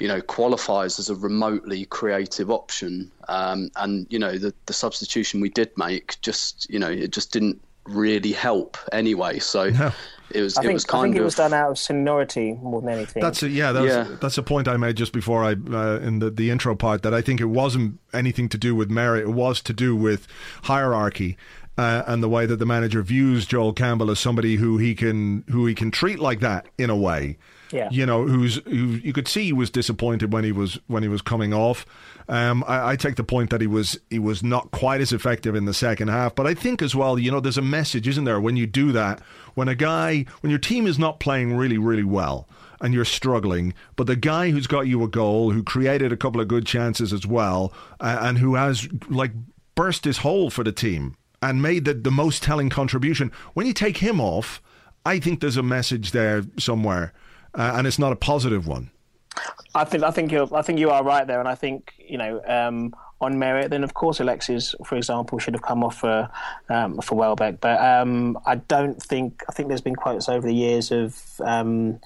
you 0.00 0.08
know, 0.08 0.20
qualifies 0.20 0.98
as 0.98 1.08
a 1.08 1.14
remotely 1.14 1.84
creative 1.84 2.50
option. 2.50 3.10
Um, 3.28 3.70
and 3.76 4.06
you 4.10 4.18
know, 4.18 4.38
the 4.38 4.52
the 4.66 4.72
substitution 4.72 5.40
we 5.40 5.48
did 5.48 5.70
make 5.76 6.20
just, 6.20 6.68
you 6.68 6.78
know, 6.78 6.90
it 6.90 7.12
just 7.12 7.32
didn't 7.32 7.62
really 7.86 8.32
help 8.32 8.76
anyway. 8.92 9.38
So 9.38 9.70
no. 9.70 9.92
it 10.30 10.40
was. 10.40 10.56
I 10.56 10.62
it 10.62 10.64
think, 10.64 10.74
was 10.74 10.84
kind 10.84 11.00
I 11.00 11.04
think 11.04 11.16
of. 11.16 11.20
it 11.22 11.24
was 11.24 11.34
done 11.34 11.52
out 11.52 11.70
of 11.70 11.78
seniority 11.78 12.54
more 12.54 12.80
than 12.80 12.90
anything. 12.90 13.22
That's 13.22 13.42
a, 13.42 13.48
yeah. 13.48 13.72
That 13.72 13.84
yeah. 13.84 14.16
that's 14.20 14.38
a 14.38 14.42
point 14.42 14.68
I 14.68 14.76
made 14.76 14.96
just 14.96 15.12
before 15.12 15.44
I 15.44 15.52
uh, 15.52 15.98
in 16.00 16.18
the 16.18 16.30
the 16.30 16.50
intro 16.50 16.74
part 16.74 17.02
that 17.02 17.14
I 17.14 17.20
think 17.20 17.40
it 17.40 17.46
wasn't 17.46 17.98
anything 18.12 18.48
to 18.50 18.58
do 18.58 18.74
with 18.74 18.90
merit. 18.90 19.24
It 19.24 19.32
was 19.32 19.60
to 19.62 19.72
do 19.72 19.94
with 19.94 20.26
hierarchy. 20.64 21.36
Uh, 21.76 22.04
and 22.06 22.22
the 22.22 22.28
way 22.28 22.46
that 22.46 22.60
the 22.60 22.66
manager 22.66 23.02
views 23.02 23.46
Joel 23.46 23.72
Campbell 23.72 24.08
as 24.08 24.20
somebody 24.20 24.56
who 24.56 24.78
he 24.78 24.94
can 24.94 25.42
who 25.50 25.66
he 25.66 25.74
can 25.74 25.90
treat 25.90 26.20
like 26.20 26.38
that 26.38 26.66
in 26.78 26.88
a 26.88 26.96
way, 26.96 27.36
yeah. 27.74 27.88
you 27.90 28.06
know, 28.06 28.26
who's 28.26 28.56
who 28.64 29.00
you 29.02 29.12
could 29.12 29.28
see 29.28 29.44
he 29.44 29.52
was 29.52 29.70
disappointed 29.70 30.32
when 30.32 30.44
he 30.44 30.52
was 30.52 30.78
when 30.86 31.02
he 31.02 31.08
was 31.08 31.20
coming 31.20 31.52
off. 31.52 31.84
Um, 32.28 32.64
I, 32.66 32.92
I, 32.92 32.96
take 32.96 33.16
the 33.16 33.24
point 33.24 33.50
that 33.50 33.60
he 33.60 33.66
was 33.66 33.98
he 34.08 34.18
was 34.18 34.42
not 34.42 34.70
quite 34.70 35.00
as 35.00 35.12
effective 35.12 35.54
in 35.54 35.66
the 35.66 35.74
second 35.74 36.08
half, 36.08 36.34
but 36.34 36.46
I 36.46 36.54
think 36.54 36.80
as 36.80 36.94
well, 36.94 37.18
you 37.18 37.30
know, 37.30 37.40
there's 37.40 37.58
a 37.58 37.62
message, 37.62 38.08
isn't 38.08 38.24
there, 38.24 38.40
when 38.40 38.56
you 38.56 38.66
do 38.66 38.92
that, 38.92 39.20
when 39.54 39.68
a 39.68 39.74
guy, 39.74 40.24
when 40.40 40.50
your 40.50 40.58
team 40.58 40.86
is 40.86 40.98
not 40.98 41.20
playing 41.20 41.54
really, 41.54 41.76
really 41.76 42.04
well 42.04 42.48
and 42.80 42.94
you're 42.94 43.04
struggling, 43.04 43.74
but 43.96 44.06
the 44.06 44.16
guy 44.16 44.50
who's 44.50 44.66
got 44.66 44.86
you 44.86 45.02
a 45.02 45.08
goal, 45.08 45.50
who 45.50 45.62
created 45.62 46.12
a 46.12 46.16
couple 46.16 46.40
of 46.40 46.48
good 46.48 46.66
chances 46.66 47.12
as 47.12 47.26
well, 47.26 47.72
uh, 48.00 48.18
and 48.20 48.38
who 48.38 48.54
has 48.54 48.88
like 49.08 49.32
burst 49.74 50.04
his 50.04 50.18
hole 50.18 50.50
for 50.50 50.64
the 50.64 50.72
team 50.72 51.16
and 51.42 51.60
made 51.60 51.84
the, 51.84 51.94
the 51.94 52.10
most 52.10 52.42
telling 52.42 52.70
contribution, 52.70 53.30
when 53.52 53.66
you 53.66 53.72
take 53.72 53.98
him 53.98 54.20
off, 54.20 54.62
I 55.04 55.18
think 55.18 55.40
there's 55.40 55.58
a 55.58 55.62
message 55.62 56.12
there 56.12 56.42
somewhere, 56.58 57.12
uh, 57.54 57.74
and 57.76 57.86
it's 57.86 57.98
not 57.98 58.12
a 58.12 58.16
positive 58.16 58.66
one. 58.66 58.90
I 59.74 59.84
think 59.84 60.04
I 60.04 60.10
think 60.10 60.30
you're 60.30 60.48
I 60.54 60.62
think 60.62 60.78
you 60.78 60.90
are 60.90 61.02
right 61.02 61.26
there, 61.26 61.40
and 61.40 61.48
I 61.48 61.54
think 61.54 61.92
you 61.98 62.18
know 62.18 62.40
um, 62.46 62.94
on 63.20 63.38
merit, 63.38 63.70
then 63.70 63.82
of 63.82 63.94
course 63.94 64.20
Alexis, 64.20 64.74
for 64.84 64.96
example, 64.96 65.38
should 65.38 65.54
have 65.54 65.62
come 65.62 65.82
off 65.82 65.98
for 65.98 66.30
um, 66.68 67.00
for 67.00 67.16
Welbeck. 67.16 67.60
But 67.60 67.80
um, 67.80 68.38
I 68.46 68.56
don't 68.56 69.02
think 69.02 69.42
I 69.48 69.52
think 69.52 69.68
there's 69.68 69.80
been 69.80 69.96
quotes 69.96 70.28
over 70.28 70.46
the 70.46 70.54
years 70.54 70.92
of 70.92 71.20
um, 71.40 72.00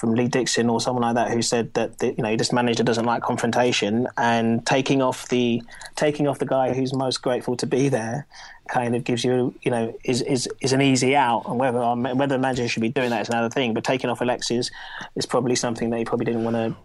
from 0.00 0.14
Lee 0.14 0.28
Dixon 0.28 0.70
or 0.70 0.80
someone 0.80 1.02
like 1.02 1.14
that 1.16 1.30
who 1.30 1.42
said 1.42 1.74
that 1.74 1.98
the, 1.98 2.06
you 2.14 2.22
know 2.22 2.34
this 2.34 2.52
manager 2.52 2.82
doesn't 2.82 3.04
like 3.04 3.22
confrontation 3.22 4.08
and 4.16 4.64
taking 4.64 5.02
off 5.02 5.28
the 5.28 5.62
taking 5.94 6.26
off 6.26 6.38
the 6.38 6.46
guy 6.46 6.72
who's 6.72 6.94
most 6.94 7.18
grateful 7.18 7.54
to 7.58 7.66
be 7.66 7.90
there 7.90 8.26
kind 8.70 8.96
of 8.96 9.04
gives 9.04 9.24
you, 9.24 9.54
you 9.62 9.70
know, 9.70 9.94
is 10.04 10.22
is, 10.22 10.48
is 10.60 10.72
an 10.72 10.80
easy 10.80 11.14
out. 11.14 11.44
And 11.46 11.58
whether 11.58 11.78
whether 12.14 12.36
the 12.36 12.38
manager 12.38 12.66
should 12.66 12.80
be 12.80 12.88
doing 12.88 13.10
that 13.10 13.22
is 13.22 13.28
another 13.28 13.50
thing. 13.50 13.74
But 13.74 13.84
taking 13.84 14.08
off 14.08 14.22
Alexis 14.22 14.70
is 15.16 15.26
probably 15.26 15.54
something 15.54 15.90
that 15.90 15.98
he 15.98 16.04
probably 16.06 16.24
didn't 16.24 16.44
want 16.44 16.56
to 16.56 16.76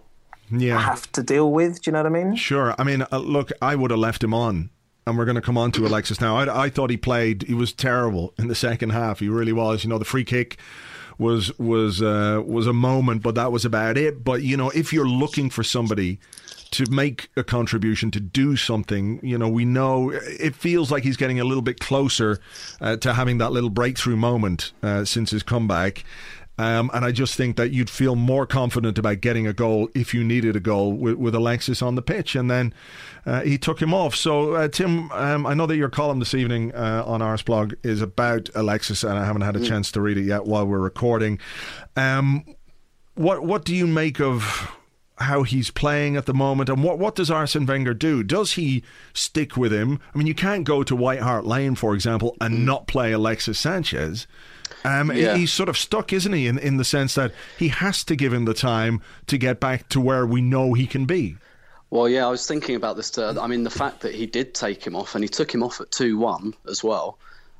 yeah. 0.52 0.78
have 0.78 1.10
to 1.14 1.24
deal 1.24 1.52
with. 1.52 1.82
Do 1.82 1.89
you 1.89 1.94
know 1.94 2.04
what 2.04 2.08
I 2.08 2.24
mean? 2.24 2.36
Sure. 2.36 2.76
I 2.78 2.84
mean, 2.84 3.06
uh, 3.12 3.20
look, 3.20 3.52
I 3.62 3.76
would 3.76 3.92
have 3.92 4.00
left 4.00 4.24
him 4.24 4.34
on. 4.34 4.72
And 5.08 5.20
we're 5.20 5.26
going 5.26 5.36
to 5.36 5.42
come 5.42 5.56
on 5.56 5.72
to 5.74 5.86
Alexis 5.86 6.20
now. 6.20 6.36
I, 6.36 6.64
I 6.64 6.70
thought 6.70 6.89
he 6.89 6.98
played. 6.98 7.44
He 7.44 7.54
was 7.54 7.72
terrible 7.72 8.34
in 8.39 8.48
the 8.48 8.56
second 8.56 8.89
half. 8.89 9.20
He 9.20 9.30
really 9.30 9.54
was. 9.54 9.84
You 9.84 9.92
know, 9.92 10.00
the 10.00 10.06
free 10.06 10.24
kick 10.24 10.58
was 11.18 11.57
was 11.57 12.01
uh, 12.01 12.41
was 12.45 12.68
a 12.68 12.74
moment, 12.74 13.24
but 13.24 13.36
that 13.36 13.51
was 13.51 13.66
about 13.66 13.97
it. 13.97 14.24
But 14.24 14.41
you 14.41 14.57
know, 14.57 14.70
if 14.70 14.91
you're 14.91 15.07
looking 15.07 15.49
for 15.49 15.63
somebody 15.63 16.20
to 16.72 16.89
make 16.91 17.30
a 17.38 17.43
contribution, 17.43 18.11
to 18.11 18.20
do 18.20 18.57
something. 18.57 19.20
You 19.24 19.38
know, 19.38 19.47
we 19.47 19.63
know 19.63 20.09
it 20.09 20.55
feels 20.55 20.91
like 20.91 21.03
he's 21.03 21.16
getting 21.16 21.39
a 21.39 21.45
little 21.45 21.61
bit 21.61 21.80
closer 21.80 22.39
uh, 22.82 22.97
to 22.97 23.13
having 23.13 23.38
that 23.38 23.51
little 23.51 23.70
breakthrough 23.70 24.18
moment 24.18 24.74
uh, 24.84 25.05
since 25.05 25.32
his 25.32 25.41
comeback. 25.41 26.03
Um, 26.58 26.89
and 26.93 27.03
I 27.03 27.12
just 27.12 27.36
think 27.36 27.58
that 27.58 27.72
you'd 27.72 27.89
feel 27.89 28.16
more 28.16 28.45
confident 28.45 28.97
about 28.97 29.20
getting 29.20 29.45
a 29.45 29.53
goal 29.53 29.89
if 29.93 30.14
you 30.14 30.24
needed 30.24 30.56
a 30.56 30.62
goal 30.62 30.93
with, 30.93 31.16
with 31.16 31.36
Alexis 31.36 31.82
on 31.82 31.95
the 31.95 32.01
pitch. 32.01 32.36
And 32.36 32.49
then 32.49 32.74
uh, 33.26 33.41
he 33.41 33.58
took 33.58 33.82
him 33.82 33.93
off. 33.93 34.16
So, 34.16 34.53
uh, 34.53 34.68
Tim, 34.70 35.12
um, 35.12 35.45
I 35.45 35.53
know 35.53 35.66
that 35.66 35.76
your 35.76 35.89
column 35.89 36.20
this 36.20 36.34
evening 36.34 36.74
uh, 36.74 37.03
on 37.06 37.20
Arseblog 37.20 37.76
is 37.84 38.01
about 38.01 38.49
Alexis, 38.56 39.03
and 39.03 39.14
I 39.20 39.26
haven't 39.26 39.41
had 39.41 39.56
a 39.56 39.60
mm. 39.60 39.68
chance 39.68 39.91
to 39.93 40.01
read 40.01 40.18
it 40.18 40.24
yet 40.24 40.45
while 40.45 40.66
we're 40.66 40.80
recording. 40.80 41.39
Um, 41.97 42.45
what 43.16 43.43
what 43.43 43.64
do 43.66 43.76
you 43.76 43.88
make 43.88 44.20
of 44.20 44.72
how 45.18 45.43
he's 45.43 45.72
playing 45.72 46.18
at 46.18 46.26
the 46.26 46.34
moment, 46.34 46.70
and 46.70 46.84
what 46.84 46.99
what 46.99 47.16
does 47.16 47.32
Arsene 47.32 47.66
Wenger 47.66 47.93
do? 47.93 48.24
Does 48.24 48.53
he 48.53 48.84
stick 49.14 49.56
with 49.56 49.72
him? 49.72 49.99
I 50.14 50.18
mean, 50.18 50.28
you 50.28 50.36
can't 50.36 50.66
go 50.66 50.84
to 50.84 50.95
White 50.95 51.22
Hart 51.22 51.45
Lane, 51.45 51.76
for 51.76 51.95
example, 51.95 52.36
and 52.41 52.60
mm. 52.60 52.64
not 52.66 52.88
play 52.88 53.12
Alexis 53.12 53.60
Sanchez. 53.60 54.28
Um, 54.84 55.11
yeah. 55.11 55.36
He's 55.36 55.51
sort 55.51 55.70
of 55.70 55.78
stuck, 55.78 56.13
isn't 56.13 56.34
he, 56.34 56.47
in, 56.47 56.57
in 56.59 56.78
the 56.78 56.84
sense 56.84 57.16
that 57.16 57.32
he 57.57 57.70
has 57.70 58.03
to 58.05 58.16
give 58.16 58.34
him 58.34 58.45
the 58.45 58.53
time 58.53 59.01
to 59.28 59.38
get 59.38 59.59
back 59.59 59.89
to 59.89 59.99
where 59.99 60.26
we 60.26 60.41
know 60.41 60.74
he 60.74 60.88
can 60.88 61.05
be. 61.05 61.38
Well, 61.89 62.09
yeah, 62.09 62.28
I 62.28 62.30
was 62.30 62.47
thinking 62.47 62.76
about 62.76 62.97
this. 62.97 63.11
Too. 63.11 63.24
I 63.24 63.47
mean, 63.47 63.63
the 63.63 63.70
fact 63.70 64.01
that 64.01 64.13
he 64.13 64.26
did 64.26 64.53
take 64.53 64.86
him 64.86 64.95
off, 64.95 65.16
and 65.16 65.24
he 65.24 65.30
took 65.30 65.53
him 65.53 65.63
off 65.63 65.80
at 65.82 65.91
2 65.91 66.18
1 66.18 66.53
as 66.68 66.84
well. 66.84 67.18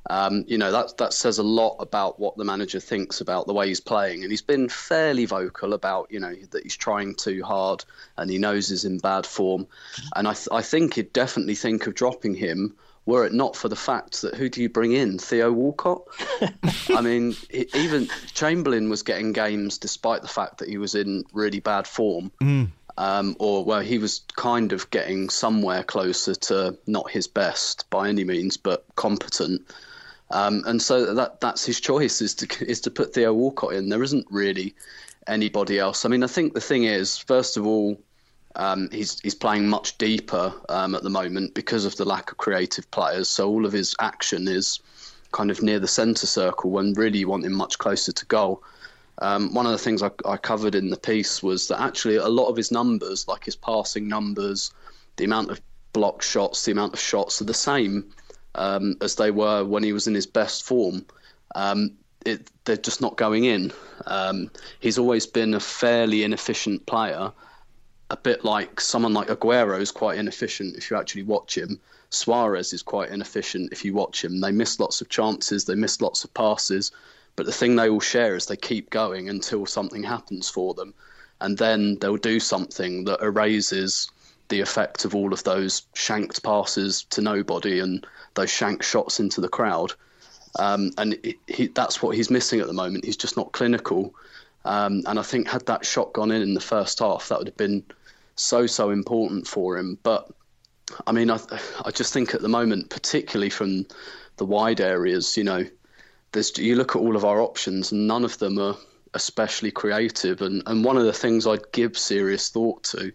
Um, 0.08 0.44
you 0.46 0.56
know 0.56 0.70
that 0.70 0.96
that 0.98 1.12
says 1.12 1.38
a 1.38 1.42
lot 1.42 1.76
about 1.80 2.20
what 2.20 2.36
the 2.36 2.44
manager 2.44 2.78
thinks 2.78 3.20
about 3.20 3.46
the 3.46 3.54
way 3.54 3.68
he's 3.68 3.80
playing, 3.80 4.22
and 4.22 4.30
he's 4.30 4.42
been 4.42 4.68
fairly 4.68 5.24
vocal 5.24 5.72
about 5.72 6.06
you 6.10 6.20
know 6.20 6.32
that 6.50 6.62
he's 6.62 6.76
trying 6.76 7.14
too 7.16 7.42
hard 7.42 7.84
and 8.16 8.30
he 8.30 8.38
knows 8.38 8.68
he's 8.68 8.84
in 8.84 8.98
bad 8.98 9.26
form, 9.26 9.66
and 10.14 10.28
I 10.28 10.34
th- 10.34 10.48
I 10.52 10.62
think 10.62 10.94
he'd 10.94 11.12
definitely 11.12 11.56
think 11.56 11.86
of 11.88 11.94
dropping 11.94 12.34
him 12.34 12.76
were 13.06 13.24
it 13.24 13.32
not 13.32 13.56
for 13.56 13.68
the 13.68 13.76
fact 13.76 14.22
that 14.22 14.34
who 14.34 14.48
do 14.48 14.60
you 14.60 14.68
bring 14.68 14.92
in? 14.92 15.18
Theo 15.18 15.52
Walcott? 15.52 16.02
I 16.90 17.00
mean, 17.00 17.36
even 17.50 18.08
Chamberlain 18.34 18.90
was 18.90 19.02
getting 19.02 19.32
games 19.32 19.78
despite 19.78 20.22
the 20.22 20.28
fact 20.28 20.58
that 20.58 20.68
he 20.68 20.76
was 20.76 20.94
in 20.94 21.24
really 21.32 21.60
bad 21.60 21.86
form. 21.86 22.32
Mm. 22.42 22.68
Um, 22.98 23.36
or 23.38 23.64
well, 23.64 23.80
he 23.80 23.98
was 23.98 24.22
kind 24.34 24.72
of 24.72 24.90
getting 24.90 25.28
somewhere 25.28 25.82
closer 25.82 26.34
to 26.34 26.76
not 26.86 27.10
his 27.10 27.26
best 27.26 27.88
by 27.90 28.08
any 28.08 28.24
means, 28.24 28.56
but 28.56 28.84
competent. 28.96 29.62
Um, 30.30 30.64
and 30.66 30.82
so 30.82 31.14
that 31.14 31.40
that's 31.40 31.64
his 31.64 31.78
choice 31.78 32.20
is 32.20 32.34
to 32.36 32.66
is 32.66 32.80
to 32.82 32.90
put 32.90 33.14
Theo 33.14 33.32
Walcott 33.32 33.74
in. 33.74 33.90
There 33.90 34.02
isn't 34.02 34.26
really 34.30 34.74
anybody 35.26 35.78
else. 35.78 36.04
I 36.04 36.08
mean, 36.08 36.24
I 36.24 36.26
think 36.26 36.54
the 36.54 36.60
thing 36.60 36.84
is, 36.84 37.18
first 37.18 37.56
of 37.56 37.66
all, 37.66 38.00
um, 38.56 38.88
he's 38.90 39.20
he's 39.20 39.34
playing 39.34 39.68
much 39.68 39.98
deeper 39.98 40.52
um, 40.68 40.94
at 40.94 41.02
the 41.02 41.10
moment 41.10 41.54
because 41.54 41.84
of 41.84 41.96
the 41.96 42.06
lack 42.06 42.32
of 42.32 42.38
creative 42.38 42.90
players. 42.90 43.28
So 43.28 43.48
all 43.48 43.66
of 43.66 43.72
his 43.72 43.94
action 44.00 44.48
is 44.48 44.80
kind 45.30 45.50
of 45.50 45.62
near 45.62 45.78
the 45.78 45.88
centre 45.88 46.26
circle 46.26 46.70
when 46.70 46.94
really 46.94 47.18
you 47.18 47.28
want 47.28 47.44
him 47.44 47.52
much 47.52 47.78
closer 47.78 48.12
to 48.12 48.26
goal. 48.26 48.62
Um, 49.18 49.54
one 49.54 49.66
of 49.66 49.72
the 49.72 49.78
things 49.78 50.02
I, 50.02 50.10
I, 50.26 50.36
covered 50.36 50.74
in 50.74 50.90
the 50.90 50.96
piece 50.96 51.42
was 51.42 51.68
that 51.68 51.80
actually 51.80 52.16
a 52.16 52.28
lot 52.28 52.48
of 52.48 52.56
his 52.56 52.70
numbers, 52.70 53.26
like 53.26 53.44
his 53.44 53.56
passing 53.56 54.08
numbers, 54.08 54.72
the 55.16 55.24
amount 55.24 55.50
of 55.50 55.60
block 55.94 56.22
shots, 56.22 56.64
the 56.64 56.72
amount 56.72 56.92
of 56.92 57.00
shots, 57.00 57.40
are 57.40 57.46
the 57.46 57.54
same 57.54 58.10
um, 58.54 58.96
as 59.00 59.14
they 59.14 59.30
were 59.30 59.64
when 59.64 59.82
he 59.82 59.94
was 59.94 60.06
in 60.06 60.14
his 60.14 60.26
best 60.26 60.64
form. 60.64 61.06
Um, 61.54 61.92
it, 62.26 62.50
they're 62.64 62.76
just 62.76 63.00
not 63.00 63.16
going 63.16 63.44
in. 63.44 63.72
Um, 64.06 64.50
he's 64.80 64.98
always 64.98 65.26
been 65.26 65.54
a 65.54 65.60
fairly 65.60 66.22
inefficient 66.22 66.84
player 66.84 67.32
a 68.10 68.16
bit 68.16 68.44
like 68.44 68.80
someone 68.80 69.12
like 69.12 69.28
Aguero 69.28 69.80
is 69.80 69.90
quite 69.90 70.18
inefficient 70.18 70.76
if 70.76 70.90
you 70.90 70.96
actually 70.96 71.24
watch 71.24 71.56
him. 71.56 71.80
Suarez 72.10 72.72
is 72.72 72.82
quite 72.82 73.10
inefficient 73.10 73.72
if 73.72 73.84
you 73.84 73.92
watch 73.94 74.24
him. 74.24 74.40
They 74.40 74.52
miss 74.52 74.78
lots 74.78 75.00
of 75.00 75.08
chances, 75.08 75.64
they 75.64 75.74
miss 75.74 76.00
lots 76.00 76.22
of 76.22 76.32
passes, 76.34 76.92
but 77.34 77.46
the 77.46 77.52
thing 77.52 77.76
they 77.76 77.88
all 77.88 78.00
share 78.00 78.36
is 78.36 78.46
they 78.46 78.56
keep 78.56 78.90
going 78.90 79.28
until 79.28 79.66
something 79.66 80.04
happens 80.04 80.48
for 80.48 80.72
them. 80.74 80.94
And 81.40 81.58
then 81.58 81.98
they'll 82.00 82.16
do 82.16 82.40
something 82.40 83.04
that 83.04 83.20
erases 83.20 84.10
the 84.48 84.60
effect 84.60 85.04
of 85.04 85.14
all 85.14 85.32
of 85.32 85.42
those 85.44 85.82
shanked 85.94 86.42
passes 86.42 87.02
to 87.10 87.20
nobody 87.20 87.80
and 87.80 88.06
those 88.34 88.50
shanked 88.50 88.84
shots 88.84 89.18
into 89.18 89.40
the 89.40 89.48
crowd. 89.48 89.92
Um, 90.58 90.92
and 90.96 91.18
he, 91.48 91.66
that's 91.66 92.00
what 92.00 92.16
he's 92.16 92.30
missing 92.30 92.60
at 92.60 92.68
the 92.68 92.72
moment. 92.72 93.04
He's 93.04 93.16
just 93.16 93.36
not 93.36 93.52
clinical. 93.52 94.14
Um, 94.64 95.02
and 95.06 95.18
I 95.18 95.22
think 95.22 95.48
had 95.48 95.66
that 95.66 95.84
shot 95.84 96.12
gone 96.12 96.30
in 96.30 96.40
in 96.40 96.54
the 96.54 96.60
first 96.60 97.00
half, 97.00 97.28
that 97.28 97.38
would 97.38 97.48
have 97.48 97.56
been 97.56 97.84
so 98.36 98.66
so 98.66 98.90
important 98.90 99.46
for 99.46 99.76
him. 99.76 99.98
But 100.02 100.30
I 101.06 101.12
mean, 101.12 101.30
I 101.30 101.38
I 101.84 101.90
just 101.90 102.12
think 102.12 102.34
at 102.34 102.42
the 102.42 102.48
moment, 102.48 102.90
particularly 102.90 103.50
from 103.50 103.86
the 104.36 104.46
wide 104.46 104.80
areas, 104.80 105.36
you 105.36 105.44
know, 105.44 105.64
there's 106.32 106.56
you 106.58 106.76
look 106.76 106.94
at 106.94 107.02
all 107.02 107.16
of 107.16 107.24
our 107.24 107.40
options, 107.40 107.92
and 107.92 108.06
none 108.06 108.24
of 108.24 108.38
them 108.38 108.58
are 108.58 108.76
especially 109.14 109.70
creative. 109.70 110.42
And 110.42 110.62
and 110.66 110.84
one 110.84 110.96
of 110.96 111.04
the 111.04 111.12
things 111.12 111.46
I'd 111.46 111.72
give 111.72 111.98
serious 111.98 112.48
thought 112.48 112.84
to. 112.84 113.12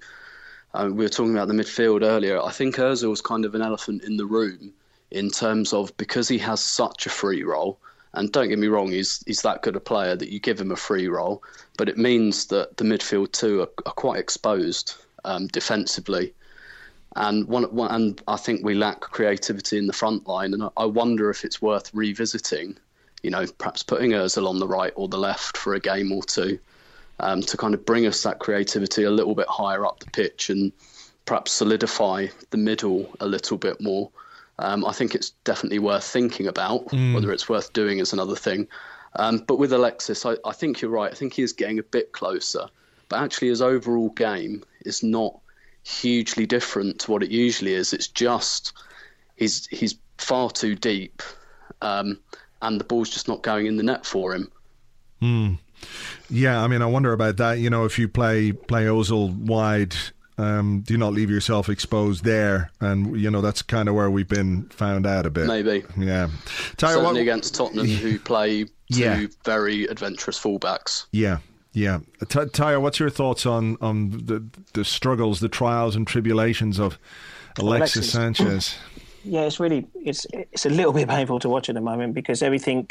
Uh, 0.74 0.88
we 0.88 1.04
were 1.04 1.10
talking 1.10 1.34
about 1.34 1.50
the 1.50 1.54
midfield 1.54 2.02
earlier. 2.02 2.42
I 2.42 2.52
think 2.52 2.78
Özil's 2.78 3.20
kind 3.20 3.44
of 3.44 3.56
an 3.56 3.62
elephant 3.62 4.04
in 4.04 4.16
the 4.16 4.26
room 4.26 4.72
in 5.12 5.30
terms 5.30 5.74
of 5.74 5.96
because 5.98 6.30
he 6.30 6.38
has 6.38 6.62
such 6.62 7.06
a 7.06 7.10
free 7.10 7.44
role 7.44 7.78
and 8.14 8.32
don't 8.32 8.50
get 8.50 8.60
me 8.60 8.68
wrong, 8.68 8.92
he's 8.92 9.24
he's 9.26 9.42
that 9.42 9.62
good 9.62 9.76
a 9.76 9.80
player 9.80 10.16
that 10.16 10.30
you 10.30 10.40
give 10.40 10.60
him 10.60 10.72
a 10.72 10.76
free 10.76 11.08
role, 11.08 11.44
but 11.78 11.90
it 11.90 11.98
means 11.98 12.46
that 12.48 12.78
the 12.78 12.84
midfield 12.84 13.32
too 13.32 13.62
are, 13.62 13.70
are 13.86 13.94
quite 13.94 14.20
exposed 14.20 14.96
um, 15.26 15.48
defensively, 15.48 16.34
and 17.16 17.48
one, 17.48 17.64
one, 17.76 17.92
and 17.92 18.22
I 18.28 18.38
think 18.38 18.64
we 18.64 18.74
lack 18.74 19.02
creativity 19.02 19.78
in 19.78 19.88
the 19.88 19.94
front 19.94 20.28
line, 20.28 20.54
and 20.54 20.64
I, 20.64 20.70
I 20.78 20.86
wonder 20.86 21.30
if 21.30 21.44
it's 21.44 21.62
worth 21.62 21.94
revisiting. 21.94 22.78
You 23.24 23.30
know, 23.30 23.46
perhaps 23.58 23.84
putting 23.84 24.12
Özil 24.12 24.48
on 24.48 24.60
the 24.60 24.68
right 24.68 24.94
or 24.96 25.08
the 25.08 25.18
left 25.18 25.56
for 25.56 25.76
a 25.76 25.80
game 25.80 26.12
or 26.12 26.24
two, 26.24 26.58
um, 27.20 27.42
to 27.42 27.58
kind 27.58 27.74
of 27.74 27.86
bring 27.86 28.08
us 28.08 28.24
that 28.24 28.40
creativity 28.40 29.04
a 29.04 29.12
little 29.12 29.36
bit 29.36 29.48
higher 29.48 29.86
up 29.86 30.00
the 30.00 30.10
pitch 30.10 30.50
and 30.50 30.72
perhaps 31.26 31.52
solidify 31.52 32.28
the 32.50 32.58
middle 32.58 33.14
a 33.20 33.28
little 33.28 33.58
bit 33.58 33.80
more 33.80 34.10
um, 34.62 34.86
I 34.86 34.92
think 34.92 35.16
it's 35.16 35.32
definitely 35.44 35.80
worth 35.80 36.04
thinking 36.04 36.48
about. 36.48 36.88
Mm. 36.90 37.14
Whether 37.14 37.32
it's 37.32 37.50
worth 37.50 37.74
doing 37.74 38.00
is 38.00 38.14
another 38.14 38.36
thing. 38.36 38.68
Um, 39.16 39.40
but 39.40 39.58
with 39.58 39.74
Alexis, 39.74 40.26
I, 40.26 40.38
I, 40.46 40.54
think 40.54 40.82
you're 40.82 40.92
right. 40.92 41.12
I 41.12 41.16
think 41.16 41.34
he 41.34 41.42
is 41.42 41.52
getting 41.52 41.80
a 41.80 41.84
bit 41.84 42.12
closer. 42.12 42.68
But 43.10 43.22
actually, 43.22 43.50
his 43.50 43.62
overall 43.62 44.10
game 44.10 44.64
is 44.86 45.04
not 45.04 45.38
hugely 45.84 46.46
different 46.46 47.00
to 47.00 47.12
what 47.12 47.24
it 47.24 47.32
usually 47.32 47.74
is. 47.74 47.94
It's 47.94 48.08
just 48.08 48.74
he's 49.36 49.68
he's 49.68 49.96
far 50.18 50.50
too 50.50 50.76
deep, 50.76 51.22
um, 51.82 52.20
and 52.62 52.80
the 52.80 52.86
ball's 52.86 53.10
just 53.10 53.28
not 53.28 53.42
going 53.42 53.66
in 53.66 53.78
the 53.78 53.84
net 53.84 54.06
for 54.06 54.34
him. 54.34 54.52
Mm. 55.22 55.58
Yeah, 56.30 56.64
I 56.64 56.68
mean, 56.68 56.82
I 56.82 56.86
wonder 56.86 57.14
about 57.14 57.38
that. 57.38 57.60
You 57.60 57.70
know, 57.70 57.86
if 57.86 57.98
you 57.98 58.08
play 58.08 58.52
play 58.52 58.86
Ozil 58.86 59.36
wide 59.36 59.96
um, 60.42 60.82
do 60.82 60.98
not 60.98 61.14
leave 61.14 61.30
yourself 61.30 61.70
exposed 61.70 62.24
there, 62.24 62.72
and 62.80 63.20
you 63.20 63.30
know 63.30 63.42
that's 63.42 63.62
kind 63.62 63.88
of 63.88 63.96
where 63.96 64.10
we've 64.10 64.28
been 64.28 64.64
found 64.70 65.06
out 65.06 65.26
a 65.26 65.30
bit. 65.30 65.48
Maybe, 65.48 65.84
yeah. 65.98 66.30
Tayo, 66.78 66.94
Certainly 66.94 67.06
what, 67.06 67.18
against 67.18 67.56
Tottenham, 67.56 67.88
who 67.88 68.18
play 68.18 68.64
two 68.92 69.00
yeah. 69.00 69.26
very 69.46 69.86
adventurous 69.86 70.40
fullbacks. 70.40 71.06
Yeah, 71.12 71.40
yeah. 71.74 72.00
T- 72.28 72.40
Tayo, 72.40 72.82
what's 72.82 73.00
your 73.00 73.10
thoughts 73.10 73.46
on 73.46 73.78
on 73.82 74.12
the 74.12 74.44
the 74.74 74.84
struggles, 74.84 75.40
the 75.40 75.50
trials 75.50 75.96
and 75.96 76.06
tribulations 76.06 76.80
of 76.80 76.98
Alexis, 77.58 77.96
Alexis. 77.96 78.12
Sanchez? 78.12 78.78
Yeah, 79.24 79.42
it's 79.42 79.60
really 79.60 79.86
it's 79.94 80.26
it's 80.34 80.66
a 80.66 80.70
little 80.70 80.94
bit 81.00 81.08
painful 81.08 81.38
to 81.42 81.50
watch 81.50 81.70
at 81.70 81.76
the 81.76 81.82
moment 81.82 82.16
because 82.16 82.42
everything. 82.42 82.90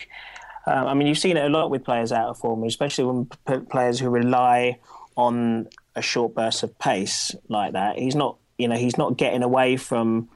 Um, 0.66 0.86
I 0.86 0.94
mean, 0.94 1.08
you've 1.08 1.18
seen 1.18 1.36
it 1.36 1.44
a 1.44 1.48
lot 1.48 1.70
with 1.70 1.84
players 1.84 2.12
out 2.12 2.28
of 2.28 2.38
form, 2.38 2.62
especially 2.64 3.04
when 3.04 3.30
p- 3.48 3.66
players 3.68 3.98
who 3.98 4.10
rely 4.10 4.78
on 5.16 5.68
a 5.96 6.02
short 6.02 6.34
burst 6.34 6.62
of 6.62 6.78
pace 6.78 7.34
like 7.48 7.72
that. 7.72 7.98
He's 7.98 8.14
not, 8.14 8.36
you 8.58 8.68
know, 8.68 8.76
he's 8.76 8.96
not 8.96 9.16
getting 9.16 9.42
away 9.42 9.76
from, 9.76 10.28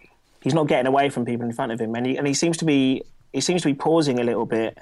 he's 0.43 0.55
not 0.55 0.67
getting 0.67 0.87
away 0.87 1.11
from 1.11 1.25
people 1.25 1.47
in 1.47 1.53
front 1.53 1.73
of 1.73 1.81
him, 1.81 1.95
and 1.95 2.07
he 2.07 2.17
and 2.17 2.27
he 2.27 2.35
seems 2.35 2.57
to 2.59 2.65
be, 2.65 3.03
he 3.33 3.41
seems 3.41 3.63
to 3.63 3.69
be 3.69 3.75
pausing 3.75 4.19
a 4.19 4.25
little 4.25 4.47
bit 4.47 4.79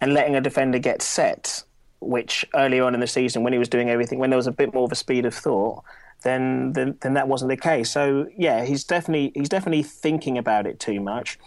and 0.00 0.14
letting 0.14 0.34
a 0.36 0.40
defender 0.40 0.78
get 0.78 1.02
set. 1.02 1.62
Which 2.04 2.44
earlier 2.54 2.84
on 2.84 2.94
in 2.94 3.00
the 3.00 3.06
season, 3.06 3.42
when 3.44 3.52
he 3.52 3.58
was 3.58 3.68
doing 3.68 3.88
everything, 3.88 4.18
when 4.18 4.30
there 4.30 4.36
was 4.36 4.46
a 4.46 4.52
bit 4.52 4.74
more 4.74 4.84
of 4.84 4.92
a 4.92 4.96
speed 4.96 5.24
of 5.24 5.34
thought, 5.34 5.84
then 6.22 6.72
then, 6.72 6.96
then 7.00 7.14
that 7.14 7.28
wasn't 7.28 7.50
the 7.50 7.56
case. 7.56 7.90
So 7.90 8.26
yeah, 8.36 8.64
he's 8.64 8.84
definitely 8.84 9.32
he's 9.34 9.48
definitely 9.48 9.82
thinking 9.82 10.38
about 10.38 10.66
it 10.66 10.80
too 10.80 11.00
much. 11.00 11.38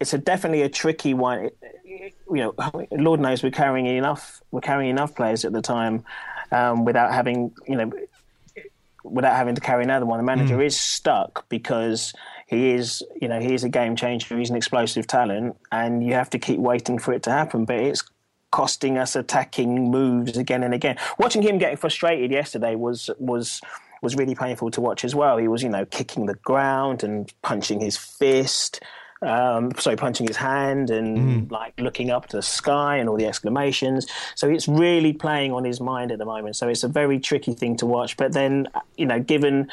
It's 0.00 0.12
a 0.12 0.18
definitely 0.18 0.62
a 0.62 0.68
tricky 0.68 1.14
one. 1.14 1.50
you 1.84 2.12
know, 2.28 2.54
Lord 2.90 3.20
knows 3.20 3.42
we're 3.42 3.50
carrying 3.50 3.86
enough 3.86 4.40
we're 4.50 4.60
carrying 4.60 4.90
enough 4.90 5.14
players 5.14 5.44
at 5.44 5.52
the 5.52 5.62
time 5.62 6.04
um, 6.52 6.84
without 6.84 7.12
having 7.12 7.52
you 7.68 7.76
know 7.76 7.92
without 9.04 9.36
having 9.36 9.54
to 9.54 9.60
carry 9.60 9.84
another 9.84 10.06
one. 10.06 10.18
The 10.18 10.24
manager 10.24 10.56
mm. 10.56 10.66
is 10.66 10.80
stuck 10.80 11.48
because 11.48 12.12
he 12.46 12.70
is 12.70 13.02
you 13.20 13.28
know 13.28 13.40
he 13.40 13.54
is 13.54 13.64
a 13.64 13.68
game 13.68 13.96
changer. 13.96 14.38
He's 14.38 14.50
an 14.50 14.56
explosive 14.56 15.06
talent, 15.06 15.56
and 15.70 16.04
you 16.04 16.14
have 16.14 16.30
to 16.30 16.38
keep 16.38 16.58
waiting 16.58 16.98
for 16.98 17.12
it 17.12 17.22
to 17.24 17.30
happen. 17.30 17.64
But 17.64 17.76
it's 17.76 18.02
costing 18.54 18.98
us 18.98 19.16
attacking 19.16 19.90
moves 19.90 20.36
again 20.36 20.62
and 20.62 20.72
again. 20.72 20.96
Watching 21.18 21.42
him 21.42 21.58
getting 21.58 21.76
frustrated 21.76 22.30
yesterday 22.30 22.76
was 22.76 23.10
was 23.18 23.60
was 24.00 24.14
really 24.14 24.36
painful 24.36 24.70
to 24.70 24.80
watch 24.80 25.04
as 25.04 25.12
well. 25.12 25.38
He 25.38 25.48
was 25.48 25.60
you 25.64 25.68
know 25.68 25.84
kicking 25.86 26.26
the 26.26 26.36
ground 26.36 27.02
and 27.02 27.32
punching 27.42 27.80
his 27.80 27.96
fist. 27.96 28.80
um, 29.22 29.72
sorry, 29.78 29.96
punching 29.96 30.28
his 30.28 30.36
hand 30.36 30.90
and 30.90 31.18
mm. 31.18 31.50
like 31.50 31.74
looking 31.80 32.10
up 32.10 32.28
to 32.28 32.36
the 32.36 32.42
sky 32.42 32.98
and 32.98 33.08
all 33.08 33.16
the 33.16 33.26
exclamations. 33.26 34.06
So 34.36 34.48
it's 34.48 34.68
really 34.68 35.12
playing 35.12 35.50
on 35.52 35.64
his 35.64 35.80
mind 35.80 36.12
at 36.12 36.18
the 36.18 36.26
moment. 36.26 36.54
So 36.54 36.68
it's 36.68 36.84
a 36.84 36.88
very 36.88 37.18
tricky 37.18 37.54
thing 37.54 37.76
to 37.78 37.86
watch. 37.86 38.16
But 38.16 38.34
then, 38.34 38.68
you 38.96 39.06
know, 39.06 39.18
given 39.18 39.68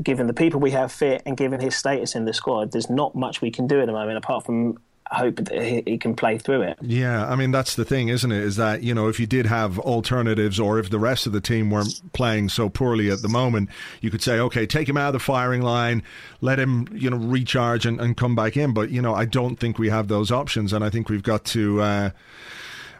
given 0.00 0.28
the 0.28 0.38
people 0.42 0.60
we 0.60 0.70
have 0.70 0.92
fit 0.92 1.22
and 1.26 1.36
given 1.36 1.58
his 1.58 1.74
status 1.74 2.14
in 2.14 2.24
the 2.24 2.32
squad, 2.32 2.70
there's 2.70 2.88
not 2.88 3.16
much 3.16 3.40
we 3.40 3.50
can 3.50 3.66
do 3.66 3.80
at 3.80 3.86
the 3.86 3.92
moment 3.92 4.16
apart 4.16 4.46
from 4.46 4.78
hope 5.10 5.36
that 5.36 5.62
he, 5.62 5.82
he, 5.86 5.98
can 5.98 6.14
play 6.14 6.38
through 6.38 6.62
it. 6.62 6.78
Yeah, 6.80 7.26
I 7.26 7.36
mean 7.36 7.50
that's 7.50 7.74
the 7.74 7.84
thing, 7.84 8.08
isn't 8.08 8.30
it? 8.30 8.42
Is 8.42 8.56
that 8.56 8.82
you 8.82 8.94
know 8.94 9.08
if 9.08 9.20
you 9.20 9.26
did 9.26 9.46
have 9.46 9.78
alternatives, 9.78 10.58
or 10.58 10.78
if 10.78 10.90
the 10.90 10.98
rest 10.98 11.26
of 11.26 11.32
the 11.32 11.40
team 11.40 11.70
weren't 11.70 12.12
playing 12.12 12.48
so 12.48 12.68
poorly 12.68 13.10
at 13.10 13.22
the 13.22 13.28
moment, 13.28 13.68
you 14.00 14.10
could 14.10 14.22
say, 14.22 14.38
okay, 14.38 14.66
take 14.66 14.88
him 14.88 14.96
out 14.96 15.08
of 15.08 15.12
the 15.14 15.20
firing 15.20 15.62
line, 15.62 16.02
let 16.40 16.58
him 16.58 16.88
you 16.92 17.10
know 17.10 17.16
recharge 17.16 17.86
and, 17.86 18.00
and 18.00 18.16
come 18.16 18.34
back 18.34 18.56
in. 18.56 18.72
But 18.72 18.90
you 18.90 19.02
know, 19.02 19.14
I 19.14 19.24
don't 19.24 19.56
think 19.56 19.78
we 19.78 19.90
have 19.90 20.08
those 20.08 20.30
options, 20.30 20.72
and 20.72 20.84
I 20.84 20.90
think 20.90 21.08
we've 21.08 21.22
got 21.22 21.44
to. 21.46 21.80
Uh, 21.80 22.10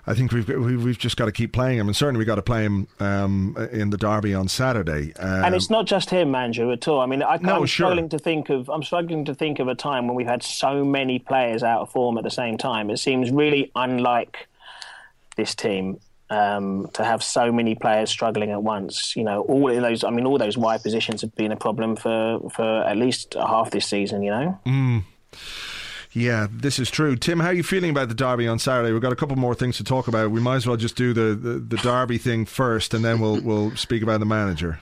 I 0.05 0.14
think 0.14 0.32
we've 0.32 0.48
we've 0.48 0.98
just 0.98 1.16
got 1.16 1.26
to 1.26 1.32
keep 1.32 1.53
playing 1.53 1.78
him, 1.78 1.86
and 1.86 1.96
certainly 1.96 2.18
we've 2.18 2.26
got 2.26 2.34
to 2.34 2.42
play 2.42 2.64
him 2.64 2.88
um, 2.98 3.57
in 3.70 3.90
the 3.90 3.96
derby 3.96 4.34
on 4.34 4.48
Saturday. 4.48 5.12
Um, 5.14 5.44
and 5.44 5.55
it's 5.55 5.70
not 5.70 5.86
just 5.86 6.11
him, 6.11 6.34
Andrew, 6.34 6.72
at 6.72 6.88
all. 6.88 7.00
I 7.00 7.07
mean, 7.07 7.22
I, 7.22 7.36
am 7.36 7.42
no, 7.42 7.64
struggling 7.66 8.09
sure. 8.09 8.18
to 8.18 8.22
think 8.22 8.50
of 8.50 8.68
I'm 8.68 8.82
struggling 8.82 9.24
to 9.26 9.34
think 9.34 9.61
of 9.61 9.68
a 9.68 9.76
time 9.76 10.09
when 10.09 10.16
we've 10.16 10.26
had 10.26 10.42
so 10.42 10.84
many 10.84 11.20
players 11.20 11.62
out 11.62 11.82
of 11.82 11.90
form 11.92 12.18
at 12.18 12.24
the 12.24 12.30
same 12.30 12.59
time. 12.59 12.90
It 12.90 12.98
seems 12.98 13.30
really 13.30 13.70
unlike 13.76 14.48
this 15.36 15.55
team 15.55 16.00
um, 16.30 16.88
to 16.94 17.05
have 17.05 17.22
so 17.22 17.53
many 17.53 17.76
players 17.76 18.11
struggling 18.11 18.50
at 18.50 18.62
once. 18.62 19.14
You 19.14 19.22
know, 19.22 19.42
all 19.42 19.66
those. 19.66 20.03
I 20.03 20.11
mean, 20.11 20.26
all 20.26 20.38
those 20.38 20.59
wide 20.59 20.82
positions 20.82 21.20
have 21.20 21.34
been 21.36 21.53
a 21.53 21.57
problem 21.57 21.94
for 21.94 22.40
for 22.50 22.82
at 22.82 22.96
least 22.96 23.34
half 23.34 23.70
this 23.70 23.86
season. 23.86 24.22
You 24.22 24.30
know. 24.32 24.61
Mm. 24.66 25.05
Yeah, 26.14 26.46
this 26.50 26.78
is 26.78 26.90
true. 26.90 27.16
Tim, 27.16 27.40
how 27.40 27.48
are 27.48 27.54
you 27.54 27.62
feeling 27.62 27.90
about 27.90 28.08
the 28.08 28.14
derby 28.14 28.46
on 28.46 28.58
Saturday? 28.58 28.92
We've 28.92 29.00
got 29.00 29.12
a 29.12 29.16
couple 29.16 29.36
more 29.36 29.54
things 29.54 29.78
to 29.78 29.84
talk 29.84 30.08
about. 30.08 30.30
We 30.30 30.40
might 30.40 30.56
as 30.56 30.66
well 30.66 30.76
just 30.76 30.94
do 30.94 31.14
the, 31.14 31.34
the, 31.34 31.58
the 31.58 31.76
derby 31.78 32.18
thing 32.18 32.44
first, 32.44 32.92
and 32.92 33.04
then 33.04 33.18
we'll 33.18 33.40
we'll 33.40 33.74
speak 33.76 34.02
about 34.02 34.20
the 34.20 34.26
manager. 34.26 34.80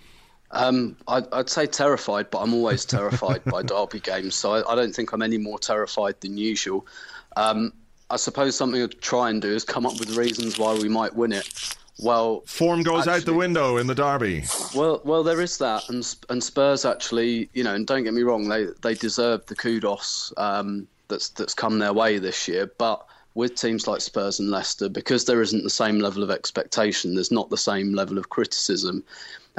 Um, 0.53 0.97
I'd, 1.07 1.33
I'd, 1.33 1.49
say 1.49 1.67
terrified, 1.67 2.31
but 2.31 2.41
I'm 2.41 2.53
always 2.53 2.85
terrified 2.85 3.45
by 3.45 3.63
derby 3.65 4.01
games, 4.01 4.35
so 4.35 4.55
I, 4.55 4.73
I, 4.73 4.75
don't 4.75 4.93
think 4.93 5.13
I'm 5.13 5.23
any 5.23 5.39
more 5.39 5.61
terrified 5.61 6.21
than 6.21 6.37
usual. 6.37 6.89
Um, 7.37 7.73
I 8.11 8.17
suppose 8.17 8.57
something 8.57 8.81
to 8.81 8.89
try 8.97 9.31
and 9.31 9.41
do 9.41 9.49
is 9.49 9.63
come 9.63 9.87
up 9.87 10.01
with 10.01 10.17
reasons 10.17 10.59
why 10.59 10.75
we 10.75 10.89
might 10.89 11.15
win 11.15 11.33
it. 11.33 11.77
Well, 12.03 12.43
form 12.47 12.83
goes 12.83 13.07
actually, 13.07 13.21
out 13.21 13.27
the 13.27 13.35
window 13.35 13.77
in 13.77 13.87
the 13.87 13.95
derby. 13.95 14.45
Well, 14.75 15.01
well, 15.05 15.23
there 15.23 15.41
is 15.41 15.59
that, 15.59 15.89
and 15.89 16.17
and 16.29 16.43
Spurs 16.43 16.85
actually, 16.85 17.49
you 17.53 17.63
know, 17.63 17.75
and 17.75 17.87
don't 17.87 18.03
get 18.03 18.15
me 18.15 18.23
wrong, 18.23 18.49
they 18.49 18.67
they 18.83 18.95
deserve 18.95 19.47
the 19.47 19.55
kudos. 19.55 20.33
Um, 20.37 20.89
that's 21.11 21.29
that's 21.29 21.53
come 21.53 21.79
their 21.79 21.93
way 21.93 22.19
this 22.19 22.49
year. 22.49 22.73
But 22.79 23.05
with 23.35 23.55
teams 23.55 23.87
like 23.87 24.01
Spurs 24.01 24.41
and 24.41 24.51
Leicester, 24.51 24.89
because 24.89 25.25
there 25.25 25.43
isn't 25.43 25.63
the 25.63 25.71
same 25.71 25.99
level 25.99 26.23
of 26.23 26.31
expectation, 26.31 27.15
there's 27.15 27.31
not 27.31 27.51
the 27.51 27.57
same 27.57 27.93
level 27.93 28.17
of 28.17 28.31
criticism. 28.31 29.05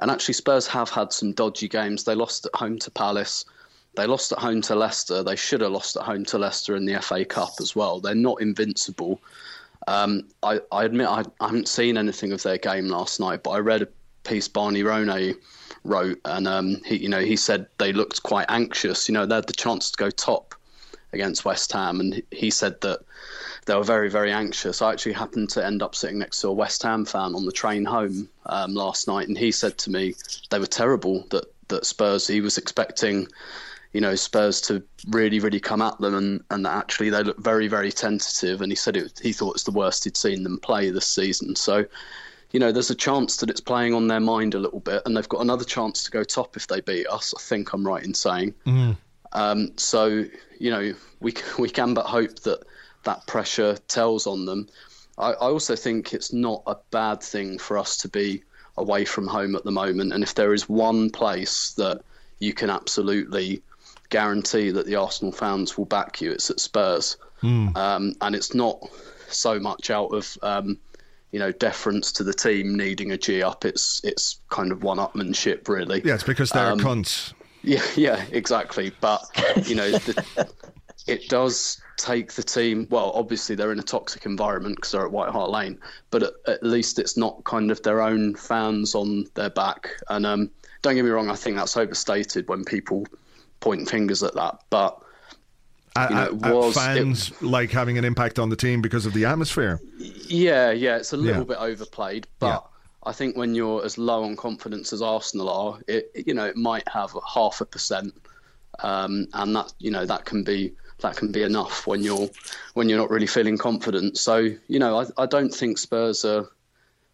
And 0.02 0.10
actually, 0.10 0.34
Spurs 0.34 0.68
have 0.68 0.90
had 0.90 1.14
some 1.14 1.34
dodgy 1.34 1.68
games. 1.68 2.04
They 2.04 2.16
lost 2.16 2.46
at 2.46 2.56
home 2.56 2.80
to 2.80 2.92
Palace. 2.92 3.46
They 3.96 4.08
lost 4.08 4.32
at 4.32 4.40
home 4.40 4.62
to 4.62 4.76
Leicester. 4.76 5.22
They 5.22 5.36
should 5.36 5.62
have 5.62 5.72
lost 5.72 5.98
at 5.98 6.04
home 6.04 6.26
to 6.26 6.38
Leicester 6.38 6.76
in 6.76 6.86
the 6.86 7.02
FA 7.02 7.26
Cup 7.26 7.54
as 7.60 7.76
well. 7.76 8.00
They're 8.00 8.16
not 8.16 8.42
invincible. 8.42 9.22
Um, 9.88 10.28
I, 10.44 10.62
I, 10.72 10.86
admit 10.86 11.08
I, 11.08 11.24
I, 11.40 11.48
haven't 11.48 11.68
seen 11.68 11.98
anything 11.98 12.32
of 12.32 12.44
their 12.44 12.58
game 12.58 12.88
last 12.88 13.20
night, 13.20 13.44
but 13.44 13.52
I 13.52 13.60
read 13.60 13.82
a 13.82 13.88
piece 14.24 14.48
Barney 14.48 14.84
Ronay 14.84 15.36
wrote, 15.84 16.20
and 16.26 16.48
um, 16.48 16.82
he, 16.86 16.98
you 16.98 17.10
know, 17.10 17.20
he 17.20 17.36
said 17.36 17.68
they 17.80 17.92
looked 17.92 18.24
quite 18.24 18.46
anxious. 18.50 19.10
You 19.10 19.14
know, 19.14 19.26
they 19.26 19.36
had 19.36 19.48
the 19.48 19.54
chance 19.54 19.92
to 19.92 19.98
go 19.98 20.10
top 20.10 20.56
against 21.14 21.46
West 21.46 21.72
Ham, 21.74 22.00
and 22.00 22.22
he 22.32 22.50
said 22.50 22.80
that 22.82 23.00
they 23.66 23.76
were 23.76 23.84
very, 23.84 24.10
very 24.10 24.32
anxious. 24.32 24.82
I 24.82 24.92
actually 24.92 25.14
happened 25.14 25.50
to 25.52 25.66
end 25.66 25.82
up 25.82 25.96
sitting 25.96 26.20
next 26.20 26.42
to 26.42 26.48
a 26.48 26.54
West 26.54 26.82
Ham 26.84 27.06
fan 27.06 27.36
on 27.36 27.46
the 27.46 27.52
train 27.52 27.86
home 27.86 28.30
um, 28.46 28.74
last 28.74 29.08
night, 29.08 29.28
and 29.28 29.38
he 29.38 29.52
said 29.52 29.78
to 29.80 29.92
me 29.92 30.16
they 30.50 30.60
were 30.60 30.68
terrible. 30.68 31.26
That 31.30 31.46
that 31.68 31.86
Spurs, 31.86 32.28
he 32.28 32.42
was 32.42 32.58
expecting, 32.58 33.28
you 33.94 34.02
know, 34.02 34.16
Spurs 34.16 34.60
to 34.62 34.84
really, 35.10 35.40
really 35.40 35.60
come 35.60 35.82
at 35.82 36.00
them, 36.00 36.16
and 36.16 36.44
and 36.50 36.66
that 36.66 36.76
actually 36.76 37.10
they 37.10 37.24
looked 37.24 37.42
very, 37.42 37.68
very 37.68 37.92
tentative. 37.92 38.62
And 38.62 38.72
he 38.72 38.76
said 38.76 38.98
it, 38.98 39.20
he 39.22 39.34
thought 39.34 39.56
it's 39.56 39.64
the 39.64 39.72
worst 39.72 40.04
he'd 40.04 40.18
seen 40.18 40.44
them 40.44 40.60
play 40.60 40.90
this 40.90 41.08
season. 41.08 41.56
So. 41.56 41.86
You 42.54 42.60
know, 42.60 42.74
there's 42.74 42.90
a 42.90 42.96
chance 42.96 43.38
that 43.38 43.50
it's 43.50 43.62
playing 43.62 43.94
on 43.94 44.10
their 44.10 44.20
mind 44.20 44.56
a 44.56 44.60
little 44.60 44.82
bit, 44.82 45.04
and 45.06 45.16
they've 45.16 45.30
got 45.30 45.40
another 45.40 45.64
chance 45.64 46.04
to 46.04 46.12
go 46.12 46.22
top 46.22 46.58
if 46.58 46.68
they 46.68 46.82
beat 46.82 47.08
us. 47.08 47.34
I 47.34 47.40
think 47.40 47.72
I'm 47.72 47.88
right 47.88 48.04
in 48.04 48.14
saying. 48.14 48.54
Mm. 48.66 48.98
Um, 49.34 49.72
so 49.78 50.26
you 50.60 50.72
know 50.72 50.94
we 51.20 51.34
we 51.60 51.70
can 51.70 51.94
but 51.94 52.06
hope 52.06 52.40
that 52.42 52.64
that 53.04 53.26
pressure 53.28 53.78
tells 53.88 54.28
on 54.28 54.46
them. 54.46 54.68
I, 55.18 55.32
I 55.32 55.50
also 55.50 55.76
think 55.76 56.14
it's 56.14 56.32
not 56.34 56.64
a 56.68 56.76
bad 56.92 57.22
thing 57.22 57.58
for 57.58 57.78
us 57.78 57.98
to 57.98 58.08
be 58.08 58.44
away 58.78 59.06
from 59.06 59.28
home 59.28 59.56
at 59.56 59.64
the 59.64 59.72
moment, 59.72 60.14
and 60.14 60.24
if 60.24 60.36
there 60.36 60.54
is 60.54 60.70
one 60.70 61.10
place 61.10 61.72
that 61.78 62.02
you 62.40 62.54
can 62.54 62.70
absolutely 62.70 63.62
guarantee 64.10 64.72
that 64.72 64.86
the 64.86 64.96
Arsenal 64.96 65.32
fans 65.32 65.78
will 65.78 65.86
back 65.86 66.22
you, 66.22 66.32
it's 66.32 66.50
at 66.50 66.60
Spurs, 66.60 67.18
mm. 67.42 67.76
um, 67.76 68.14
and 68.22 68.36
it's 68.36 68.54
not 68.54 68.80
so 69.28 69.60
much 69.60 69.90
out 69.90 70.14
of 70.14 70.38
um, 70.42 70.78
you 71.32 71.40
know 71.40 71.52
deference 71.52 72.12
to 72.14 72.24
the 72.24 72.34
team 72.34 72.76
needing 72.76 73.12
a 73.12 73.18
G 73.18 73.42
up. 73.42 73.66
It's 73.66 74.02
it's 74.04 74.40
kind 74.50 74.72
of 74.72 74.84
one-upmanship, 74.84 75.68
really. 75.68 76.02
Yeah, 76.04 76.16
it's 76.16 76.24
because 76.24 76.52
they're 76.52 76.72
um, 76.72 76.80
cunts. 76.80 77.34
Yeah, 77.64 77.86
yeah, 77.96 78.26
exactly. 78.32 78.92
But 79.02 79.22
you 79.66 79.76
know, 79.76 79.92
the, 79.92 80.50
it 81.08 81.30
does 81.30 81.82
take 81.98 82.34
the 82.34 82.44
team. 82.44 82.88
Well, 82.90 83.12
obviously 83.14 83.56
they're 83.56 83.72
in 83.72 83.80
a 83.80 83.84
toxic 83.84 84.26
environment 84.26 84.78
because 84.78 84.92
they're 84.92 85.06
at 85.06 85.12
White 85.12 85.30
Hart 85.30 85.50
Lane, 85.50 85.80
but 86.10 86.24
at, 86.24 86.34
at, 86.48 86.64
least 86.64 87.00
it's 87.00 87.18
not 87.18 87.44
kind 87.44 87.72
of 87.72 87.82
their 87.84 88.02
own 88.02 88.36
fans 88.36 88.96
on 88.96 89.26
their 89.36 89.50
back. 89.50 89.90
And 90.10 90.26
um, 90.26 90.52
don't 90.82 90.96
get 90.96 91.04
me 91.04 91.12
wrong, 91.12 91.30
I 91.30 91.36
think 91.36 91.58
that's 91.58 91.78
overstated 91.78 92.48
when 92.48 92.64
people 92.66 93.06
point 93.60 93.90
fingers 93.90 94.24
at 94.24 94.34
that, 94.36 94.60
but. 94.70 95.02
You 96.00 96.16
know, 96.16 96.30
was, 96.32 96.74
fans 96.74 97.32
it, 97.32 97.42
like 97.42 97.70
having 97.70 97.98
an 97.98 98.06
impact 98.06 98.40
on 98.40 98.48
the 98.48 98.56
team 98.56 98.82
because 98.82 99.06
of 99.06 99.12
the 99.12 99.26
atmosphere. 99.26 99.82
Yeah, 99.98 100.72
yeah, 100.72 100.96
it's 100.96 101.12
a 101.12 101.18
little 101.18 101.42
yeah. 101.42 101.48
bit 101.48 101.58
overplayed, 101.58 102.28
but 102.40 102.64
yeah. 102.64 102.71
I 103.04 103.14
think 103.14 103.36
when 103.36 103.56
you're 103.56 103.84
as 103.84 103.98
low 103.98 104.24
on 104.24 104.36
confidence 104.36 104.94
as 104.94 105.02
Arsenal 105.02 105.50
are, 105.50 105.80
it 105.88 106.12
you 106.28 106.34
know 106.34 106.46
it 106.46 106.56
might 106.56 106.88
have 106.88 107.16
half 107.34 107.62
a 107.62 107.66
percent, 107.66 108.14
um, 108.80 109.28
and 109.34 109.56
that 109.56 109.74
you 109.80 109.92
know 109.92 110.06
that 110.06 110.26
can 110.26 110.44
be 110.44 110.74
that 111.00 111.16
can 111.16 111.32
be 111.32 111.42
enough 111.42 111.88
when 111.88 112.04
you're 112.04 112.30
when 112.74 112.90
you're 112.90 113.00
not 113.00 113.10
really 113.10 113.28
feeling 113.28 113.58
confident. 113.58 114.18
So 114.18 114.38
you 114.68 114.80
know 114.80 115.00
I, 115.00 115.24
I 115.24 115.26
don't 115.26 115.54
think 115.54 115.78
Spurs 115.78 116.26
are. 116.26 116.50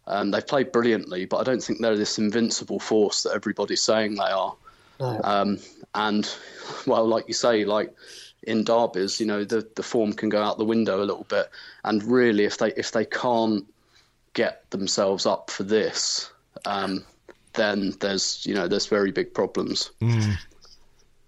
Um, 0.06 0.30
they've 0.30 0.46
played 0.46 0.72
brilliantly, 0.72 1.26
but 1.26 1.36
I 1.36 1.44
don't 1.44 1.62
think 1.62 1.82
they're 1.82 1.94
this 1.94 2.16
invincible 2.18 2.78
force 2.78 3.24
that 3.24 3.34
everybody's 3.34 3.82
saying 3.82 4.14
they 4.14 4.22
are. 4.22 4.56
No. 4.98 5.20
Um, 5.22 5.58
and 5.94 6.34
well, 6.86 7.06
like 7.06 7.28
you 7.28 7.34
say, 7.34 7.66
like 7.66 7.94
in 8.42 8.64
derbies, 8.64 9.20
you 9.20 9.26
know 9.26 9.44
the 9.44 9.68
the 9.74 9.82
form 9.82 10.12
can 10.12 10.28
go 10.28 10.42
out 10.42 10.58
the 10.58 10.64
window 10.64 11.02
a 11.02 11.04
little 11.04 11.26
bit. 11.28 11.50
And 11.84 12.02
really, 12.02 12.44
if 12.44 12.58
they 12.58 12.72
if 12.72 12.92
they 12.92 13.04
can't 13.04 13.66
get 14.38 14.70
themselves 14.70 15.26
up 15.26 15.50
for 15.50 15.64
this, 15.64 16.30
um, 16.64 17.04
then 17.54 17.92
there's 17.98 18.46
you 18.46 18.54
know 18.54 18.68
there's 18.68 18.86
very 18.86 19.10
big 19.10 19.34
problems. 19.34 19.90
Mm. 20.00 20.36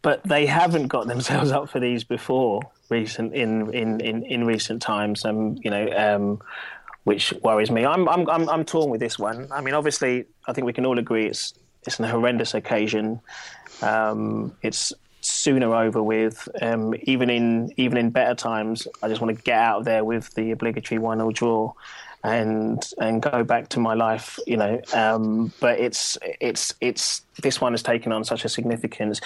But 0.00 0.22
they 0.22 0.46
haven't 0.46 0.86
got 0.86 1.08
themselves 1.08 1.50
up 1.50 1.68
for 1.68 1.80
these 1.80 2.04
before 2.04 2.62
recent 2.88 3.34
in 3.34 3.74
in 3.74 4.00
in, 4.00 4.22
in 4.22 4.46
recent 4.46 4.80
times. 4.80 5.24
Um, 5.24 5.58
you 5.62 5.70
know. 5.70 5.86
Um, 5.92 6.40
which 7.04 7.32
worries 7.42 7.70
me. 7.70 7.86
I'm, 7.86 8.06
I'm 8.10 8.28
I'm 8.28 8.46
I'm 8.50 8.64
torn 8.64 8.90
with 8.90 9.00
this 9.00 9.18
one. 9.18 9.48
I 9.50 9.62
mean, 9.62 9.72
obviously, 9.72 10.26
I 10.46 10.52
think 10.52 10.66
we 10.66 10.74
can 10.74 10.84
all 10.84 10.98
agree 10.98 11.26
it's 11.26 11.54
it's 11.86 11.98
an 11.98 12.04
horrendous 12.04 12.52
occasion. 12.52 13.22
Um, 13.80 14.54
it's 14.60 14.92
sooner 15.22 15.74
over 15.74 16.02
with. 16.02 16.46
Um, 16.60 16.94
even 17.04 17.30
in 17.30 17.72
even 17.78 17.96
in 17.96 18.10
better 18.10 18.34
times, 18.34 18.86
I 19.02 19.08
just 19.08 19.22
want 19.22 19.34
to 19.34 19.42
get 19.42 19.58
out 19.58 19.78
of 19.78 19.84
there 19.86 20.04
with 20.04 20.34
the 20.34 20.50
obligatory 20.50 20.98
one 20.98 21.18
0 21.18 21.30
draw 21.30 21.72
and 22.22 22.82
and 23.00 23.22
go 23.22 23.44
back 23.44 23.68
to 23.70 23.80
my 23.80 23.94
life, 23.94 24.38
you 24.46 24.56
know. 24.56 24.80
Um, 24.92 25.52
but 25.60 25.78
it's 25.78 26.18
it's 26.40 26.74
it's 26.80 27.22
this 27.42 27.60
one 27.60 27.72
has 27.72 27.82
taken 27.82 28.12
on 28.12 28.24
such 28.24 28.44
a 28.44 28.48
significance. 28.48 29.20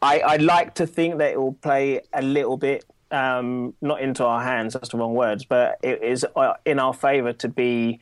I, 0.00 0.20
I 0.20 0.36
like 0.36 0.74
to 0.74 0.86
think 0.86 1.18
that 1.18 1.32
it 1.32 1.40
will 1.40 1.54
play 1.54 2.00
a 2.12 2.22
little 2.22 2.56
bit 2.56 2.84
um, 3.12 3.74
not 3.80 4.00
into 4.00 4.24
our 4.24 4.42
hands. 4.42 4.72
That's 4.72 4.88
the 4.88 4.98
wrong 4.98 5.14
words, 5.14 5.44
but 5.44 5.78
it 5.82 6.02
is 6.02 6.26
uh, 6.34 6.54
in 6.64 6.78
our 6.78 6.94
favour 6.94 7.32
to 7.34 7.48
be 7.48 8.00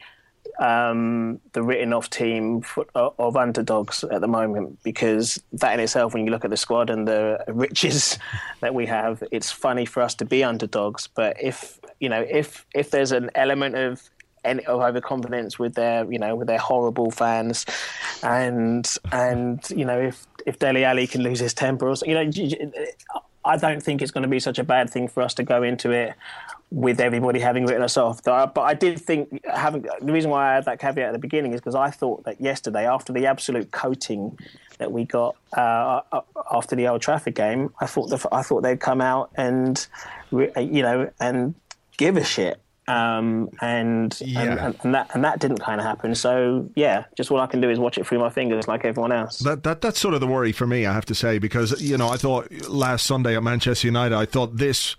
um, 0.59 1.41
the 1.53 1.63
written 1.63 1.93
off 1.93 2.09
team 2.11 2.63
uh, 2.95 3.11
of 3.19 3.37
underdogs 3.37 4.05
at 4.05 4.21
the 4.21 4.29
moment 4.29 4.79
because 4.83 5.43
that 5.53 5.75
in 5.75 5.81
itself, 5.81 6.15
when 6.15 6.25
you 6.25 6.31
look 6.31 6.45
at 6.45 6.51
the 6.51 6.57
squad 6.57 6.91
and 6.91 7.07
the 7.07 7.43
riches 7.49 8.19
that 8.61 8.75
we 8.75 8.87
have, 8.87 9.23
it's 9.31 9.51
funny 9.51 9.85
for 9.85 10.03
us 10.03 10.15
to 10.17 10.25
be 10.25 10.43
underdogs. 10.43 11.09
But 11.15 11.37
if 11.43 11.79
you 11.99 12.09
know, 12.09 12.25
if 12.29 12.65
if 12.75 12.91
there's 12.91 13.13
an 13.13 13.31
element 13.35 13.77
of 13.77 14.09
any, 14.45 14.67
overconfidence 14.67 15.59
with 15.59 15.75
their 15.75 16.11
you 16.11 16.19
know 16.19 16.37
with 16.37 16.49
their 16.49 16.59
horrible 16.59 17.11
fans, 17.11 17.67
and 18.23 18.89
and 19.13 19.69
you 19.71 19.85
know 19.85 20.01
if 20.01 20.27
if 20.47 20.59
Dele 20.59 20.85
Alli 20.85 21.07
can 21.07 21.23
lose 21.23 21.41
his 21.41 21.55
temper 21.55 21.89
or 21.89 21.95
you 22.05 22.15
know 22.15 22.31
I 23.45 23.57
don't 23.57 23.83
think 23.83 24.03
it's 24.03 24.11
going 24.11 24.23
to 24.23 24.29
be 24.29 24.41
such 24.41 24.59
a 24.59 24.65
bad 24.65 24.91
thing 24.91 25.09
for 25.09 25.23
us 25.23 25.35
to 25.35 25.43
go 25.43 25.63
into 25.63 25.91
it 25.91 26.15
with 26.71 27.01
everybody 27.01 27.41
having 27.41 27.67
written 27.67 27.83
us 27.83 27.97
off. 27.97 28.23
But 28.23 28.59
I 28.59 28.75
did 28.75 29.01
think 29.01 29.45
having 29.47 29.87
the 30.01 30.13
reason 30.13 30.31
why 30.31 30.51
I 30.51 30.55
had 30.57 30.67
that 30.67 30.79
caveat 30.79 31.09
at 31.09 31.13
the 31.13 31.19
beginning 31.19 31.53
is 31.53 31.61
because 31.61 31.75
I 31.75 31.91
thought 31.91 32.25
that 32.25 32.41
yesterday, 32.41 32.87
after 32.87 33.13
the 33.13 33.27
absolute 33.27 33.71
coating 33.71 34.39
that 34.79 34.93
we 34.93 35.05
got 35.05 35.37
uh, 35.55 36.01
after 36.53 36.77
the 36.77 36.87
Old 36.89 37.03
Trafford 37.03 37.35
game, 37.35 37.73
I 37.81 37.87
thought 37.87 38.11
the, 38.11 38.29
I 38.31 38.43
thought 38.43 38.63
they'd 38.63 38.81
come 38.81 39.01
out 39.01 39.31
and 39.37 39.87
you 40.31 40.83
know 40.83 41.11
and 41.19 41.55
give 41.97 42.17
a 42.17 42.25
shit. 42.25 42.61
Um, 42.89 43.51
and, 43.61 44.21
yeah. 44.21 44.67
and, 44.67 44.77
and, 44.83 44.95
that 44.95 45.11
and 45.15 45.23
that 45.23 45.39
didn't 45.39 45.59
kind 45.59 45.81
of 45.81 45.87
happen. 45.87 46.15
So 46.15 46.69
yeah, 46.75 47.05
just 47.17 47.31
all 47.31 47.41
I 47.41 47.47
can 47.47 47.61
do 47.61 47.71
is 47.71 47.79
watch 47.79 47.99
it 47.99 48.07
through 48.07 48.19
my 48.19 48.31
fingers 48.31 48.67
like 48.67 48.85
everyone 48.85 49.13
else. 49.13 49.39
That 49.41 49.63
that 49.63 49.81
that's 49.81 50.01
sort 50.01 50.15
of 50.15 50.21
the 50.21 50.27
worry 50.27 50.53
for 50.53 50.67
me, 50.67 50.87
I 50.87 50.93
have 50.93 51.07
to 51.07 51.15
say, 51.15 51.39
because 51.39 51.81
you 51.81 51.97
know 51.97 52.09
I 52.09 52.17
thought 52.17 52.51
last 52.69 53.07
Sunday 53.07 53.37
at 53.37 53.43
Manchester 53.43 53.87
United, 53.87 54.17
I 54.17 54.27
thought 54.27 54.57
this 54.57 54.97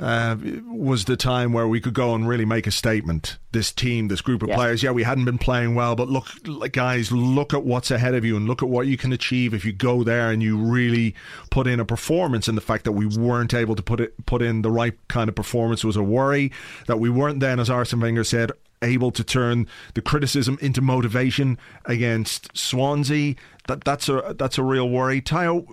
uh, 0.00 0.36
was 0.66 1.04
the 1.04 1.16
time 1.16 1.52
where 1.52 1.68
we 1.68 1.80
could 1.80 1.94
go 1.94 2.14
and 2.14 2.26
really 2.26 2.44
make 2.44 2.66
a 2.66 2.70
statement. 2.70 3.36
This 3.52 3.70
team, 3.70 4.08
this 4.08 4.20
group 4.20 4.42
of 4.42 4.48
yeah. 4.48 4.56
players, 4.56 4.82
yeah, 4.82 4.90
we 4.90 5.02
hadn't 5.02 5.26
been 5.26 5.38
playing 5.38 5.74
well, 5.74 5.94
but 5.94 6.08
look, 6.08 6.26
guys, 6.72 7.12
look 7.12 7.52
at 7.52 7.64
what's 7.64 7.90
ahead 7.90 8.14
of 8.14 8.24
you 8.24 8.36
and 8.36 8.46
look 8.46 8.62
at 8.62 8.68
what 8.68 8.86
you 8.86 8.96
can 8.96 9.12
achieve 9.12 9.52
if 9.54 9.64
you 9.64 9.72
go 9.72 10.02
there 10.02 10.30
and 10.30 10.42
you 10.42 10.56
really 10.56 11.14
put 11.50 11.66
in 11.66 11.78
a 11.78 11.84
performance. 11.84 12.48
And 12.48 12.56
the 12.56 12.62
fact 12.62 12.84
that 12.84 12.92
we 12.92 13.06
weren't 13.06 13.54
able 13.54 13.76
to 13.76 13.82
put 13.82 14.00
it 14.00 14.26
put 14.26 14.42
in 14.42 14.62
the 14.62 14.70
right 14.70 14.94
kind 15.08 15.28
of 15.28 15.34
performance 15.34 15.84
was 15.84 15.96
a 15.96 16.02
worry. 16.02 16.50
That 16.86 16.98
we 16.98 17.10
weren't 17.10 17.40
then, 17.40 17.60
as 17.60 17.70
Arsene 17.70 18.00
Wenger 18.00 18.24
said, 18.24 18.50
able 18.80 19.12
to 19.12 19.22
turn 19.22 19.68
the 19.94 20.02
criticism 20.02 20.58
into 20.60 20.80
motivation 20.80 21.58
against 21.84 22.56
Swansea. 22.56 23.34
That 23.68 23.84
that's 23.84 24.08
a 24.08 24.34
that's 24.38 24.58
a 24.58 24.62
real 24.62 24.88
worry. 24.88 25.20
Tayo, 25.20 25.66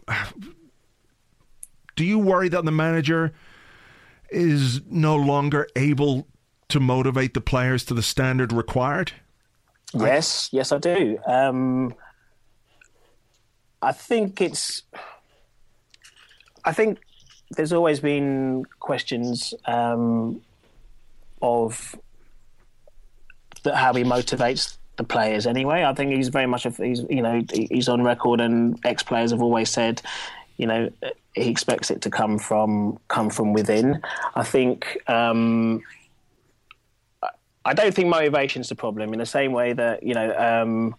do 1.95 2.05
you 2.05 2.19
worry 2.19 2.49
that 2.49 2.65
the 2.65 2.71
manager? 2.71 3.33
Is 4.31 4.81
no 4.89 5.15
longer 5.15 5.67
able 5.75 6.27
to 6.69 6.79
motivate 6.79 7.33
the 7.33 7.41
players 7.41 7.83
to 7.85 7.93
the 7.93 8.03
standard 8.03 8.53
required? 8.53 9.11
Yes, 9.93 10.49
yes, 10.51 10.71
I 10.71 10.77
do. 10.77 11.19
Um, 11.25 11.95
I 13.81 13.91
think 13.91 14.41
it's. 14.41 14.83
I 16.63 16.73
think 16.73 16.99
there's 17.51 17.73
always 17.73 17.99
been 17.99 18.65
questions 18.79 19.53
um, 19.65 20.41
of 21.41 21.95
the, 23.63 23.75
how 23.75 23.93
he 23.93 24.03
motivates 24.03 24.77
the 24.97 25.03
players. 25.03 25.47
Anyway, 25.47 25.83
I 25.83 25.93
think 25.93 26.11
he's 26.11 26.27
very 26.27 26.45
much 26.45 26.65
a, 26.65 26.69
he's 26.69 27.03
you 27.09 27.21
know 27.21 27.41
he's 27.51 27.89
on 27.89 28.03
record, 28.03 28.41
and 28.41 28.79
ex 28.85 29.01
players 29.01 29.31
have 29.31 29.41
always 29.41 29.69
said, 29.69 30.01
you 30.57 30.67
know, 30.67 30.91
he 31.43 31.49
expects 31.49 31.91
it 31.91 32.01
to 32.01 32.09
come 32.09 32.39
from 32.39 32.99
come 33.07 33.29
from 33.29 33.53
within. 33.53 34.01
I 34.35 34.43
think 34.43 34.97
um, 35.07 35.81
I 37.65 37.73
don't 37.73 37.93
think 37.93 38.07
motivation 38.07 38.61
is 38.61 38.69
the 38.69 38.75
problem. 38.75 39.13
In 39.13 39.19
the 39.19 39.25
same 39.25 39.51
way 39.51 39.73
that 39.73 40.03
you 40.03 40.13
know, 40.13 40.35
um, 40.37 40.95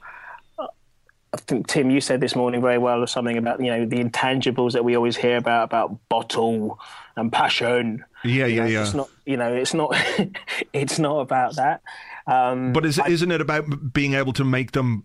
I 1.32 1.36
think 1.36 1.66
Tim, 1.66 1.90
you 1.90 2.00
said 2.00 2.20
this 2.20 2.36
morning 2.36 2.60
very 2.60 2.78
well 2.78 3.02
or 3.02 3.06
something 3.06 3.36
about 3.36 3.60
you 3.60 3.70
know 3.70 3.86
the 3.86 3.96
intangibles 3.96 4.72
that 4.72 4.84
we 4.84 4.96
always 4.96 5.16
hear 5.16 5.36
about 5.36 5.64
about 5.64 6.08
bottle 6.08 6.78
and 7.16 7.32
passion. 7.32 8.04
Yeah, 8.24 8.46
yeah, 8.46 8.66
yeah. 8.66 8.82
It's 8.82 8.94
not 8.94 9.08
you 9.26 9.36
know 9.36 9.52
it's 9.52 9.74
not 9.74 9.96
it's 10.72 10.98
not 10.98 11.20
about 11.20 11.56
that. 11.56 11.82
Um, 12.26 12.72
but 12.72 12.84
is, 12.84 12.98
I, 12.98 13.08
isn't 13.08 13.30
it 13.30 13.40
about 13.40 13.92
being 13.92 14.14
able 14.14 14.32
to 14.34 14.44
make 14.44 14.72
them 14.72 15.04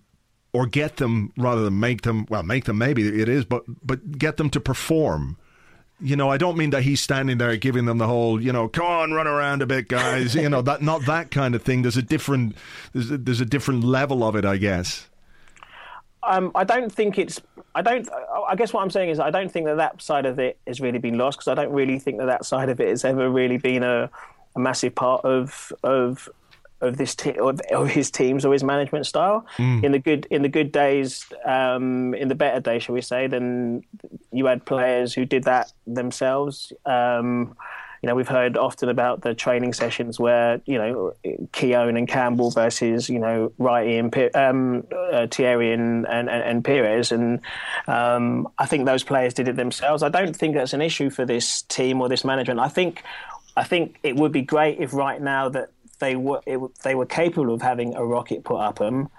or 0.55 0.65
get 0.65 0.97
them 0.97 1.33
rather 1.37 1.63
than 1.63 1.79
make 1.79 2.03
them 2.03 2.25
well 2.29 2.43
make 2.43 2.63
them 2.65 2.77
maybe 2.77 3.21
it 3.21 3.27
is 3.27 3.43
but 3.43 3.63
but 3.85 4.17
get 4.17 4.37
them 4.37 4.49
to 4.49 4.59
perform 4.59 5.37
you 5.99 6.15
know 6.15 6.29
i 6.29 6.37
don't 6.37 6.57
mean 6.57 6.69
that 6.69 6.83
he's 6.83 7.01
standing 7.01 7.37
there 7.37 7.55
giving 7.57 7.85
them 7.85 7.97
the 7.97 8.07
whole 8.07 8.41
you 8.41 8.51
know 8.51 8.67
come 8.67 8.85
on 8.85 9.11
run 9.11 9.27
around 9.27 9.61
a 9.61 9.65
bit 9.65 9.87
guys 9.87 10.33
you 10.35 10.49
know 10.49 10.61
that 10.61 10.81
not 10.81 11.05
that 11.05 11.29
kind 11.31 11.55
of 11.55 11.61
thing 11.61 11.81
there's 11.81 11.97
a 11.97 12.01
different 12.01 12.55
there's 12.93 13.11
a, 13.11 13.17
there's 13.17 13.41
a 13.41 13.45
different 13.45 13.83
level 13.83 14.23
of 14.23 14.35
it 14.35 14.45
i 14.45 14.57
guess 14.57 15.09
um, 16.27 16.51
I 16.55 16.63
don't 16.63 16.91
think 16.91 17.19
it's. 17.19 17.39
I 17.75 17.81
don't. 17.81 18.09
I 18.47 18.55
guess 18.55 18.73
what 18.73 18.81
I'm 18.81 18.89
saying 18.89 19.09
is 19.09 19.19
I 19.19 19.29
don't 19.29 19.51
think 19.51 19.67
that 19.67 19.77
that 19.77 20.01
side 20.01 20.25
of 20.25 20.39
it 20.39 20.57
has 20.65 20.81
really 20.81 20.97
been 20.97 21.19
lost 21.19 21.37
because 21.37 21.49
I 21.49 21.53
don't 21.53 21.71
really 21.71 21.99
think 21.99 22.17
that 22.17 22.25
that 22.25 22.45
side 22.45 22.69
of 22.69 22.79
it 22.79 22.87
has 22.87 23.05
ever 23.05 23.29
really 23.29 23.57
been 23.57 23.83
a, 23.83 24.09
a 24.55 24.59
massive 24.59 24.95
part 24.95 25.23
of 25.23 25.71
of 25.83 26.27
of 26.81 26.97
this 26.97 27.15
te- 27.15 27.37
of, 27.37 27.59
of, 27.71 27.89
his 27.89 28.11
teams 28.11 28.45
or 28.45 28.53
his 28.53 28.63
management 28.63 29.05
style. 29.05 29.45
Mm. 29.57 29.83
In 29.83 29.91
the 29.91 29.99
good 29.99 30.27
in 30.29 30.41
the 30.41 30.49
good 30.49 30.71
days, 30.71 31.25
um, 31.45 32.13
in 32.13 32.27
the 32.27 32.35
better 32.35 32.59
days, 32.59 32.83
shall 32.83 32.95
we 32.95 33.01
say, 33.01 33.27
then 33.27 33.83
you 34.31 34.45
had 34.45 34.65
players 34.65 35.13
who 35.13 35.25
did 35.25 35.43
that 35.43 35.71
themselves. 35.87 36.73
Um, 36.85 37.55
you 38.01 38.07
know, 38.07 38.15
we've 38.15 38.27
heard 38.27 38.55
often 38.55 38.89
about 38.89 39.21
the 39.21 39.33
training 39.33 39.73
sessions 39.73 40.19
where 40.19 40.61
you 40.65 40.77
know 40.77 41.13
Keown 41.53 41.97
and 41.97 42.07
Campbell 42.07 42.51
versus 42.51 43.09
you 43.09 43.17
know 43.17 43.51
Wrighty 43.59 43.97
and 43.97 44.35
um, 44.35 44.85
uh, 45.11 45.25
Thierry 45.25 45.73
and, 45.73 46.07
and, 46.07 46.29
and 46.29 46.63
Pires, 46.63 47.11
and 47.11 47.39
um, 47.87 48.47
I 48.59 48.67
think 48.67 48.85
those 48.85 49.03
players 49.03 49.33
did 49.33 49.47
it 49.47 49.55
themselves. 49.55 50.03
I 50.03 50.09
don't 50.09 50.35
think 50.35 50.55
that's 50.55 50.73
an 50.73 50.81
issue 50.81 51.09
for 51.09 51.25
this 51.25 51.63
team 51.63 51.99
or 51.99 52.07
this 52.07 52.23
management. 52.23 52.59
I 52.59 52.67
think 52.67 53.01
I 53.57 53.63
think 53.63 53.97
it 54.03 54.15
would 54.15 54.31
be 54.31 54.41
great 54.41 54.79
if 54.79 54.93
right 54.93 55.21
now 55.21 55.49
that 55.49 55.71
they 55.99 56.15
were 56.15 56.41
it, 56.45 56.59
they 56.83 56.95
were 56.95 57.05
capable 57.05 57.53
of 57.53 57.61
having 57.61 57.95
a 57.95 58.05
rocket 58.05 58.43
put 58.43 58.57
up 58.57 58.79
them. 58.79 59.09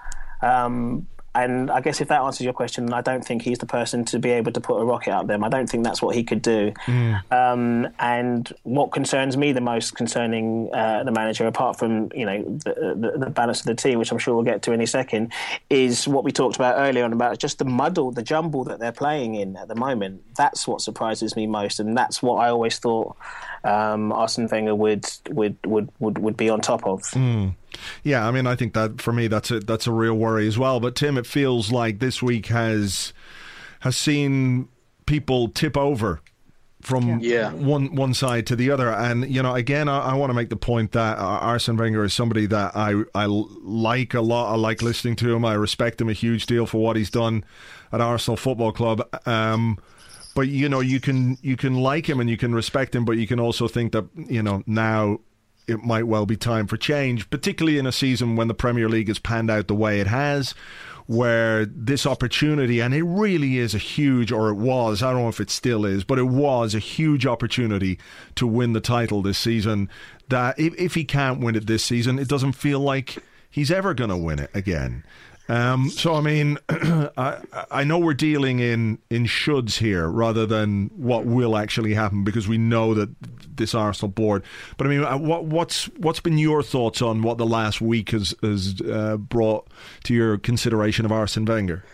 Um, 0.42 1.08
and 1.36 1.70
I 1.70 1.80
guess 1.80 2.00
if 2.00 2.08
that 2.08 2.22
answers 2.22 2.44
your 2.44 2.54
question, 2.54 2.92
I 2.92 3.02
don't 3.02 3.24
think 3.24 3.42
he's 3.42 3.58
the 3.58 3.66
person 3.66 4.04
to 4.06 4.18
be 4.18 4.30
able 4.30 4.52
to 4.52 4.60
put 4.60 4.80
a 4.80 4.84
rocket 4.84 5.12
up 5.12 5.26
them. 5.26 5.44
I 5.44 5.48
don't 5.48 5.68
think 5.68 5.84
that's 5.84 6.00
what 6.00 6.14
he 6.16 6.24
could 6.24 6.40
do. 6.40 6.72
Mm. 6.86 7.32
Um, 7.32 7.88
and 7.98 8.50
what 8.62 8.90
concerns 8.90 9.36
me 9.36 9.52
the 9.52 9.60
most 9.60 9.94
concerning 9.94 10.70
uh, 10.72 11.04
the 11.04 11.12
manager, 11.12 11.46
apart 11.46 11.78
from 11.78 12.10
you 12.14 12.24
know 12.24 12.42
the, 12.42 12.94
the, 12.96 13.18
the, 13.18 13.30
balance 13.30 13.60
of 13.60 13.66
the 13.66 13.74
team, 13.74 13.98
which 13.98 14.10
I'm 14.10 14.18
sure 14.18 14.34
we'll 14.34 14.44
get 14.44 14.62
to 14.62 14.72
in 14.72 14.80
a 14.80 14.86
second, 14.86 15.32
is 15.68 16.08
what 16.08 16.24
we 16.24 16.32
talked 16.32 16.56
about 16.56 16.76
earlier 16.78 17.04
on 17.04 17.12
about 17.12 17.38
just 17.38 17.58
the 17.58 17.66
muddle, 17.66 18.10
the 18.10 18.22
jumble 18.22 18.64
that 18.64 18.78
they're 18.78 18.92
playing 18.92 19.34
in 19.34 19.56
at 19.56 19.68
the 19.68 19.74
moment. 19.74 20.22
That's 20.36 20.66
what 20.66 20.80
surprises 20.80 21.36
me 21.36 21.46
most, 21.46 21.80
and 21.80 21.96
that's 21.96 22.22
what 22.22 22.36
I 22.36 22.48
always 22.48 22.78
thought 22.78 23.16
um, 23.64 24.12
Arsene 24.12 24.48
Wenger 24.50 24.74
would 24.74 25.06
would 25.30 25.56
would 25.66 25.90
would, 25.98 26.18
would 26.18 26.36
be 26.36 26.48
on 26.48 26.60
top 26.60 26.86
of. 26.86 27.02
Mm. 27.02 27.54
Yeah, 28.02 28.26
I 28.26 28.30
mean, 28.30 28.46
I 28.46 28.56
think 28.56 28.74
that 28.74 29.00
for 29.00 29.12
me, 29.12 29.28
that's 29.28 29.50
a 29.50 29.60
that's 29.60 29.86
a 29.86 29.92
real 29.92 30.14
worry 30.14 30.46
as 30.46 30.58
well. 30.58 30.80
But 30.80 30.94
Tim, 30.94 31.18
it 31.18 31.26
feels 31.26 31.70
like 31.70 31.98
this 31.98 32.22
week 32.22 32.46
has 32.46 33.12
has 33.80 33.96
seen 33.96 34.68
people 35.06 35.48
tip 35.48 35.76
over 35.76 36.20
from 36.86 37.18
yeah. 37.20 37.52
one 37.52 37.94
one 37.94 38.14
side 38.14 38.46
to 38.46 38.56
the 38.56 38.70
other. 38.70 38.90
And 38.92 39.28
you 39.28 39.42
know, 39.42 39.54
again, 39.54 39.88
I, 39.88 40.10
I, 40.10 40.14
want 40.14 40.30
to 40.30 40.34
make 40.34 40.50
the 40.50 40.56
point 40.56 40.92
that 40.92 41.18
Arsene 41.18 41.76
Wenger 41.76 42.04
is 42.04 42.14
somebody 42.14 42.46
that 42.46 42.76
I 42.76 43.02
I 43.14 43.26
like 43.26 44.14
a 44.14 44.20
lot. 44.20 44.52
I 44.52 44.56
like 44.56 44.82
listening 44.82 45.16
to 45.16 45.34
him. 45.34 45.44
I 45.44 45.54
respect 45.54 46.00
him 46.00 46.08
a 46.08 46.12
huge 46.12 46.46
deal 46.46 46.64
for 46.64 46.80
what 46.80 46.96
he's 46.96 47.10
done 47.10 47.44
at 47.92 48.00
Arsenal 48.00 48.36
Football 48.36 48.72
Club. 48.72 49.02
Um, 49.26 49.78
but 50.36 50.48
you 50.48 50.68
know, 50.68 50.80
you 50.80 51.00
can 51.00 51.38
you 51.42 51.56
can 51.56 51.74
like 51.74 52.08
him 52.08 52.20
and 52.20 52.30
you 52.30 52.36
can 52.36 52.54
respect 52.54 52.94
him, 52.94 53.04
but 53.04 53.16
you 53.16 53.26
can 53.26 53.40
also 53.40 53.66
think 53.66 53.90
that 53.92 54.04
you 54.14 54.42
know 54.42 54.62
now 54.66 55.18
it 55.66 55.82
might 55.82 56.06
well 56.06 56.26
be 56.26 56.36
time 56.36 56.66
for 56.66 56.76
change, 56.76 57.28
particularly 57.30 57.78
in 57.78 57.86
a 57.86 57.92
season 57.92 58.36
when 58.36 58.48
the 58.48 58.54
Premier 58.54 58.88
League 58.88 59.08
has 59.08 59.18
panned 59.18 59.50
out 59.50 59.68
the 59.68 59.74
way 59.74 60.00
it 60.00 60.06
has, 60.06 60.54
where 61.06 61.64
this 61.66 62.06
opportunity, 62.06 62.80
and 62.80 62.94
it 62.94 63.02
really 63.02 63.58
is 63.58 63.74
a 63.74 63.78
huge, 63.78 64.32
or 64.32 64.50
it 64.50 64.54
was, 64.56 65.02
I 65.02 65.12
don't 65.12 65.22
know 65.22 65.28
if 65.28 65.40
it 65.40 65.50
still 65.50 65.84
is, 65.84 66.04
but 66.04 66.18
it 66.18 66.24
was 66.24 66.74
a 66.74 66.80
huge 66.80 67.26
opportunity 67.26 67.98
to 68.36 68.46
win 68.46 68.72
the 68.72 68.80
title 68.80 69.22
this 69.22 69.38
season. 69.38 69.88
That 70.28 70.58
if, 70.58 70.74
if 70.74 70.94
he 70.94 71.04
can't 71.04 71.40
win 71.40 71.54
it 71.54 71.66
this 71.66 71.84
season, 71.84 72.18
it 72.18 72.28
doesn't 72.28 72.52
feel 72.52 72.80
like 72.80 73.18
he's 73.50 73.70
ever 73.70 73.94
going 73.94 74.10
to 74.10 74.16
win 74.16 74.38
it 74.40 74.50
again. 74.52 75.04
Um, 75.48 75.90
so 75.90 76.14
I 76.14 76.20
mean, 76.20 76.58
I, 76.68 77.38
I 77.70 77.84
know 77.84 77.98
we're 77.98 78.14
dealing 78.14 78.58
in 78.58 78.98
in 79.10 79.26
shoulds 79.26 79.78
here 79.78 80.08
rather 80.08 80.44
than 80.44 80.90
what 80.96 81.24
will 81.24 81.56
actually 81.56 81.94
happen 81.94 82.24
because 82.24 82.48
we 82.48 82.58
know 82.58 82.94
that 82.94 83.10
this 83.56 83.74
Arsenal 83.74 84.10
board. 84.10 84.42
But 84.76 84.86
I 84.86 84.90
mean, 84.90 85.04
uh, 85.04 85.18
what 85.18 85.44
what's 85.44 85.86
what's 85.96 86.20
been 86.20 86.38
your 86.38 86.62
thoughts 86.62 87.00
on 87.00 87.22
what 87.22 87.38
the 87.38 87.46
last 87.46 87.80
week 87.80 88.10
has 88.10 88.34
has 88.42 88.80
uh, 88.82 89.16
brought 89.16 89.68
to 90.04 90.14
your 90.14 90.38
consideration 90.38 91.04
of 91.04 91.12
Arsene 91.12 91.44
Wenger? 91.44 91.84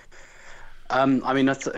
Um, 0.90 1.22
I 1.24 1.32
mean, 1.32 1.46
that's, 1.46 1.68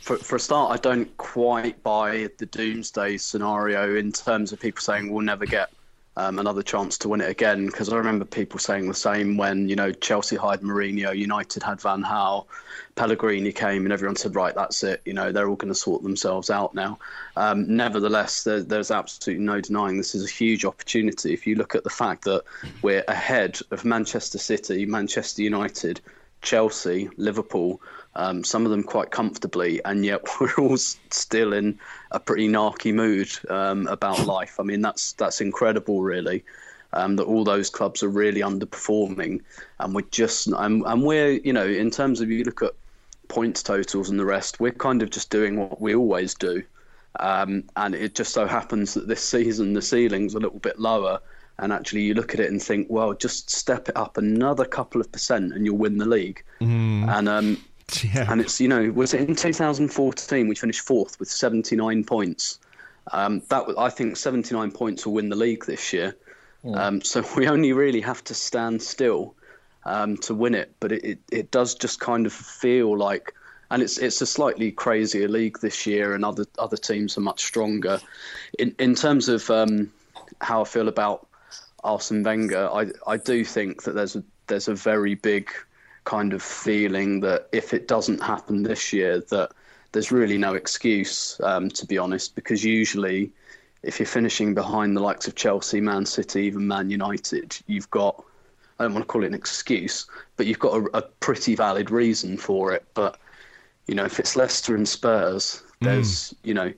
for 0.00 0.16
for 0.16 0.36
a 0.36 0.40
start, 0.40 0.72
I 0.72 0.76
don't 0.76 1.14
quite 1.18 1.82
buy 1.82 2.28
the 2.38 2.46
doomsday 2.46 3.18
scenario 3.18 3.96
in 3.96 4.12
terms 4.12 4.52
of 4.52 4.60
people 4.60 4.80
saying 4.80 5.10
we'll 5.10 5.24
never 5.24 5.46
get 5.46 5.70
um, 6.16 6.38
another 6.38 6.62
chance 6.62 6.98
to 6.98 7.08
win 7.08 7.20
it 7.20 7.30
again. 7.30 7.66
Because 7.66 7.92
I 7.92 7.96
remember 7.96 8.24
people 8.24 8.58
saying 8.58 8.88
the 8.88 8.94
same 8.94 9.36
when 9.36 9.68
you 9.68 9.76
know 9.76 9.92
Chelsea 9.92 10.36
hired 10.36 10.60
Mourinho, 10.60 11.16
United 11.16 11.62
had 11.62 11.80
Van 11.80 12.02
Gaal, 12.02 12.46
Pellegrini 12.94 13.52
came, 13.52 13.84
and 13.84 13.92
everyone 13.92 14.16
said, 14.16 14.34
right, 14.34 14.54
that's 14.54 14.82
it. 14.82 15.00
You 15.04 15.14
know, 15.14 15.32
they're 15.32 15.48
all 15.48 15.56
going 15.56 15.72
to 15.72 15.78
sort 15.78 16.02
themselves 16.02 16.50
out 16.50 16.74
now. 16.74 16.98
Um, 17.36 17.74
nevertheless, 17.74 18.44
there, 18.44 18.62
there's 18.62 18.90
absolutely 18.90 19.44
no 19.44 19.60
denying 19.60 19.96
this 19.96 20.14
is 20.14 20.24
a 20.24 20.32
huge 20.32 20.64
opportunity. 20.64 21.32
If 21.32 21.46
you 21.46 21.54
look 21.54 21.74
at 21.74 21.84
the 21.84 21.90
fact 21.90 22.24
that 22.24 22.42
we're 22.82 23.04
ahead 23.08 23.58
of 23.70 23.84
Manchester 23.84 24.38
City, 24.38 24.86
Manchester 24.86 25.42
United. 25.42 26.00
Chelsea, 26.42 27.08
Liverpool, 27.16 27.80
um, 28.16 28.44
some 28.44 28.64
of 28.64 28.70
them 28.70 28.82
quite 28.82 29.10
comfortably, 29.10 29.82
and 29.84 30.04
yet 30.04 30.22
we're 30.40 30.54
all 30.58 30.76
still 30.76 31.52
in 31.52 31.78
a 32.12 32.20
pretty 32.20 32.48
narky 32.48 32.94
mood 32.94 33.30
um, 33.50 33.86
about 33.88 34.26
life. 34.26 34.60
I 34.60 34.62
mean, 34.62 34.80
that's 34.80 35.12
that's 35.14 35.40
incredible, 35.40 36.02
really. 36.02 36.44
Um, 36.94 37.16
that 37.16 37.24
all 37.24 37.42
those 37.42 37.70
clubs 37.70 38.02
are 38.02 38.08
really 38.08 38.42
underperforming, 38.42 39.40
and 39.80 39.94
we're 39.94 40.02
just 40.10 40.46
and, 40.46 40.84
and 40.86 41.02
we're 41.02 41.32
you 41.32 41.52
know 41.52 41.66
in 41.66 41.90
terms 41.90 42.20
of 42.20 42.30
you 42.30 42.44
look 42.44 42.62
at 42.62 42.72
points 43.28 43.62
totals 43.62 44.10
and 44.10 44.20
the 44.20 44.26
rest, 44.26 44.60
we're 44.60 44.72
kind 44.72 45.02
of 45.02 45.10
just 45.10 45.30
doing 45.30 45.58
what 45.58 45.80
we 45.80 45.94
always 45.94 46.34
do. 46.34 46.62
Um, 47.20 47.64
and 47.76 47.94
it 47.94 48.14
just 48.14 48.32
so 48.32 48.46
happens 48.46 48.94
that 48.94 49.08
this 49.08 49.22
season 49.22 49.72
the 49.72 49.82
ceiling's 49.82 50.34
a 50.34 50.40
little 50.40 50.58
bit 50.58 50.78
lower. 50.78 51.20
And 51.58 51.72
actually, 51.72 52.02
you 52.02 52.14
look 52.14 52.34
at 52.34 52.40
it 52.40 52.50
and 52.50 52.62
think, 52.62 52.88
well, 52.90 53.12
just 53.12 53.50
step 53.50 53.88
it 53.88 53.96
up 53.96 54.16
another 54.16 54.64
couple 54.64 55.00
of 55.00 55.12
percent 55.12 55.52
and 55.52 55.64
you'll 55.64 55.76
win 55.76 55.98
the 55.98 56.06
league. 56.06 56.42
Mm. 56.60 57.08
And 57.08 57.28
um, 57.28 57.64
yeah. 58.14 58.30
and 58.30 58.40
it's 58.40 58.60
you 58.60 58.68
know, 58.68 58.90
was 58.92 59.14
it 59.14 59.28
in 59.28 59.34
2014 59.34 60.48
we 60.48 60.54
finished 60.54 60.80
fourth 60.80 61.18
with 61.18 61.30
79 61.30 62.04
points? 62.04 62.58
Um, 63.10 63.42
that 63.48 63.64
I 63.76 63.90
think 63.90 64.16
79 64.16 64.70
points 64.70 65.04
will 65.04 65.14
win 65.14 65.28
the 65.28 65.36
league 65.36 65.64
this 65.66 65.92
year. 65.92 66.16
Um, 66.74 67.02
so 67.02 67.24
we 67.36 67.48
only 67.48 67.72
really 67.72 68.00
have 68.00 68.22
to 68.24 68.34
stand 68.34 68.82
still 68.82 69.34
um, 69.84 70.16
to 70.18 70.34
win 70.34 70.54
it. 70.54 70.72
But 70.80 70.92
it, 70.92 71.04
it, 71.04 71.18
it 71.30 71.50
does 71.50 71.74
just 71.74 72.00
kind 72.00 72.26
of 72.26 72.32
feel 72.32 72.96
like 72.96 73.34
and 73.72 73.82
it's 73.82 73.96
it's 73.96 74.20
a 74.20 74.26
slightly 74.26 74.70
crazier 74.70 75.28
league 75.28 75.58
this 75.60 75.86
year, 75.86 76.14
and 76.14 76.26
other 76.26 76.44
other 76.58 76.76
teams 76.76 77.16
are 77.16 77.22
much 77.22 77.42
stronger. 77.42 77.98
In 78.58 78.74
in 78.78 78.94
terms 78.94 79.30
of 79.30 79.48
um, 79.48 79.90
how 80.42 80.60
I 80.60 80.64
feel 80.64 80.88
about 80.88 81.26
Arsene 81.82 82.22
Wenger, 82.22 82.68
I 82.70 82.88
I 83.06 83.16
do 83.16 83.46
think 83.46 83.84
that 83.84 83.94
there's 83.94 84.14
a 84.14 84.22
there's 84.46 84.68
a 84.68 84.74
very 84.74 85.14
big 85.14 85.50
kind 86.04 86.32
of 86.32 86.42
feeling 86.42 87.20
that 87.20 87.48
if 87.52 87.72
it 87.74 87.88
doesn't 87.88 88.22
happen 88.22 88.62
this 88.62 88.92
year, 88.92 89.20
that 89.30 89.52
there's 89.92 90.10
really 90.10 90.38
no 90.38 90.54
excuse, 90.54 91.40
um, 91.42 91.68
to 91.70 91.86
be 91.86 91.98
honest, 91.98 92.34
because 92.34 92.64
usually 92.64 93.30
if 93.82 93.98
you're 93.98 94.06
finishing 94.06 94.54
behind 94.54 94.96
the 94.96 95.00
likes 95.00 95.26
of 95.26 95.34
Chelsea, 95.34 95.80
Man 95.80 96.06
City, 96.06 96.42
even 96.42 96.66
Man 96.66 96.90
United, 96.90 97.56
you've 97.66 97.90
got 97.90 98.24
I 98.78 98.84
don't 98.84 98.94
want 98.94 99.04
to 99.04 99.08
call 99.08 99.22
it 99.22 99.28
an 99.28 99.34
excuse, 99.34 100.06
but 100.36 100.46
you've 100.46 100.58
got 100.58 100.74
a, 100.74 100.98
a 100.98 101.02
pretty 101.02 101.54
valid 101.54 101.90
reason 101.90 102.36
for 102.36 102.72
it. 102.72 102.84
But 102.94 103.18
you 103.86 103.94
know, 103.94 104.04
if 104.04 104.18
it's 104.18 104.34
Leicester 104.34 104.74
and 104.74 104.88
Spurs, 104.88 105.62
there's, 105.80 106.30
mm. 106.30 106.34
you 106.42 106.54
know, 106.54 106.72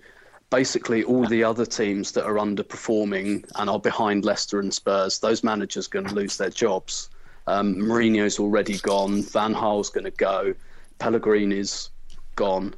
basically 0.50 1.02
all 1.04 1.26
the 1.26 1.44
other 1.44 1.66
teams 1.66 2.12
that 2.12 2.24
are 2.24 2.34
underperforming 2.34 3.48
and 3.56 3.70
are 3.70 3.80
behind 3.80 4.24
Leicester 4.24 4.60
and 4.60 4.72
Spurs, 4.72 5.18
those 5.18 5.42
managers 5.42 5.86
are 5.86 5.90
going 5.90 6.06
to 6.06 6.14
lose 6.14 6.36
their 6.36 6.50
jobs. 6.50 7.08
Um, 7.46 7.76
Mourinho's 7.76 8.38
already 8.38 8.78
gone. 8.78 9.22
Van 9.22 9.52
Gaal's 9.52 9.90
going 9.90 10.04
to 10.04 10.10
go. 10.10 10.54
Pellegrini's 10.98 11.90
gone. 12.36 12.74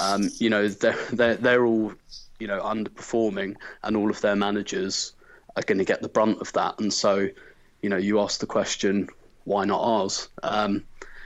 Um, 0.00 0.30
you 0.38 0.50
know, 0.50 0.68
they're, 0.68 0.98
they're, 1.12 1.36
they're 1.36 1.64
all, 1.64 1.92
you 2.38 2.46
know, 2.46 2.60
underperforming 2.60 3.56
and 3.82 3.96
all 3.96 4.10
of 4.10 4.20
their 4.20 4.36
managers 4.36 5.12
are 5.56 5.62
going 5.62 5.78
to 5.78 5.84
get 5.84 6.02
the 6.02 6.08
brunt 6.08 6.40
of 6.40 6.52
that. 6.54 6.78
And 6.78 6.92
so, 6.92 7.28
you 7.82 7.88
know, 7.88 7.96
you 7.96 8.20
ask 8.20 8.40
the 8.40 8.46
question, 8.46 9.08
why 9.44 9.64
not 9.64 9.80
ours? 9.80 10.28
Um, 10.42 10.84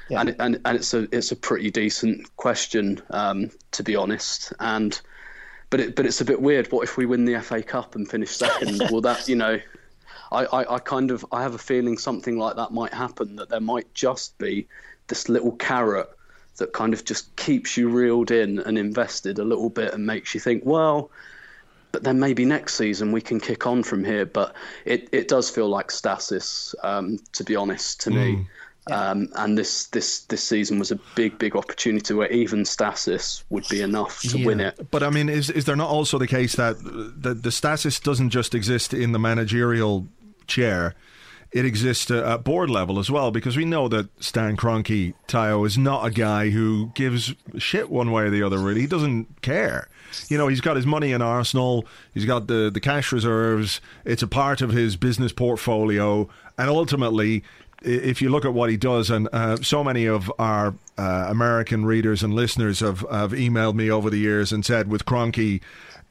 yeah. 0.08 0.20
And, 0.20 0.36
and 0.38 0.60
and 0.64 0.76
it's 0.76 0.94
a 0.94 1.08
it's 1.10 1.32
a 1.32 1.36
pretty 1.36 1.70
decent 1.70 2.36
question 2.36 3.02
um, 3.10 3.50
to 3.72 3.82
be 3.82 3.96
honest. 3.96 4.52
And 4.60 4.98
but 5.70 5.80
it 5.80 5.96
but 5.96 6.06
it's 6.06 6.20
a 6.20 6.24
bit 6.24 6.40
weird. 6.40 6.70
What 6.70 6.84
if 6.84 6.96
we 6.96 7.06
win 7.06 7.24
the 7.24 7.40
FA 7.40 7.62
Cup 7.62 7.94
and 7.94 8.08
finish 8.08 8.30
second? 8.30 8.82
Well, 8.90 9.00
that 9.00 9.28
you 9.28 9.36
know, 9.36 9.58
I, 10.32 10.44
I, 10.44 10.74
I 10.74 10.78
kind 10.78 11.10
of 11.10 11.24
I 11.32 11.42
have 11.42 11.54
a 11.54 11.58
feeling 11.58 11.98
something 11.98 12.38
like 12.38 12.56
that 12.56 12.72
might 12.72 12.92
happen. 12.92 13.36
That 13.36 13.48
there 13.48 13.60
might 13.60 13.92
just 13.94 14.36
be 14.38 14.68
this 15.08 15.28
little 15.28 15.52
carrot 15.52 16.10
that 16.56 16.72
kind 16.72 16.94
of 16.94 17.04
just 17.04 17.34
keeps 17.36 17.76
you 17.76 17.88
reeled 17.88 18.30
in 18.30 18.58
and 18.60 18.78
invested 18.78 19.38
a 19.38 19.44
little 19.44 19.70
bit 19.70 19.92
and 19.92 20.06
makes 20.06 20.34
you 20.34 20.40
think, 20.40 20.64
well, 20.64 21.10
but 21.92 22.02
then 22.02 22.18
maybe 22.18 22.44
next 22.44 22.74
season 22.74 23.12
we 23.12 23.20
can 23.20 23.40
kick 23.40 23.66
on 23.66 23.82
from 23.82 24.04
here. 24.04 24.26
But 24.26 24.54
it, 24.84 25.08
it 25.12 25.28
does 25.28 25.50
feel 25.50 25.68
like 25.68 25.90
stasis, 25.90 26.74
um, 26.82 27.18
to 27.32 27.44
be 27.44 27.56
honest, 27.56 28.00
to 28.02 28.10
mm. 28.10 28.14
me. 28.14 28.46
Um, 28.88 29.28
and 29.34 29.58
this, 29.58 29.88
this 29.88 30.20
this 30.26 30.44
season 30.44 30.78
was 30.78 30.92
a 30.92 31.00
big, 31.16 31.38
big 31.38 31.56
opportunity 31.56 32.14
where 32.14 32.30
even 32.30 32.64
stasis 32.64 33.42
would 33.50 33.66
be 33.68 33.80
enough 33.80 34.20
to 34.20 34.38
yeah. 34.38 34.46
win 34.46 34.60
it. 34.60 34.90
But 34.92 35.02
I 35.02 35.10
mean, 35.10 35.28
is 35.28 35.50
is 35.50 35.64
there 35.64 35.74
not 35.74 35.90
also 35.90 36.18
the 36.18 36.28
case 36.28 36.54
that 36.54 36.76
the, 36.84 37.34
the 37.34 37.50
stasis 37.50 37.98
doesn't 37.98 38.30
just 38.30 38.54
exist 38.54 38.94
in 38.94 39.10
the 39.10 39.18
managerial 39.18 40.06
chair? 40.46 40.94
It 41.52 41.64
exists 41.64 42.10
at 42.10 42.44
board 42.44 42.68
level 42.68 42.98
as 42.98 43.10
well 43.10 43.30
because 43.30 43.56
we 43.56 43.64
know 43.64 43.88
that 43.88 44.08
Stan 44.22 44.56
Kroenke, 44.56 45.14
Tayo, 45.26 45.66
is 45.66 45.78
not 45.78 46.04
a 46.04 46.10
guy 46.10 46.50
who 46.50 46.90
gives 46.94 47.34
shit 47.56 47.88
one 47.88 48.10
way 48.10 48.24
or 48.24 48.30
the 48.30 48.42
other. 48.42 48.58
Really, 48.58 48.82
he 48.82 48.86
doesn't 48.86 49.40
care. 49.42 49.88
You 50.28 50.36
know, 50.38 50.48
he's 50.48 50.60
got 50.60 50.76
his 50.76 50.86
money 50.86 51.12
in 51.12 51.22
Arsenal. 51.22 51.86
He's 52.12 52.26
got 52.26 52.46
the 52.46 52.70
the 52.72 52.80
cash 52.80 53.12
reserves. 53.12 53.80
It's 54.04 54.22
a 54.22 54.26
part 54.26 54.60
of 54.60 54.70
his 54.70 54.96
business 54.96 55.32
portfolio, 55.32 56.28
and 56.58 56.68
ultimately, 56.68 57.42
if 57.82 58.20
you 58.20 58.28
look 58.28 58.44
at 58.44 58.52
what 58.54 58.70
he 58.70 58.76
does, 58.76 59.10
and 59.10 59.28
uh, 59.32 59.56
so 59.56 59.84
many 59.84 60.06
of 60.06 60.32
our 60.38 60.74
uh, 60.98 61.26
American 61.28 61.84
readers 61.84 62.22
and 62.22 62.34
listeners 62.34 62.80
have, 62.80 63.00
have 63.10 63.32
emailed 63.32 63.74
me 63.74 63.90
over 63.90 64.10
the 64.10 64.18
years 64.18 64.52
and 64.52 64.64
said 64.64 64.88
with 64.88 65.04
Kroenke, 65.04 65.60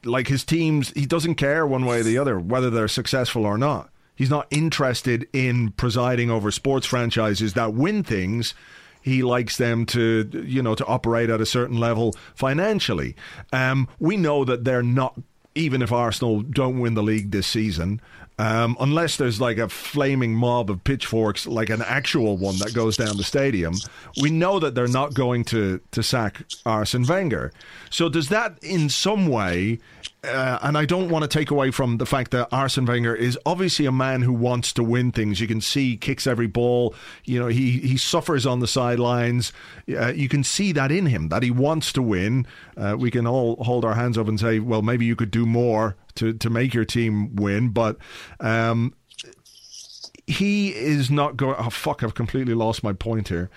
like 0.04 0.28
his 0.28 0.44
teams, 0.44 0.90
he 0.90 1.06
doesn't 1.06 1.34
care 1.34 1.66
one 1.66 1.84
way 1.84 2.00
or 2.00 2.02
the 2.02 2.18
other 2.18 2.38
whether 2.38 2.70
they're 2.70 2.88
successful 2.88 3.44
or 3.44 3.58
not. 3.58 3.90
He's 4.16 4.30
not 4.30 4.46
interested 4.50 5.28
in 5.32 5.72
presiding 5.72 6.30
over 6.30 6.50
sports 6.50 6.86
franchises 6.86 7.54
that 7.54 7.74
win 7.74 8.02
things. 8.02 8.54
He 9.02 9.22
likes 9.22 9.56
them 9.56 9.86
to, 9.86 10.28
you 10.44 10.62
know, 10.62 10.74
to 10.74 10.84
operate 10.86 11.30
at 11.30 11.40
a 11.40 11.46
certain 11.46 11.78
level 11.78 12.14
financially. 12.34 13.14
Um, 13.52 13.88
we 14.00 14.16
know 14.16 14.44
that 14.44 14.64
they're 14.64 14.82
not 14.82 15.16
even 15.56 15.82
if 15.82 15.90
Arsenal 15.90 16.42
don't 16.42 16.78
win 16.80 16.94
the 16.94 17.02
league 17.02 17.30
this 17.30 17.46
season, 17.46 18.00
um, 18.38 18.76
unless 18.78 19.16
there's 19.16 19.40
like 19.40 19.56
a 19.56 19.68
flaming 19.68 20.34
mob 20.34 20.70
of 20.70 20.84
pitchforks, 20.84 21.46
like 21.46 21.70
an 21.70 21.82
actual 21.82 22.36
one 22.36 22.58
that 22.58 22.74
goes 22.74 22.96
down 22.96 23.16
the 23.16 23.24
stadium, 23.24 23.74
we 24.20 24.30
know 24.30 24.60
that 24.60 24.74
they're 24.74 24.86
not 24.86 25.14
going 25.14 25.44
to, 25.44 25.80
to 25.92 26.02
sack 26.02 26.42
Arsene 26.66 27.06
Wenger. 27.06 27.52
So, 27.88 28.10
does 28.10 28.28
that 28.28 28.58
in 28.62 28.90
some 28.90 29.28
way, 29.28 29.78
uh, 30.24 30.58
and 30.62 30.76
I 30.76 30.84
don't 30.84 31.08
want 31.08 31.22
to 31.22 31.28
take 31.28 31.50
away 31.50 31.70
from 31.70 31.98
the 31.98 32.06
fact 32.06 32.30
that 32.32 32.48
Arsene 32.52 32.86
Wenger 32.86 33.14
is 33.14 33.38
obviously 33.46 33.86
a 33.86 33.92
man 33.92 34.22
who 34.22 34.32
wants 34.32 34.72
to 34.74 34.82
win 34.82 35.12
things. 35.12 35.40
You 35.40 35.46
can 35.46 35.60
see 35.60 35.90
he 35.90 35.96
kicks 35.96 36.26
every 36.26 36.46
ball. 36.46 36.94
You 37.24 37.38
know, 37.38 37.46
he, 37.46 37.78
he 37.78 37.96
suffers 37.96 38.46
on 38.46 38.60
the 38.60 38.66
sidelines. 38.66 39.52
Uh, 39.88 40.08
you 40.08 40.28
can 40.28 40.42
see 40.42 40.72
that 40.72 40.90
in 40.90 41.06
him, 41.06 41.28
that 41.28 41.42
he 41.42 41.50
wants 41.50 41.92
to 41.92 42.02
win. 42.02 42.46
Uh, 42.76 42.96
we 42.98 43.10
can 43.10 43.26
all 43.26 43.62
hold 43.62 43.84
our 43.84 43.94
hands 43.94 44.18
up 44.18 44.28
and 44.28 44.40
say, 44.40 44.58
well, 44.58 44.82
maybe 44.82 45.04
you 45.04 45.16
could 45.16 45.30
do 45.30 45.46
more 45.46 45.96
to 46.16 46.32
to 46.32 46.50
make 46.50 46.74
your 46.74 46.84
team 46.84 47.36
win, 47.36 47.70
but. 47.70 47.96
Um, 48.40 48.94
he 50.28 50.74
is 50.74 51.08
not 51.08 51.36
going. 51.36 51.54
Oh 51.56 51.70
fuck! 51.70 52.02
I've 52.02 52.14
completely 52.14 52.54
lost 52.54 52.82
my 52.82 52.92
point 52.92 53.28
here. 53.28 53.48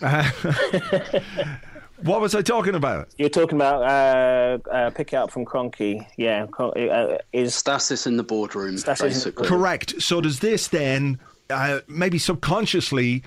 what 2.04 2.20
was 2.20 2.34
I 2.34 2.42
talking 2.42 2.74
about? 2.74 3.08
You're 3.16 3.28
talking 3.28 3.56
about 3.56 3.82
uh, 3.82 4.68
uh, 4.70 4.90
pick 4.90 5.12
it 5.12 5.16
up 5.16 5.30
from 5.30 5.44
Kroenke. 5.44 6.06
Yeah, 6.16 6.46
uh, 6.58 7.18
is 7.32 7.54
stasis 7.54 8.06
in 8.06 8.16
the 8.16 8.22
boardroom. 8.22 8.76
Stasis 8.76 9.24
basically. 9.24 9.48
Correct. 9.48 10.00
So 10.02 10.20
does 10.20 10.40
this 10.40 10.68
then 10.68 11.18
uh, 11.50 11.80
maybe 11.88 12.18
subconsciously 12.18 13.22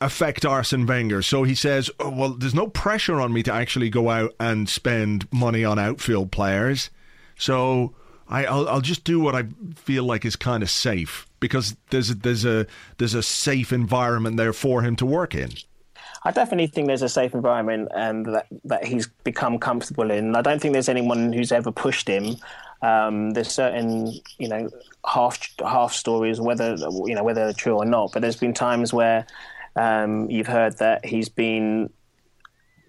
affect 0.00 0.44
Arsene 0.44 0.86
Wenger? 0.86 1.22
So 1.22 1.44
he 1.44 1.54
says, 1.54 1.90
oh, 2.00 2.10
"Well, 2.10 2.30
there's 2.30 2.54
no 2.54 2.66
pressure 2.66 3.20
on 3.20 3.32
me 3.32 3.42
to 3.44 3.52
actually 3.52 3.88
go 3.88 4.10
out 4.10 4.34
and 4.40 4.68
spend 4.68 5.32
money 5.32 5.64
on 5.64 5.78
outfield 5.78 6.32
players." 6.32 6.90
So 7.36 7.94
I, 8.28 8.46
I'll, 8.46 8.68
I'll 8.68 8.80
just 8.80 9.04
do 9.04 9.20
what 9.20 9.34
I 9.34 9.44
feel 9.76 10.04
like 10.04 10.24
is 10.24 10.36
kind 10.36 10.62
of 10.62 10.70
safe 10.70 11.26
because 11.40 11.76
there's 11.90 12.10
a, 12.10 12.14
there's 12.14 12.44
a 12.44 12.66
there's 12.98 13.14
a 13.14 13.22
safe 13.22 13.72
environment 13.72 14.36
there 14.36 14.52
for 14.52 14.82
him 14.82 14.96
to 14.96 15.06
work 15.06 15.34
in. 15.34 15.50
I 16.24 16.30
definitely 16.30 16.66
think 16.66 16.88
there's 16.88 17.02
a 17.02 17.08
safe 17.08 17.34
environment 17.34 17.90
and 17.94 18.26
that, 18.26 18.46
that 18.64 18.84
he's 18.84 19.06
become 19.24 19.58
comfortable 19.58 20.10
in. 20.10 20.34
I 20.34 20.42
don't 20.42 20.60
think 20.60 20.72
there's 20.72 20.88
anyone 20.88 21.32
who's 21.32 21.52
ever 21.52 21.70
pushed 21.70 22.08
him. 22.08 22.36
Um, 22.82 23.30
there's 23.30 23.50
certain, 23.50 24.12
you 24.38 24.48
know, 24.48 24.70
half 25.06 25.38
half 25.60 25.92
stories, 25.92 26.40
whether 26.40 26.76
you 26.76 27.14
know 27.14 27.24
whether 27.24 27.44
they're 27.44 27.52
true 27.52 27.76
or 27.76 27.84
not. 27.84 28.12
But 28.12 28.22
there's 28.22 28.36
been 28.36 28.54
times 28.54 28.92
where 28.92 29.26
um, 29.76 30.30
you've 30.30 30.46
heard 30.46 30.78
that 30.78 31.04
he's 31.04 31.28
been 31.28 31.90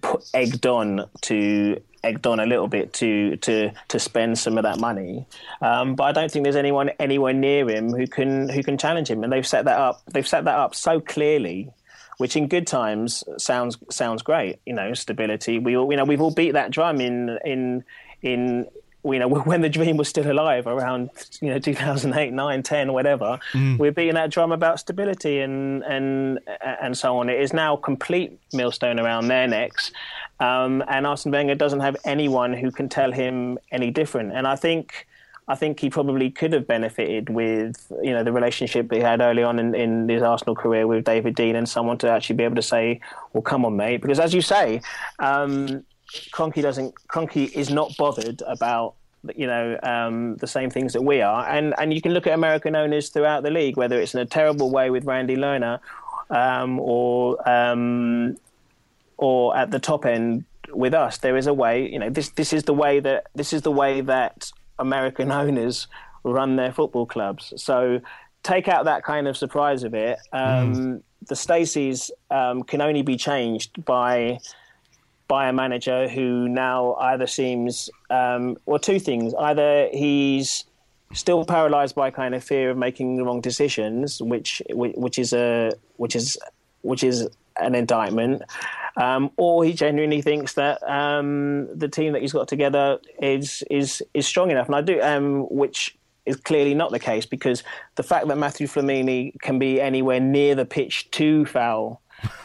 put, 0.02 0.24
egged 0.34 0.66
on 0.66 1.10
to 1.22 1.82
egged 2.04 2.26
on 2.28 2.40
a 2.40 2.46
little 2.46 2.68
bit 2.68 2.94
to 2.94 3.36
to 3.38 3.72
to 3.88 4.00
spend 4.00 4.38
some 4.38 4.58
of 4.58 4.64
that 4.64 4.80
money. 4.80 5.26
Um, 5.62 5.96
but 5.96 6.04
I 6.06 6.12
don't 6.12 6.32
think 6.32 6.44
there's 6.44 6.56
anyone 6.56 6.90
anywhere 7.00 7.34
near 7.34 7.68
him 7.70 7.92
who 7.92 8.08
can 8.08 8.50
who 8.50 8.64
can 8.64 8.78
challenge 8.78 9.10
him. 9.10 9.24
And 9.24 9.32
they've 9.32 9.48
set 9.48 9.66
that 9.66 9.78
up. 9.78 10.02
They've 10.08 10.28
set 10.28 10.46
that 10.46 10.58
up 10.58 10.76
so 10.76 11.00
clearly, 11.00 11.72
which 12.20 12.36
in 12.36 12.48
good 12.48 12.68
times 12.68 13.24
sounds 13.38 13.78
sounds 13.90 14.22
great. 14.22 14.60
You 14.66 14.74
know, 14.74 14.94
stability. 14.94 15.60
We 15.60 15.76
all 15.76 15.90
you 15.92 15.98
know 15.98 16.06
we've 16.06 16.22
all 16.22 16.34
beat 16.34 16.52
that 16.52 16.72
drum 16.72 17.02
in 17.02 17.40
in 17.44 17.84
in 18.22 18.68
you 19.04 19.20
know, 19.20 19.28
when 19.50 19.62
the 19.62 19.70
dream 19.70 19.98
was 19.98 20.08
still 20.08 20.30
alive 20.30 20.68
around, 20.68 21.10
you 21.42 21.50
know, 21.50 21.60
2008, 21.60 22.34
9, 22.34 22.64
10, 22.64 22.94
whatever, 22.94 23.40
mm. 23.54 23.78
we're 23.78 23.92
beating 23.92 24.16
that 24.16 24.30
drum 24.30 24.52
about 24.52 24.80
stability 24.80 25.40
and, 25.40 25.84
and, 25.84 26.40
and 26.82 26.98
so 26.98 27.18
on. 27.18 27.30
It 27.30 27.40
is 27.40 27.54
now 27.54 27.76
complete 27.76 28.38
millstone 28.54 29.00
around 29.00 29.28
their 29.28 29.48
necks. 29.48 29.92
Um, 30.40 30.84
and 30.88 31.06
Arsene 31.06 31.32
Wenger 31.32 31.56
doesn't 31.56 31.82
have 31.82 31.98
anyone 32.06 32.54
who 32.54 32.72
can 32.72 32.90
tell 32.90 33.12
him 33.12 33.58
any 33.72 33.92
different. 33.92 34.34
And 34.34 34.48
I 34.48 34.56
think, 34.56 35.08
I 35.50 35.56
think 35.56 35.80
he 35.80 35.90
probably 35.90 36.30
could 36.30 36.54
have 36.54 36.68
benefited 36.68 37.30
with, 37.30 37.92
you 38.04 38.12
know, 38.12 38.24
the 38.24 38.32
relationship 38.32 38.94
he 38.94 39.00
had 39.00 39.20
early 39.20 39.42
on 39.42 39.58
in, 39.58 39.74
in 39.74 40.08
his 40.08 40.22
Arsenal 40.22 40.56
career 40.56 40.86
with 40.86 41.04
David 41.04 41.36
Dein 41.36 41.56
and 41.56 41.68
someone 41.68 41.98
to 41.98 42.10
actually 42.10 42.36
be 42.36 42.44
able 42.44 42.56
to 42.56 42.62
say, 42.62 43.02
well, 43.34 43.42
come 43.42 43.66
on, 43.66 43.76
mate. 43.76 44.00
Because 44.00 44.20
as 44.20 44.32
you 44.32 44.42
say, 44.42 44.80
um, 45.18 45.84
Kroenke 46.32 46.62
doesn't. 46.62 46.94
Kroenke 47.08 47.52
is 47.52 47.70
not 47.70 47.96
bothered 47.98 48.42
about 48.48 48.96
you 49.36 49.48
know 49.48 49.78
um, 49.84 50.38
the 50.38 50.48
same 50.48 50.70
things 50.70 50.94
that 50.94 51.02
we 51.02 51.22
are, 51.22 51.48
and 51.48 51.74
and 51.80 51.94
you 51.94 52.02
can 52.02 52.14
look 52.14 52.28
at 52.28 52.34
American 52.34 52.76
owners 52.76 53.10
throughout 53.10 53.44
the 53.44 53.52
league, 53.52 53.78
whether 53.78 54.00
it's 54.00 54.14
in 54.14 54.20
a 54.20 54.26
terrible 54.26 54.72
way 54.72 54.90
with 54.90 55.06
Randy 55.06 55.36
Lerner, 55.36 55.80
um, 56.30 56.80
or 56.80 57.38
um, 57.50 58.38
or 59.18 59.56
at 59.56 59.72
the 59.72 59.80
top 59.80 60.06
end 60.06 60.46
with 60.72 60.94
us. 60.94 61.18
There 61.18 61.38
is 61.38 61.48
a 61.48 61.54
way. 61.54 61.88
You 61.88 62.00
know, 62.00 62.10
this 62.10 62.30
this 62.30 62.54
is 62.54 62.64
the 62.64 62.74
way 62.74 63.00
that 63.00 63.28
this 63.36 63.54
is 63.54 63.62
the 63.62 63.72
way 63.72 64.02
that 64.02 64.52
American 64.80 65.32
owners 65.42 65.88
run 66.24 66.56
their 66.56 66.72
football 66.72 67.06
clubs. 67.06 67.54
So 67.58 68.02
take 68.44 68.68
out 68.68 68.86
that 68.86 69.04
kind 69.04 69.28
of 69.28 69.38
surprise 69.38 69.84
of 69.84 69.94
it. 69.94 70.20
Mm. 70.34 71.02
The 71.28 71.36
Stacys 71.36 72.12
um, 72.32 72.64
can 72.64 72.82
only 72.82 73.02
be 73.02 73.18
changed 73.18 73.84
by 73.86 74.40
by 75.28 75.48
a 75.48 75.54
manager 75.54 76.10
who 76.10 76.50
now 76.50 76.96
either 76.96 77.28
seems, 77.28 77.88
um, 78.10 78.58
well, 78.66 78.80
two 78.80 79.00
things. 79.00 79.34
Either 79.36 79.88
he's 79.94 80.66
still 81.14 81.46
paralyzed 81.46 81.96
by 81.96 82.10
kind 82.10 82.34
of 82.34 82.44
fear 82.44 82.72
of 82.72 82.78
making 82.78 83.18
the 83.18 83.24
wrong 83.24 83.40
decisions, 83.40 84.22
which 84.22 84.62
which 84.72 85.20
is 85.20 85.32
a 85.34 85.72
which 85.98 86.16
is 86.16 86.38
which 86.82 87.04
is 87.04 87.28
an 87.62 87.76
indictment, 87.76 88.44
um, 88.98 89.32
or 89.38 89.64
he 89.64 89.74
genuinely 89.74 90.22
thinks 90.22 90.54
that 90.54 90.82
um, 90.84 91.68
the 91.78 91.88
team 91.88 92.14
that 92.14 92.22
he's 92.22 92.34
got 92.34 92.48
together 92.48 93.00
is 93.22 93.64
is 93.70 94.04
is 94.14 94.28
strong 94.28 94.52
enough. 94.52 94.68
And 94.68 94.76
I 94.76 94.82
do, 94.82 95.02
um, 95.02 95.42
which 95.50 95.98
is 96.26 96.36
clearly 96.36 96.74
not 96.74 96.92
the 96.92 97.00
case 97.00 97.26
because 97.26 97.64
the 97.96 98.04
fact 98.04 98.28
that 98.28 98.38
Matthew 98.38 98.68
Flamini 98.68 99.40
can 99.42 99.58
be 99.58 99.82
anywhere 99.82 100.20
near 100.20 100.54
the 100.54 100.66
pitch 100.66 101.10
to 101.12 101.46
foul 101.46 102.02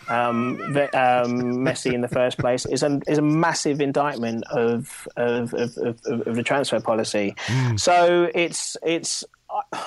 um, 0.09 0.61
um, 0.61 1.57
Messi 1.65 1.93
in 1.93 2.01
the 2.01 2.09
first 2.09 2.39
place 2.39 2.67
is 2.67 2.83
a, 2.83 3.01
is 3.07 3.19
a 3.19 3.23
massive 3.23 3.81
indictment 3.81 4.45
of 4.51 5.09
of, 5.17 5.55
of, 5.55 5.77
of, 5.79 6.01
of 6.07 6.37
the 6.37 6.43
transfer 6.43 6.81
policy. 6.81 7.35
Mm. 7.47 7.81
So 7.81 8.31
it's 8.35 8.77
it's 8.83 9.25
uh, 9.51 9.87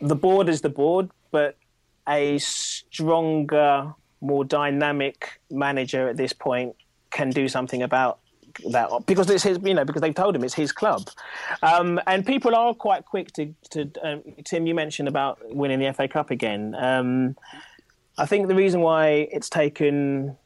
the 0.00 0.16
board 0.16 0.48
is 0.48 0.60
the 0.60 0.68
board, 0.68 1.10
but 1.30 1.56
a 2.08 2.38
stronger, 2.38 3.94
more 4.24 4.44
dynamic 4.44 5.40
manager 5.50 6.08
at 6.08 6.16
this 6.16 6.32
point 6.32 6.74
can 7.10 7.30
do 7.30 7.46
something 7.48 7.82
about 7.82 8.18
that 8.70 8.88
because 9.06 9.28
it's 9.30 9.42
his, 9.42 9.58
you 9.62 9.74
know, 9.74 9.84
because 9.84 10.00
they've 10.00 10.14
told 10.14 10.34
him 10.34 10.44
it's 10.44 10.54
his 10.54 10.72
club, 10.72 11.08
um, 11.62 12.00
and 12.06 12.24
people 12.24 12.54
are 12.54 12.74
quite 12.74 13.04
quick 13.04 13.32
to. 13.32 13.54
to 13.70 13.90
um, 14.02 14.22
Tim, 14.44 14.66
you 14.66 14.74
mentioned 14.74 15.08
about 15.08 15.38
winning 15.54 15.80
the 15.80 15.92
FA 15.92 16.08
Cup 16.08 16.30
again. 16.30 16.74
Um, 16.76 17.36
I 18.16 18.26
think 18.26 18.46
the 18.48 18.54
reason 18.54 18.80
why 18.80 19.28
it's 19.32 19.48
taken 19.48 20.36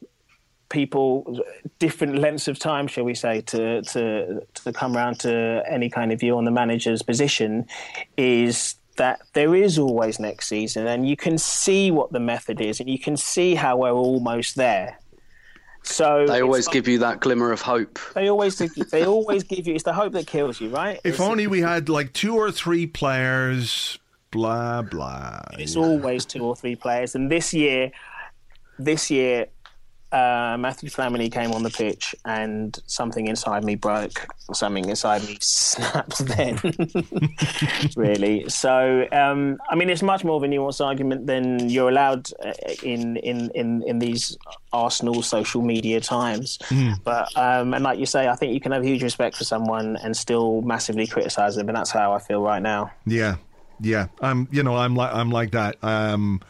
people 0.69 1.39
different 1.79 2.17
lengths 2.17 2.47
of 2.47 2.57
time, 2.57 2.87
shall 2.87 3.03
we 3.03 3.15
say, 3.15 3.41
to 3.41 3.81
to 3.83 4.41
to 4.55 4.73
come 4.73 4.95
around 4.95 5.19
to 5.19 5.63
any 5.69 5.89
kind 5.89 6.11
of 6.11 6.19
view 6.19 6.37
on 6.37 6.45
the 6.45 6.51
manager's 6.51 7.01
position 7.01 7.67
is 8.17 8.75
that 8.99 9.21
there 9.33 9.55
is 9.55 9.79
always 9.79 10.19
next 10.19 10.47
season, 10.47 10.85
and 10.85 11.09
you 11.09 11.17
can 11.17 11.37
see 11.37 11.89
what 11.89 12.11
the 12.11 12.19
method 12.19 12.61
is, 12.61 12.79
and 12.79 12.87
you 12.89 12.99
can 12.99 13.17
see 13.17 13.55
how 13.55 13.77
we're 13.77 13.91
almost 13.91 14.55
there. 14.55 14.99
So 15.83 16.27
they 16.27 16.41
always 16.41 16.67
give 16.67 16.87
you 16.87 16.99
that 16.99 17.19
glimmer 17.21 17.51
of 17.51 17.61
hope. 17.61 17.97
They 18.13 18.29
always 18.29 18.57
they 18.57 19.05
always 19.05 19.43
give 19.43 19.65
you 19.65 19.73
it's 19.73 19.83
the 19.83 19.93
hope 19.93 20.13
that 20.13 20.27
kills 20.27 20.61
you, 20.61 20.69
right? 20.69 20.99
If 21.03 21.15
it's, 21.15 21.19
only 21.19 21.47
we 21.47 21.61
had 21.61 21.89
like 21.89 22.13
two 22.13 22.35
or 22.35 22.51
three 22.51 22.85
players 22.85 23.97
blah 24.31 24.81
blah. 24.81 25.41
It's 25.53 25.75
always 25.75 26.25
two 26.25 26.43
or 26.43 26.55
three 26.55 26.75
players, 26.75 27.15
and 27.15 27.31
this 27.31 27.53
year, 27.53 27.91
this 28.77 29.09
year, 29.09 29.47
uh, 30.11 30.57
Matthew 30.59 30.89
Flamini 30.89 31.31
came 31.31 31.51
on 31.51 31.63
the 31.63 31.69
pitch, 31.69 32.15
and 32.25 32.77
something 32.87 33.27
inside 33.27 33.63
me 33.63 33.75
broke. 33.75 34.25
Something 34.53 34.89
inside 34.89 35.23
me 35.23 35.37
snapped. 35.39 36.25
Then, 36.29 36.59
really. 37.95 38.49
So, 38.49 39.07
um, 39.11 39.59
I 39.69 39.75
mean, 39.75 39.89
it's 39.89 40.01
much 40.01 40.23
more 40.23 40.37
of 40.37 40.43
a 40.43 40.47
nuanced 40.47 40.83
argument 40.83 41.27
than 41.27 41.69
you're 41.69 41.89
allowed 41.89 42.29
uh, 42.43 42.53
in 42.83 43.17
in 43.17 43.51
in 43.55 43.83
in 43.83 43.99
these 43.99 44.37
Arsenal 44.73 45.21
social 45.21 45.61
media 45.61 45.99
times. 45.99 46.57
Mm. 46.69 47.03
But 47.03 47.35
um, 47.37 47.73
and 47.73 47.83
like 47.83 47.99
you 47.99 48.05
say, 48.05 48.27
I 48.27 48.35
think 48.35 48.53
you 48.53 48.59
can 48.59 48.71
have 48.71 48.83
huge 48.83 49.03
respect 49.03 49.35
for 49.35 49.43
someone 49.43 49.97
and 49.97 50.15
still 50.15 50.61
massively 50.61 51.07
criticise 51.07 51.55
them, 51.55 51.67
and 51.67 51.77
that's 51.77 51.91
how 51.91 52.13
I 52.13 52.19
feel 52.19 52.41
right 52.41 52.61
now. 52.61 52.91
Yeah, 53.05 53.35
yeah, 53.79 54.07
I'm. 54.21 54.47
You 54.51 54.63
know, 54.63 54.75
I'm 54.75 54.95
like 54.95 55.13
I'm 55.13 55.29
like 55.29 55.51
that. 55.51 55.83
Um, 55.83 56.41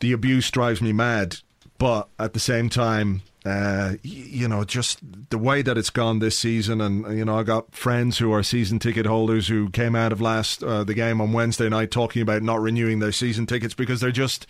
the 0.00 0.12
abuse 0.12 0.50
drives 0.50 0.82
me 0.82 0.92
mad, 0.92 1.36
but 1.82 2.08
at 2.16 2.32
the 2.32 2.38
same 2.38 2.68
time, 2.68 3.22
uh, 3.44 3.94
you 4.04 4.46
know, 4.46 4.62
just 4.62 5.00
the 5.30 5.36
way 5.36 5.62
that 5.62 5.76
it's 5.76 5.90
gone 5.90 6.20
this 6.20 6.38
season, 6.38 6.80
and 6.80 7.18
you 7.18 7.24
know, 7.24 7.36
I 7.36 7.42
got 7.42 7.74
friends 7.74 8.18
who 8.18 8.32
are 8.32 8.44
season 8.44 8.78
ticket 8.78 9.04
holders 9.04 9.48
who 9.48 9.68
came 9.68 9.96
out 9.96 10.12
of 10.12 10.20
last 10.20 10.62
uh, 10.62 10.84
the 10.84 10.94
game 10.94 11.20
on 11.20 11.32
Wednesday 11.32 11.68
night 11.68 11.90
talking 11.90 12.22
about 12.22 12.44
not 12.44 12.60
renewing 12.60 13.00
their 13.00 13.10
season 13.10 13.46
tickets 13.46 13.74
because 13.74 14.00
they're 14.00 14.12
just 14.12 14.46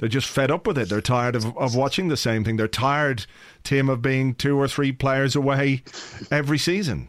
they're 0.00 0.08
just 0.08 0.28
fed 0.28 0.50
up 0.50 0.66
with 0.66 0.76
it. 0.76 0.88
They're 0.88 1.00
tired 1.00 1.36
of, 1.36 1.56
of 1.56 1.76
watching 1.76 2.08
the 2.08 2.16
same 2.16 2.42
thing. 2.42 2.56
They're 2.56 2.66
tired, 2.66 3.24
Tim, 3.62 3.88
of 3.88 4.02
being 4.02 4.34
two 4.34 4.58
or 4.58 4.66
three 4.66 4.90
players 4.90 5.36
away 5.36 5.84
every 6.32 6.58
season. 6.58 7.08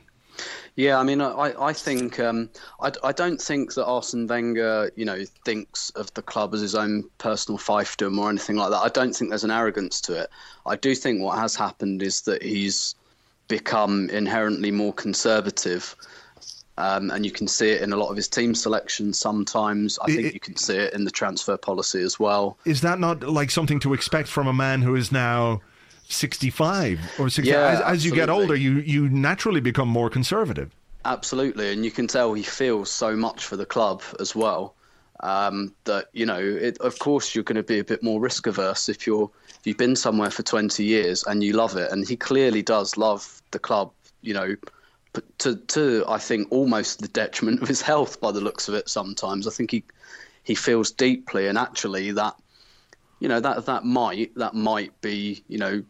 Yeah, 0.76 1.00
I 1.00 1.04
mean, 1.04 1.22
I, 1.22 1.54
I 1.58 1.72
think 1.72 2.20
um, 2.20 2.50
I, 2.82 2.92
I 3.02 3.14
don't 3.14 3.42
think 3.42 3.74
that 3.76 3.86
Arsene 3.86 4.28
Wenger, 4.28 4.92
you 4.98 5.06
know, 5.06 5.24
thinks 5.46 5.90
of 5.92 6.14
the 6.16 6.22
club 6.22 6.54
as 6.54 6.60
his 6.60 6.76
own 6.76 7.06
personal 7.18 7.58
fiefdom 7.58 8.20
or 8.20 8.30
anything 8.30 8.58
like 8.58 8.72
that. 8.72 8.80
I 8.80 8.90
don't 8.90 9.16
think 9.16 9.30
there's 9.30 9.46
an 9.46 9.52
arrogance 9.52 10.02
to 10.02 10.22
it. 10.22 10.30
I 10.66 10.76
do 10.76 10.94
think 10.94 11.22
what 11.22 11.38
has 11.38 11.56
happened 11.56 12.02
is 12.02 12.22
that 12.24 12.44
he's 12.44 12.96
become 13.48 14.10
inherently 14.10 14.72
more 14.72 14.92
conservative. 14.92 15.96
Um, 16.78 17.10
and 17.10 17.26
you 17.26 17.32
can 17.32 17.48
see 17.48 17.70
it 17.70 17.82
in 17.82 17.94
a 17.94 17.96
lot 17.96 18.10
of 18.10 18.18
his 18.18 18.28
team 18.28 18.54
selections 18.54 19.18
sometimes. 19.18 19.98
I 20.00 20.08
think 20.08 20.34
you 20.34 20.42
can 20.42 20.58
see 20.58 20.76
it 20.76 20.94
in 20.94 21.06
the 21.06 21.12
transfer 21.12 21.56
policy 21.56 22.02
as 22.02 22.20
well. 22.20 22.58
Is 22.66 22.82
that 22.82 23.00
not 23.00 23.24
like 23.24 23.50
something 23.50 23.80
to 23.80 23.94
expect 23.94 24.28
from 24.28 24.46
a 24.46 24.54
man 24.54 24.82
who 24.82 24.96
is 24.96 25.10
now 25.10 25.62
65 26.08 27.00
or 27.20 27.30
60 27.30 27.50
yeah, 27.50 27.68
as, 27.68 27.82
as 27.82 28.06
you 28.06 28.14
get 28.14 28.30
older 28.30 28.56
you 28.56 28.80
you 28.80 29.10
naturally 29.10 29.62
become 29.62 29.88
more 29.88 30.10
conservative. 30.10 30.76
Absolutely 31.04 31.72
and 31.72 31.84
you 31.84 31.92
can 31.92 32.08
tell 32.08 32.34
he 32.34 32.44
feels 32.44 32.92
so 32.92 33.16
much 33.16 33.46
for 33.46 33.58
the 33.58 33.66
club 33.66 34.02
as 34.20 34.36
well 34.36 34.76
um, 35.22 35.74
that 35.86 36.08
you 36.14 36.26
know 36.26 36.40
it, 36.40 36.78
of 36.80 37.00
course 37.00 37.34
you're 37.34 37.44
going 37.44 37.56
to 37.56 37.64
be 37.64 37.80
a 37.80 37.84
bit 37.84 38.04
more 38.04 38.20
risk 38.20 38.48
averse 38.48 38.90
if 38.90 39.08
you're 39.08 39.30
if 39.50 39.66
you've 39.66 39.78
been 39.78 39.96
somewhere 39.96 40.32
for 40.32 40.44
20 40.44 40.84
years 40.84 41.24
and 41.24 41.44
you 41.44 41.54
love 41.54 41.76
it 41.78 41.92
and 41.92 42.08
he 42.08 42.16
clearly 42.16 42.62
does 42.62 42.98
love 42.98 43.42
the 43.52 43.60
club 43.60 43.92
you 44.22 44.34
know 44.34 44.56
to 45.38 45.56
to 45.56 46.04
I 46.08 46.18
think 46.18 46.48
almost 46.52 47.02
the 47.02 47.08
detriment 47.08 47.62
of 47.62 47.68
his 47.68 47.82
health 47.82 48.20
by 48.20 48.32
the 48.32 48.42
looks 48.42 48.68
of 48.68 48.76
it 48.76 48.90
sometimes. 48.90 49.48
I 49.48 49.52
think 49.52 49.72
he 49.72 49.84
he 50.44 50.56
feels 50.56 50.92
deeply 50.92 51.48
and 51.48 51.58
actually 51.58 52.12
that 52.12 52.36
you 53.20 53.28
know 53.28 53.40
that 53.40 53.66
that 53.66 53.84
might 53.84 54.34
that 54.36 54.54
might 54.54 55.00
be 55.02 55.44
you 55.48 55.58
know 55.58 55.84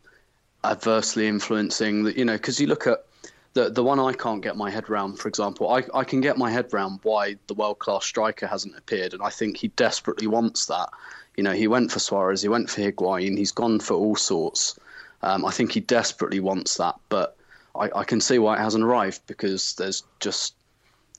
adversely 0.63 1.27
influencing 1.27 2.03
that 2.03 2.17
you 2.17 2.25
know 2.25 2.33
because 2.33 2.59
you 2.59 2.67
look 2.67 2.87
at 2.87 3.05
the 3.53 3.69
the 3.69 3.83
one 3.83 3.99
I 3.99 4.13
can't 4.13 4.41
get 4.41 4.57
my 4.57 4.69
head 4.69 4.89
around 4.89 5.17
for 5.17 5.27
example 5.27 5.69
I, 5.71 5.83
I 5.93 6.03
can 6.03 6.21
get 6.21 6.37
my 6.37 6.51
head 6.51 6.73
around 6.73 6.99
why 7.03 7.37
the 7.47 7.53
world 7.53 7.79
class 7.79 8.05
striker 8.05 8.47
hasn't 8.47 8.77
appeared 8.77 9.13
and 9.13 9.23
I 9.23 9.29
think 9.29 9.57
he 9.57 9.69
desperately 9.69 10.27
wants 10.27 10.65
that. 10.67 10.89
You 11.37 11.43
know 11.43 11.53
he 11.53 11.67
went 11.67 11.91
for 11.91 11.99
Suarez 11.99 12.41
he 12.41 12.47
went 12.47 12.69
for 12.69 12.81
Higuain 12.81 13.37
he's 13.37 13.51
gone 13.51 13.79
for 13.79 13.95
all 13.95 14.15
sorts. 14.15 14.79
Um, 15.21 15.45
I 15.45 15.51
think 15.51 15.71
he 15.71 15.79
desperately 15.79 16.39
wants 16.39 16.77
that 16.77 16.95
but 17.09 17.37
I, 17.75 17.89
I 17.95 18.03
can 18.03 18.21
see 18.21 18.39
why 18.39 18.55
it 18.55 18.59
hasn't 18.59 18.83
arrived 18.83 19.21
because 19.27 19.73
there's 19.75 20.03
just 20.19 20.55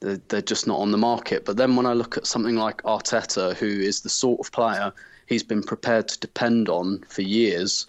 they're, 0.00 0.20
they're 0.28 0.42
just 0.42 0.66
not 0.66 0.78
on 0.78 0.90
the 0.90 0.98
market. 0.98 1.44
But 1.44 1.57
then 1.57 1.74
when 1.74 1.86
I 1.86 1.94
look 1.94 2.16
at 2.16 2.26
something 2.26 2.57
like 2.57 2.82
Arteta 2.82 3.54
who 3.57 3.66
is 3.66 4.00
the 4.00 4.09
sort 4.09 4.40
of 4.40 4.52
player 4.52 4.92
he's 5.27 5.43
been 5.43 5.62
prepared 5.62 6.09
to 6.09 6.20
depend 6.20 6.68
on 6.68 7.05
for 7.09 7.22
years 7.22 7.87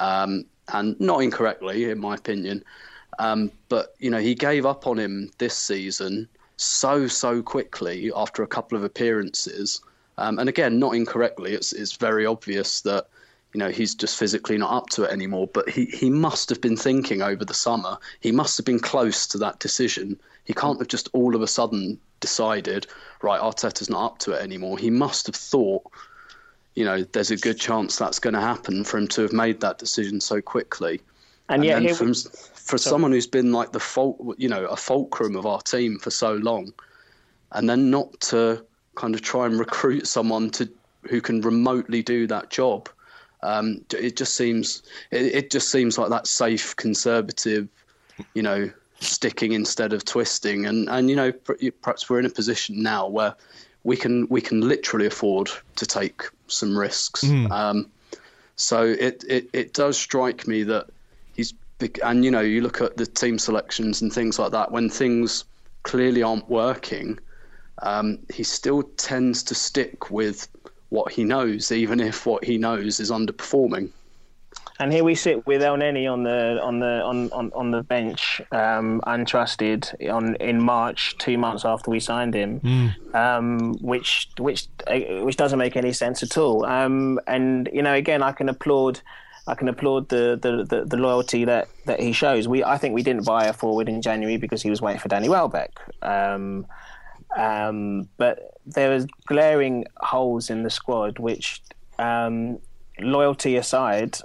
um, 0.00 0.44
and 0.72 0.98
not 1.00 1.22
incorrectly, 1.22 1.90
in 1.90 1.98
my 1.98 2.14
opinion. 2.14 2.64
Um, 3.18 3.50
but 3.68 3.94
you 3.98 4.10
know, 4.10 4.18
he 4.18 4.34
gave 4.34 4.66
up 4.66 4.86
on 4.86 4.98
him 4.98 5.30
this 5.38 5.56
season 5.56 6.28
so 6.56 7.08
so 7.08 7.42
quickly 7.42 8.12
after 8.14 8.42
a 8.42 8.46
couple 8.46 8.78
of 8.78 8.84
appearances, 8.84 9.80
um, 10.18 10.38
and 10.38 10.48
again, 10.48 10.78
not 10.78 10.94
incorrectly. 10.94 11.52
It's 11.52 11.72
it's 11.72 11.96
very 11.96 12.26
obvious 12.26 12.80
that 12.82 13.08
you 13.52 13.58
know 13.58 13.70
he's 13.70 13.94
just 13.94 14.18
physically 14.18 14.58
not 14.58 14.72
up 14.72 14.90
to 14.90 15.04
it 15.04 15.10
anymore. 15.10 15.48
But 15.52 15.68
he 15.68 15.86
he 15.86 16.10
must 16.10 16.48
have 16.48 16.60
been 16.60 16.76
thinking 16.76 17.22
over 17.22 17.44
the 17.44 17.54
summer. 17.54 17.98
He 18.20 18.32
must 18.32 18.56
have 18.56 18.66
been 18.66 18.80
close 18.80 19.26
to 19.28 19.38
that 19.38 19.58
decision. 19.60 20.18
He 20.44 20.54
can't 20.54 20.78
have 20.78 20.88
just 20.88 21.08
all 21.12 21.34
of 21.34 21.42
a 21.42 21.46
sudden 21.46 21.98
decided, 22.20 22.86
right, 23.22 23.40
Arteta's 23.40 23.90
not 23.90 24.04
up 24.04 24.18
to 24.18 24.32
it 24.32 24.42
anymore. 24.42 24.78
He 24.78 24.90
must 24.90 25.26
have 25.26 25.36
thought, 25.36 25.84
you 26.74 26.84
know, 26.84 27.04
there's 27.04 27.30
a 27.30 27.36
good 27.36 27.58
chance 27.58 27.98
that's 27.98 28.18
going 28.18 28.34
to 28.34 28.40
happen 28.40 28.84
for 28.84 28.98
him 28.98 29.08
to 29.08 29.22
have 29.22 29.32
made 29.32 29.60
that 29.60 29.78
decision 29.78 30.20
so 30.20 30.40
quickly. 30.40 31.00
And, 31.48 31.64
and 31.64 31.84
yet, 31.84 31.96
from, 31.96 32.08
we... 32.08 32.14
for 32.14 32.78
Sorry. 32.78 32.90
someone 32.90 33.12
who's 33.12 33.26
been 33.26 33.52
like 33.52 33.72
the 33.72 33.80
fault, 33.80 34.18
you 34.38 34.48
know, 34.48 34.64
a 34.66 34.76
fulcrum 34.76 35.36
of 35.36 35.46
our 35.46 35.60
team 35.60 35.98
for 35.98 36.10
so 36.10 36.34
long, 36.34 36.72
and 37.52 37.68
then 37.68 37.90
not 37.90 38.18
to 38.20 38.64
kind 38.94 39.14
of 39.14 39.22
try 39.22 39.46
and 39.46 39.58
recruit 39.58 40.06
someone 40.06 40.50
to 40.50 40.68
who 41.08 41.20
can 41.20 41.40
remotely 41.42 42.02
do 42.02 42.26
that 42.26 42.50
job. 42.50 42.88
Um, 43.42 43.84
it 43.92 44.16
just 44.16 44.34
seems 44.34 44.82
it, 45.10 45.26
it 45.26 45.50
just 45.50 45.70
seems 45.70 45.98
like 45.98 46.08
that 46.08 46.26
safe 46.26 46.74
conservative, 46.76 47.68
you 48.32 48.42
know, 48.42 48.70
sticking 49.00 49.52
instead 49.52 49.92
of 49.92 50.04
twisting. 50.04 50.64
And 50.66 50.88
and 50.88 51.10
you 51.10 51.16
know, 51.16 51.30
perhaps 51.82 52.08
we're 52.08 52.20
in 52.20 52.26
a 52.26 52.30
position 52.30 52.82
now 52.82 53.06
where 53.06 53.34
we 53.84 53.96
can 53.96 54.26
we 54.28 54.40
can 54.40 54.66
literally 54.66 55.06
afford 55.06 55.50
to 55.76 55.86
take 55.86 56.22
some 56.48 56.76
risks. 56.76 57.22
Mm. 57.22 57.50
Um, 57.50 57.90
so 58.56 58.82
it, 58.84 59.24
it 59.28 59.48
it 59.52 59.72
does 59.74 59.96
strike 59.96 60.48
me 60.48 60.62
that 60.64 60.86
he's 61.36 61.52
big, 61.78 62.00
and 62.02 62.24
you 62.24 62.30
know 62.30 62.40
you 62.40 62.62
look 62.62 62.80
at 62.80 62.96
the 62.96 63.06
team 63.06 63.38
selections 63.38 64.02
and 64.02 64.12
things 64.12 64.38
like 64.38 64.52
that 64.52 64.72
when 64.72 64.90
things 64.90 65.44
clearly 65.82 66.22
aren't 66.22 66.48
working. 66.48 67.18
Um, 67.82 68.20
he 68.32 68.44
still 68.44 68.84
tends 68.96 69.42
to 69.44 69.54
stick 69.54 70.10
with 70.10 70.48
what 70.90 71.12
he 71.12 71.24
knows, 71.24 71.72
even 71.72 72.00
if 72.00 72.24
what 72.24 72.44
he 72.44 72.56
knows 72.56 73.00
is 73.00 73.10
underperforming. 73.10 73.90
And 74.80 74.92
here 74.92 75.04
we 75.04 75.14
sit 75.14 75.46
with 75.46 75.62
El 75.62 75.76
Elneny 75.76 76.12
on 76.12 76.24
the 76.24 76.60
on 76.60 76.80
the 76.80 77.02
on, 77.02 77.30
on, 77.30 77.52
on 77.54 77.70
the 77.70 77.82
bench, 77.82 78.40
um, 78.50 79.00
untrusted 79.06 79.94
on 80.12 80.34
in 80.36 80.60
March, 80.60 81.16
two 81.18 81.38
months 81.38 81.64
after 81.64 81.90
we 81.92 82.00
signed 82.00 82.34
him, 82.34 82.60
mm. 82.60 83.14
um, 83.14 83.74
which 83.80 84.28
which 84.38 84.66
uh, 84.88 84.98
which 85.22 85.36
doesn't 85.36 85.60
make 85.60 85.76
any 85.76 85.92
sense 85.92 86.24
at 86.24 86.36
all. 86.36 86.64
Um, 86.64 87.20
and 87.28 87.68
you 87.72 87.82
know, 87.82 87.94
again, 87.94 88.22
I 88.22 88.32
can 88.32 88.48
applaud. 88.48 89.00
I 89.46 89.54
can 89.54 89.68
applaud 89.68 90.08
the, 90.08 90.38
the, 90.40 90.64
the, 90.64 90.86
the, 90.86 90.96
loyalty 90.96 91.44
that, 91.44 91.68
that 91.84 92.00
he 92.00 92.12
shows. 92.12 92.48
We 92.48 92.64
I 92.64 92.78
think 92.78 92.94
we 92.94 93.02
didn't 93.02 93.26
buy 93.26 93.44
a 93.44 93.52
forward 93.52 93.90
in 93.90 94.00
January 94.00 94.38
because 94.38 94.62
he 94.62 94.70
was 94.70 94.80
waiting 94.80 95.00
for 95.00 95.08
Danny 95.08 95.28
Welbeck. 95.28 95.78
Um, 96.00 96.66
um, 97.36 98.08
but 98.16 98.54
there 98.64 98.90
was 98.90 99.06
glaring 99.26 99.84
holes 99.98 100.48
in 100.48 100.62
the 100.62 100.70
squad, 100.70 101.18
which 101.18 101.60
um, 101.98 102.58
loyalty 102.98 103.56
aside, 103.56 104.16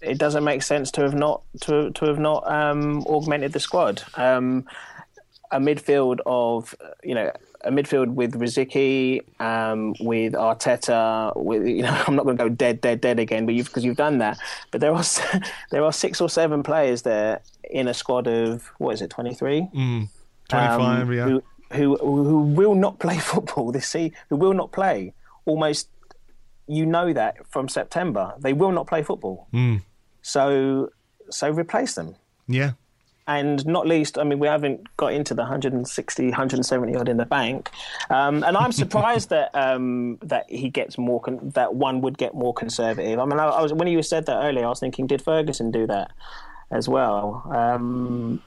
it 0.00 0.18
doesn't 0.18 0.44
make 0.44 0.62
sense 0.62 0.90
to 0.92 1.02
have 1.02 1.14
not 1.14 1.42
to 1.62 1.90
to 1.90 2.04
have 2.06 2.18
not 2.18 2.50
um, 2.50 3.04
augmented 3.06 3.52
the 3.52 3.60
squad. 3.60 4.02
Um, 4.14 4.66
a 5.50 5.58
midfield 5.58 6.20
of 6.26 6.74
you 7.02 7.14
know 7.14 7.32
a 7.62 7.70
midfield 7.70 8.14
with 8.14 8.34
Rosicky, 8.34 9.22
um, 9.40 9.94
with 10.00 10.34
Arteta, 10.34 11.36
with 11.36 11.66
you 11.66 11.82
know 11.82 12.02
I'm 12.06 12.16
not 12.16 12.24
going 12.24 12.36
to 12.36 12.44
go 12.44 12.48
dead, 12.48 12.80
dead, 12.80 13.00
dead 13.00 13.18
again, 13.18 13.46
but 13.46 13.54
you've 13.54 13.66
because 13.66 13.84
you've 13.84 13.96
done 13.96 14.18
that. 14.18 14.38
But 14.70 14.80
there 14.80 14.92
are 14.92 15.04
there 15.70 15.84
are 15.84 15.92
six 15.92 16.20
or 16.20 16.28
seven 16.28 16.62
players 16.62 17.02
there 17.02 17.40
in 17.70 17.88
a 17.88 17.94
squad 17.94 18.26
of 18.26 18.70
what 18.78 18.94
is 18.94 19.02
it, 19.02 19.10
23? 19.10 19.68
Mm, 19.74 20.08
25, 20.48 20.80
um, 20.80 21.12
yeah. 21.12 21.24
Who, 21.24 21.42
who 21.72 21.96
who 21.96 22.40
will 22.40 22.74
not 22.74 22.98
play 23.00 23.18
football 23.18 23.72
this 23.72 23.88
season, 23.88 24.16
who 24.28 24.36
will 24.36 24.54
not 24.54 24.72
play 24.72 25.12
almost. 25.44 25.88
You 26.68 26.86
know 26.86 27.12
that 27.12 27.46
from 27.48 27.68
September, 27.68 28.34
they 28.38 28.52
will 28.52 28.72
not 28.72 28.86
play 28.86 29.02
football. 29.02 29.48
Mm. 29.52 29.82
So, 30.22 30.90
so 31.30 31.50
replace 31.50 31.94
them. 31.94 32.14
Yeah. 32.46 32.72
And 33.26 33.66
not 33.66 33.86
least, 33.86 34.16
I 34.18 34.24
mean, 34.24 34.38
we 34.38 34.46
haven't 34.46 34.96
got 34.96 35.12
into 35.12 35.34
the 35.34 35.42
160, 35.42 36.24
170 36.24 36.96
odd 36.96 37.08
in 37.10 37.18
the 37.18 37.26
bank, 37.26 37.70
um, 38.08 38.42
and 38.42 38.56
I'm 38.56 38.72
surprised 38.82 39.28
that 39.28 39.54
um, 39.54 40.16
that 40.22 40.50
he 40.50 40.70
gets 40.70 40.96
more 40.96 41.20
con- 41.20 41.50
that 41.54 41.74
one 41.74 42.00
would 42.00 42.16
get 42.16 42.34
more 42.34 42.54
conservative. 42.54 43.18
I 43.18 43.26
mean, 43.26 43.38
I, 43.38 43.48
I, 43.48 43.60
was 43.60 43.74
when 43.74 43.86
you 43.86 44.02
said 44.02 44.24
that 44.26 44.42
earlier, 44.42 44.64
I 44.64 44.70
was 44.70 44.80
thinking, 44.80 45.06
did 45.06 45.20
Ferguson 45.20 45.70
do 45.70 45.86
that 45.88 46.10
as 46.70 46.88
well? 46.88 47.42
Um, 47.54 48.42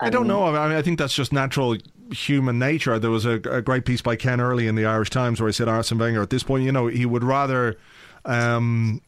I 0.00 0.10
don't 0.10 0.26
know. 0.26 0.44
I 0.44 0.68
mean, 0.68 0.76
I 0.76 0.82
think 0.82 0.98
that's 0.98 1.14
just 1.14 1.32
natural 1.32 1.76
human 2.10 2.58
nature. 2.58 2.98
There 2.98 3.10
was 3.10 3.24
a, 3.24 3.34
a, 3.50 3.62
great 3.62 3.84
piece 3.84 4.02
by 4.02 4.16
Ken 4.16 4.40
Early 4.40 4.68
in 4.68 4.74
the 4.74 4.84
Irish 4.84 5.10
Times 5.10 5.40
where 5.40 5.48
he 5.48 5.52
said 5.52 5.68
Arsene 5.68 5.98
Wenger 5.98 6.22
at 6.22 6.30
this 6.30 6.42
point, 6.42 6.64
you 6.64 6.72
know, 6.72 6.86
he 6.86 7.06
would 7.06 7.24
rather 7.24 7.76
um, 8.24 9.00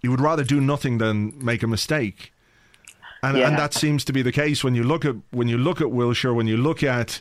he 0.00 0.08
would 0.08 0.20
rather 0.20 0.44
do 0.44 0.60
nothing 0.60 0.98
than 0.98 1.32
make 1.44 1.62
a 1.62 1.66
mistake. 1.66 2.32
And, 3.22 3.38
yeah. 3.38 3.48
and 3.48 3.58
that 3.58 3.72
seems 3.72 4.04
to 4.04 4.12
be 4.12 4.22
the 4.22 4.32
case 4.32 4.62
when 4.62 4.74
you 4.74 4.84
look 4.84 5.04
at 5.04 5.16
when 5.30 5.48
you 5.48 5.58
look 5.58 5.80
at 5.80 5.88
Wilshere, 5.88 6.34
when 6.34 6.46
you 6.46 6.58
look 6.58 6.82
at 6.82 7.20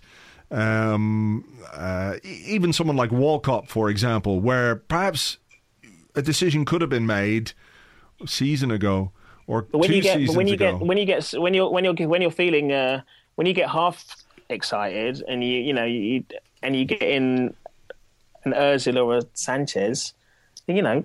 um, 0.52 1.46
uh, 1.74 2.16
even 2.24 2.74
someone 2.74 2.98
like 2.98 3.12
Walcott, 3.12 3.70
for 3.70 3.90
example, 3.90 4.40
where 4.40 4.76
perhaps 4.76 5.38
a 6.16 6.22
decision 6.22 6.66
could 6.66 6.82
have 6.82 6.90
been 6.90 7.08
made 7.08 7.54
a 8.22 8.28
season 8.28 8.70
ago 8.70 9.12
or 9.48 9.68
when 9.72 9.90
two 9.90 9.96
you 9.96 10.02
get, 10.02 10.18
seasons 10.18 10.38
when 10.38 10.48
you 10.48 10.54
ago. 10.56 10.78
Get, 10.78 10.88
when 10.88 10.98
you 10.98 11.06
get 11.06 11.32
when 11.32 11.54
you're 11.54 11.70
when 11.70 11.84
you're 11.84 12.08
when 12.08 12.22
you're 12.22 12.32
feeling 12.32 12.72
uh, 12.72 13.02
when 13.36 13.48
you 13.48 13.54
get 13.54 13.70
half 13.70 14.06
excited 14.50 15.24
and 15.28 15.44
you 15.44 15.60
you 15.60 15.74
know 15.74 15.86
you 15.86 16.24
and 16.62 16.76
you 16.76 16.86
get 16.86 17.02
in 17.02 17.54
an 18.46 18.54
Özil 18.54 19.04
or 19.04 19.18
a 19.18 19.22
Sanchez, 19.34 20.14
you 20.68 20.82
know 20.82 21.04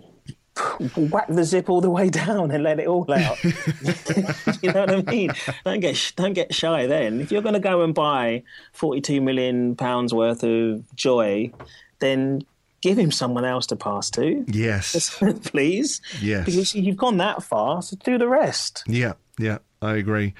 whack 0.96 1.26
the 1.28 1.44
zip 1.44 1.68
all 1.68 1.80
the 1.80 1.90
way 1.90 2.10
down 2.10 2.50
and 2.50 2.62
let 2.62 2.80
it 2.80 2.86
all 2.86 3.10
out. 3.12 3.42
you 4.62 4.72
know 4.72 4.80
what 4.80 4.90
I 4.90 5.02
mean? 5.02 5.30
Don't 5.64 5.80
get 5.80 6.12
don't 6.16 6.32
get 6.32 6.54
shy. 6.54 6.86
Then, 6.86 7.20
if 7.20 7.30
you're 7.30 7.42
going 7.42 7.54
to 7.54 7.60
go 7.60 7.82
and 7.82 7.94
buy 7.94 8.42
42 8.72 9.20
million 9.20 9.76
pounds 9.76 10.12
worth 10.12 10.42
of 10.42 10.84
joy, 10.96 11.52
then 12.00 12.42
give 12.80 12.98
him 12.98 13.10
someone 13.10 13.44
else 13.44 13.66
to 13.68 13.76
pass 13.76 14.10
to. 14.10 14.44
Yes, 14.48 15.18
please. 15.44 16.00
Yes, 16.20 16.46
because 16.46 16.74
you've 16.74 16.96
gone 16.96 17.18
that 17.18 17.42
far, 17.42 17.82
so 17.82 17.96
do 18.04 18.18
the 18.18 18.28
rest. 18.28 18.84
Yeah, 18.86 19.14
yeah. 19.38 19.58
I 19.80 19.94
agree. 19.94 20.34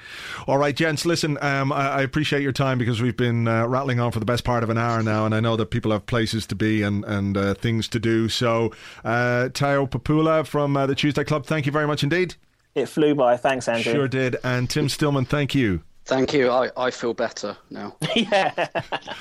All 0.48 0.58
right, 0.58 0.74
gents, 0.74 1.06
listen, 1.06 1.38
um, 1.40 1.70
I, 1.70 1.90
I, 1.90 2.02
appreciate 2.02 2.42
your 2.42 2.50
time 2.50 2.76
because 2.76 3.00
we've 3.00 3.16
been 3.16 3.46
uh, 3.46 3.68
rattling 3.68 4.00
on 4.00 4.10
for 4.10 4.18
the 4.18 4.26
best 4.26 4.42
part 4.42 4.64
of 4.64 4.70
an 4.70 4.78
hour 4.78 5.00
now, 5.00 5.26
and 5.26 5.32
I 5.32 5.38
know 5.38 5.54
that 5.54 5.66
people 5.66 5.92
have 5.92 6.06
places 6.06 6.44
to 6.48 6.56
be 6.56 6.82
and, 6.82 7.04
and 7.04 7.36
uh, 7.36 7.54
things 7.54 7.86
to 7.88 8.00
do. 8.00 8.28
So, 8.28 8.72
uh, 9.04 9.48
Tayo 9.52 9.88
Popoola 9.88 10.44
from 10.44 10.76
uh, 10.76 10.86
the 10.86 10.96
Tuesday 10.96 11.22
Club, 11.22 11.46
thank 11.46 11.66
you 11.66 11.72
very 11.72 11.86
much 11.86 12.02
indeed. 12.02 12.34
It 12.74 12.86
flew 12.86 13.14
by. 13.14 13.36
Thanks, 13.36 13.68
Andrew. 13.68 13.92
Sure 13.92 14.08
did. 14.08 14.36
And 14.42 14.68
Tim 14.68 14.88
Stillman, 14.88 15.24
thank 15.24 15.54
you. 15.54 15.82
Thank 16.08 16.32
you. 16.32 16.50
I, 16.50 16.70
I 16.74 16.90
feel 16.90 17.12
better 17.12 17.54
now. 17.68 17.94
yeah. 18.16 18.66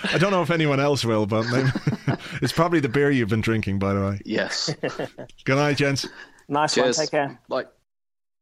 I 0.06 0.18
don't 0.18 0.32
know 0.32 0.42
if 0.42 0.50
anyone 0.50 0.80
else 0.80 1.04
will, 1.04 1.26
but 1.26 1.46
maybe 1.52 1.70
it's 2.42 2.54
probably 2.54 2.80
the 2.80 2.88
beer 2.88 3.12
you've 3.12 3.28
been 3.28 3.42
drinking, 3.42 3.78
by 3.78 3.94
the 3.94 4.00
way. 4.00 4.22
Yes. 4.24 4.74
Good 5.44 5.56
night, 5.58 5.76
gents. 5.76 6.08
Nice 6.48 6.76
Cheers. 6.76 6.98
one. 6.98 7.06
Take 7.06 7.12
care. 7.12 7.40
Bye. 7.50 7.66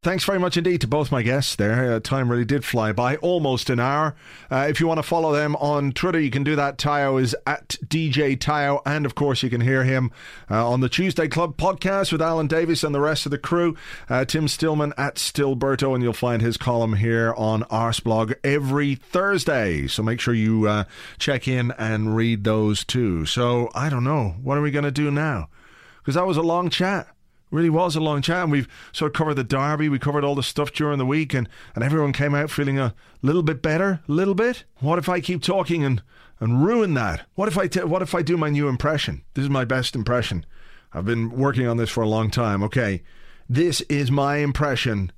Thanks 0.05 0.23
very 0.23 0.37
much 0.37 0.55
indeed 0.55 0.81
to 0.81 0.87
both 0.87 1.11
my 1.11 1.23
guests 1.23 1.55
there. 1.55 1.93
Uh, 1.93 1.99
time 1.99 2.29
really 2.29 2.45
did 2.45 2.63
fly 2.63 2.91
by, 2.91 3.15
almost 3.15 3.71
an 3.71 3.79
hour. 3.79 4.15
Uh, 4.51 4.67
if 4.69 4.79
you 4.79 4.85
want 4.85 4.99
to 4.99 5.03
follow 5.03 5.33
them 5.33 5.55
on 5.55 5.93
Twitter, 5.93 6.19
you 6.19 6.29
can 6.29 6.43
do 6.43 6.55
that. 6.55 6.77
Tayo 6.77 7.19
is 7.19 7.35
at 7.47 7.69
DJ 7.87 8.37
Tayo, 8.37 8.83
and 8.85 9.07
of 9.07 9.15
course, 9.15 9.41
you 9.41 9.49
can 9.49 9.61
hear 9.61 9.83
him 9.83 10.11
uh, 10.47 10.69
on 10.69 10.81
the 10.81 10.89
Tuesday 10.89 11.27
Club 11.27 11.57
podcast 11.57 12.11
with 12.11 12.21
Alan 12.21 12.45
Davies 12.45 12.83
and 12.83 12.93
the 12.93 13.01
rest 13.01 13.25
of 13.25 13.31
the 13.31 13.39
crew. 13.39 13.75
Uh, 14.07 14.25
Tim 14.25 14.47
Stillman 14.47 14.93
at 14.95 15.15
Stillberto, 15.15 15.95
and 15.95 16.03
you'll 16.03 16.13
find 16.13 16.39
his 16.39 16.55
column 16.55 16.97
here 16.97 17.33
on 17.35 17.63
Arseblog 17.63 18.35
every 18.43 18.93
Thursday. 18.93 19.87
So 19.87 20.03
make 20.03 20.19
sure 20.19 20.35
you 20.35 20.67
uh, 20.67 20.83
check 21.17 21.47
in 21.47 21.71
and 21.79 22.15
read 22.15 22.43
those 22.43 22.83
too. 22.83 23.25
So 23.25 23.71
I 23.73 23.89
don't 23.89 24.03
know. 24.03 24.35
What 24.43 24.59
are 24.59 24.61
we 24.61 24.69
going 24.69 24.85
to 24.85 24.91
do 24.91 25.09
now? 25.09 25.49
Because 25.97 26.13
that 26.13 26.27
was 26.27 26.37
a 26.37 26.43
long 26.43 26.69
chat 26.69 27.07
really 27.55 27.69
was 27.69 27.95
a 27.95 27.99
long 27.99 28.21
chat, 28.21 28.43
and 28.43 28.51
we've 28.51 28.67
sort 28.91 29.09
of 29.11 29.17
covered 29.17 29.35
the 29.35 29.43
derby. 29.43 29.89
We 29.89 29.99
covered 29.99 30.23
all 30.23 30.35
the 30.35 30.43
stuff 30.43 30.71
during 30.71 30.99
the 30.99 31.05
week, 31.05 31.33
and, 31.33 31.49
and 31.73 31.83
everyone 31.83 32.13
came 32.13 32.35
out 32.35 32.51
feeling 32.51 32.77
a 32.77 32.93
little 33.21 33.43
bit 33.43 33.61
better, 33.61 34.01
a 34.07 34.11
little 34.11 34.35
bit. 34.35 34.65
What 34.79 34.99
if 34.99 35.09
I 35.09 35.21
keep 35.21 35.41
talking 35.41 35.83
and, 35.83 36.03
and 36.39 36.65
ruin 36.65 36.93
that? 36.95 37.25
What 37.35 37.47
if 37.47 37.57
I 37.57 37.67
t- 37.67 37.83
what 37.83 38.01
if 38.01 38.13
I 38.13 38.21
do 38.21 38.37
my 38.37 38.49
new 38.49 38.67
impression? 38.67 39.23
This 39.33 39.43
is 39.43 39.49
my 39.49 39.65
best 39.65 39.95
impression. 39.95 40.45
I've 40.93 41.05
been 41.05 41.31
working 41.31 41.67
on 41.67 41.77
this 41.77 41.89
for 41.89 42.03
a 42.03 42.07
long 42.07 42.29
time. 42.29 42.61
Okay, 42.63 43.01
this 43.49 43.81
is 43.81 44.11
my 44.11 44.37
impression 44.37 45.11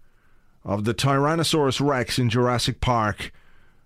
of 0.64 0.84
the 0.84 0.94
Tyrannosaurus 0.94 1.86
Rex 1.86 2.20
in 2.20 2.30
Jurassic 2.30 2.82
Park 2.82 3.32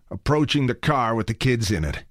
approaching 0.10 0.68
the 0.68 0.76
car 0.76 1.16
with 1.16 1.28
the 1.28 1.34
kids 1.34 1.72
in 1.72 1.86
it. 1.86 2.04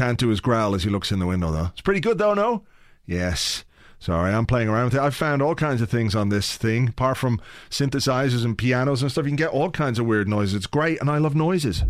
Can't 0.00 0.18
do 0.18 0.28
his 0.28 0.40
growl 0.40 0.74
as 0.74 0.82
he 0.82 0.88
looks 0.88 1.12
in 1.12 1.18
the 1.18 1.26
window, 1.26 1.52
though. 1.52 1.66
It's 1.72 1.82
pretty 1.82 2.00
good, 2.00 2.16
though, 2.16 2.32
no? 2.32 2.62
Yes. 3.04 3.66
Sorry, 3.98 4.32
I'm 4.32 4.46
playing 4.46 4.70
around 4.70 4.84
with 4.84 4.94
it. 4.94 5.00
I've 5.00 5.14
found 5.14 5.42
all 5.42 5.54
kinds 5.54 5.82
of 5.82 5.90
things 5.90 6.14
on 6.14 6.30
this 6.30 6.56
thing, 6.56 6.88
apart 6.88 7.18
from 7.18 7.38
synthesizers 7.68 8.42
and 8.42 8.56
pianos 8.56 9.02
and 9.02 9.12
stuff. 9.12 9.26
You 9.26 9.32
can 9.32 9.36
get 9.36 9.50
all 9.50 9.70
kinds 9.70 9.98
of 9.98 10.06
weird 10.06 10.26
noises. 10.26 10.54
It's 10.54 10.66
great, 10.66 11.02
and 11.02 11.10
I 11.10 11.18
love 11.18 11.34
noises. 11.34 11.84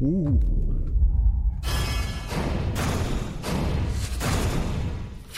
Ooh. 0.00 0.40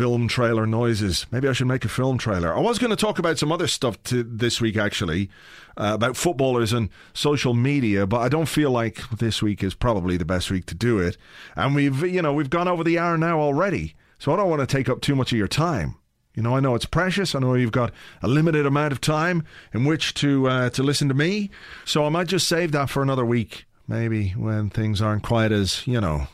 Film 0.01 0.29
trailer 0.29 0.67
noises. 0.67 1.27
Maybe 1.31 1.47
I 1.47 1.53
should 1.53 1.67
make 1.67 1.85
a 1.85 1.89
film 1.91 2.17
trailer. 2.17 2.57
I 2.57 2.61
was 2.61 2.79
going 2.79 2.89
to 2.89 2.97
talk 2.97 3.19
about 3.19 3.39
some 3.39 3.53
other 3.53 3.67
stuff 3.67 4.03
to 4.05 4.23
this 4.23 4.59
week, 4.59 4.79
actually, 4.79 5.29
uh, 5.77 5.91
about 5.93 6.17
footballers 6.17 6.73
and 6.73 6.89
social 7.13 7.53
media, 7.53 8.07
but 8.07 8.21
I 8.21 8.31
don't 8.31 8.49
feel 8.49 8.71
like 8.71 9.03
this 9.11 9.43
week 9.43 9.63
is 9.63 9.75
probably 9.75 10.17
the 10.17 10.25
best 10.25 10.51
week 10.51 10.65
to 10.67 10.75
do 10.75 10.99
it. 10.99 11.19
And 11.55 11.75
we've, 11.75 12.01
you 12.01 12.23
know, 12.23 12.33
we've 12.33 12.49
gone 12.49 12.67
over 12.67 12.83
the 12.83 12.99
hour 12.99 13.19
now 13.19 13.41
already, 13.41 13.95
so 14.19 14.33
I 14.33 14.37
don't 14.37 14.49
want 14.49 14.61
to 14.61 14.67
take 14.67 14.89
up 14.89 15.03
too 15.03 15.15
much 15.15 15.33
of 15.33 15.39
your 15.39 15.47
time. 15.49 15.97
You 16.35 16.43
know, 16.43 16.57
I 16.57 16.61
know 16.61 16.75
it's 16.75 16.87
precious. 16.87 17.35
I 17.35 17.41
know 17.41 17.53
you've 17.53 17.71
got 17.71 17.93
a 18.23 18.27
limited 18.27 18.65
amount 18.65 18.93
of 18.93 19.03
time 19.03 19.45
in 19.75 19.85
which 19.85 20.15
to 20.15 20.49
uh, 20.49 20.71
to 20.71 20.83
listen 20.83 21.09
to 21.09 21.15
me. 21.15 21.51
So 21.85 22.07
I 22.07 22.09
might 22.09 22.29
just 22.29 22.49
save 22.49 22.73
that 22.73 22.89
for 22.89 23.03
another 23.03 23.27
week, 23.27 23.67
maybe 23.87 24.31
when 24.31 24.71
things 24.71 25.03
aren't 25.03 25.25
quite 25.25 25.53
as 25.53 25.87
you 25.87 26.01
know, 26.01 26.29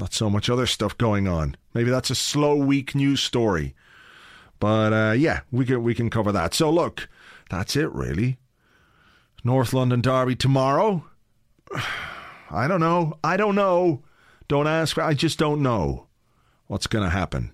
not 0.00 0.12
so 0.12 0.28
much 0.28 0.50
other 0.50 0.66
stuff 0.66 0.98
going 0.98 1.28
on. 1.28 1.56
Maybe 1.74 1.90
that's 1.90 2.10
a 2.10 2.14
slow 2.14 2.56
week 2.56 2.94
news 2.94 3.20
story. 3.20 3.74
But 4.58 4.92
uh, 4.92 5.12
yeah, 5.12 5.40
we 5.52 5.64
can 5.64 5.82
we 5.82 5.94
can 5.94 6.10
cover 6.10 6.32
that. 6.32 6.54
So 6.54 6.70
look, 6.70 7.08
that's 7.48 7.76
it 7.76 7.90
really. 7.92 8.38
North 9.44 9.72
London 9.72 10.00
Derby 10.00 10.34
tomorrow. 10.34 11.04
I 12.50 12.66
don't 12.66 12.80
know. 12.80 13.18
I 13.22 13.36
don't 13.36 13.54
know. 13.54 14.02
Don't 14.48 14.66
ask. 14.66 14.98
I 14.98 15.14
just 15.14 15.38
don't 15.38 15.62
know 15.62 16.08
what's 16.66 16.88
going 16.88 17.04
to 17.04 17.10
happen. 17.10 17.52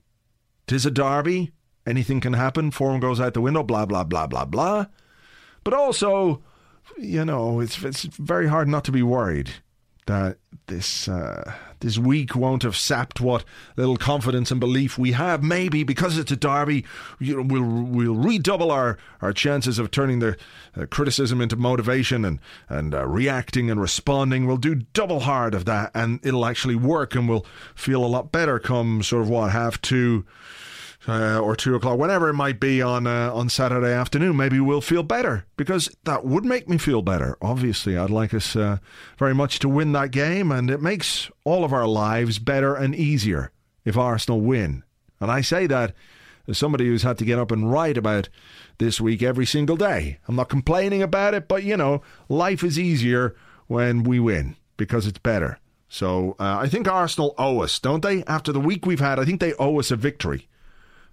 Tis 0.66 0.86
a 0.86 0.90
derby 0.90 1.52
anything 1.86 2.20
can 2.20 2.32
happen. 2.32 2.70
Form 2.70 3.00
goes 3.00 3.20
out 3.20 3.34
the 3.34 3.40
window, 3.40 3.62
blah, 3.62 3.86
blah, 3.86 4.04
blah, 4.04 4.26
blah, 4.26 4.44
blah. 4.44 4.86
But 5.64 5.74
also, 5.74 6.42
you 6.98 7.24
know, 7.24 7.60
it's, 7.60 7.82
it's 7.82 8.02
very 8.04 8.48
hard 8.48 8.68
not 8.68 8.84
to 8.84 8.92
be 8.92 9.02
worried 9.02 9.50
that 10.06 10.38
this 10.66 11.08
uh, 11.08 11.52
this 11.80 11.98
week 11.98 12.34
won't 12.34 12.62
have 12.62 12.76
sapped 12.76 13.20
what 13.20 13.44
little 13.76 13.96
confidence 13.96 14.50
and 14.50 14.58
belief 14.58 14.98
we 14.98 15.12
have. 15.12 15.42
Maybe 15.42 15.84
because 15.84 16.18
it's 16.18 16.32
a 16.32 16.36
derby, 16.36 16.84
you 17.20 17.36
know, 17.36 17.42
we'll 17.42 17.62
we'll 17.62 18.14
redouble 18.14 18.70
our, 18.70 18.98
our 19.20 19.32
chances 19.32 19.78
of 19.78 19.90
turning 19.90 20.20
the 20.20 20.36
uh, 20.76 20.86
criticism 20.86 21.40
into 21.40 21.56
motivation 21.56 22.24
and 22.24 22.40
and 22.68 22.94
uh, 22.94 23.06
reacting 23.06 23.70
and 23.70 23.80
responding. 23.80 24.46
We'll 24.46 24.56
do 24.56 24.74
double 24.74 25.20
hard 25.20 25.54
of 25.54 25.64
that, 25.66 25.90
and 25.94 26.20
it'll 26.24 26.46
actually 26.46 26.76
work, 26.76 27.14
and 27.14 27.28
we'll 27.28 27.46
feel 27.74 28.04
a 28.04 28.06
lot 28.06 28.32
better 28.32 28.58
come 28.58 29.02
sort 29.02 29.22
of 29.22 29.28
what 29.28 29.52
half 29.52 29.80
two 29.80 30.24
uh, 31.08 31.38
or 31.38 31.54
two 31.54 31.74
o'clock, 31.74 31.98
whatever 31.98 32.28
it 32.28 32.34
might 32.34 32.58
be 32.58 32.82
on 32.82 33.06
uh, 33.06 33.32
on 33.32 33.48
Saturday 33.48 33.92
afternoon, 33.92 34.36
maybe 34.36 34.60
we'll 34.60 34.80
feel 34.80 35.02
better 35.02 35.44
because 35.56 35.94
that 36.04 36.24
would 36.24 36.44
make 36.44 36.68
me 36.68 36.78
feel 36.78 37.02
better. 37.02 37.36
Obviously, 37.40 37.96
I'd 37.96 38.10
like 38.10 38.34
us 38.34 38.56
uh, 38.56 38.78
very 39.18 39.34
much 39.34 39.58
to 39.60 39.68
win 39.68 39.92
that 39.92 40.10
game, 40.10 40.50
and 40.50 40.70
it 40.70 40.82
makes 40.82 41.30
all 41.44 41.64
of 41.64 41.72
our 41.72 41.86
lives 41.86 42.38
better 42.38 42.74
and 42.74 42.94
easier 42.94 43.52
if 43.84 43.96
Arsenal 43.96 44.40
win. 44.40 44.82
And 45.20 45.30
I 45.30 45.40
say 45.40 45.66
that 45.66 45.94
as 46.48 46.58
somebody 46.58 46.86
who's 46.86 47.02
had 47.02 47.18
to 47.18 47.24
get 47.24 47.38
up 47.38 47.50
and 47.50 47.70
write 47.70 47.96
about 47.96 48.28
this 48.78 49.00
week 49.00 49.22
every 49.22 49.46
single 49.46 49.76
day. 49.76 50.18
I'm 50.28 50.36
not 50.36 50.48
complaining 50.48 51.02
about 51.02 51.34
it, 51.34 51.48
but 51.48 51.64
you 51.64 51.76
know, 51.76 52.02
life 52.28 52.62
is 52.62 52.78
easier 52.78 53.34
when 53.66 54.02
we 54.02 54.20
win 54.20 54.56
because 54.76 55.06
it's 55.06 55.18
better. 55.18 55.58
So 55.88 56.36
uh, 56.38 56.58
I 56.60 56.68
think 56.68 56.88
Arsenal 56.88 57.34
owe 57.38 57.60
us, 57.60 57.78
don't 57.78 58.02
they? 58.02 58.24
After 58.24 58.52
the 58.52 58.60
week 58.60 58.86
we've 58.86 59.00
had, 59.00 59.18
I 59.18 59.24
think 59.24 59.40
they 59.40 59.54
owe 59.54 59.78
us 59.78 59.90
a 59.90 59.96
victory. 59.96 60.48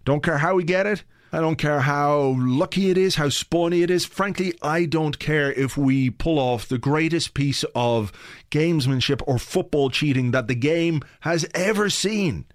Don't 0.06 0.24
care 0.24 0.38
how 0.38 0.56
we 0.56 0.64
get 0.64 0.86
it. 0.86 1.04
I 1.32 1.39
don't 1.39 1.56
care 1.56 1.80
how 1.80 2.36
lucky 2.38 2.91
it 2.91 2.97
is, 2.97 3.16
how 3.16 3.26
spawny 3.28 3.82
it 3.82 3.89
is. 3.89 4.06
Frankly, 4.06 4.54
I 4.62 4.86
don't 4.86 5.18
care 5.18 5.51
if 5.51 5.76
we 5.76 6.12
pull 6.12 6.38
off 6.38 6.68
the 6.68 6.78
greatest 6.78 7.34
piece 7.34 7.66
of 7.74 8.12
gamesmanship 8.51 9.24
or 9.26 9.39
football 9.39 9.89
cheating 9.89 10.30
that 10.30 10.47
the 10.47 10.56
game 10.56 11.01
has 11.22 11.47
ever 11.56 11.89
seen. 11.89 12.45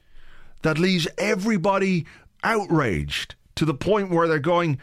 That 0.62 0.78
leaves 0.78 1.08
everybody 1.18 2.06
outraged 2.44 3.34
to 3.56 3.64
the 3.64 3.74
point 3.74 4.10
where 4.10 4.28
they're 4.28 4.38
going 4.38 4.78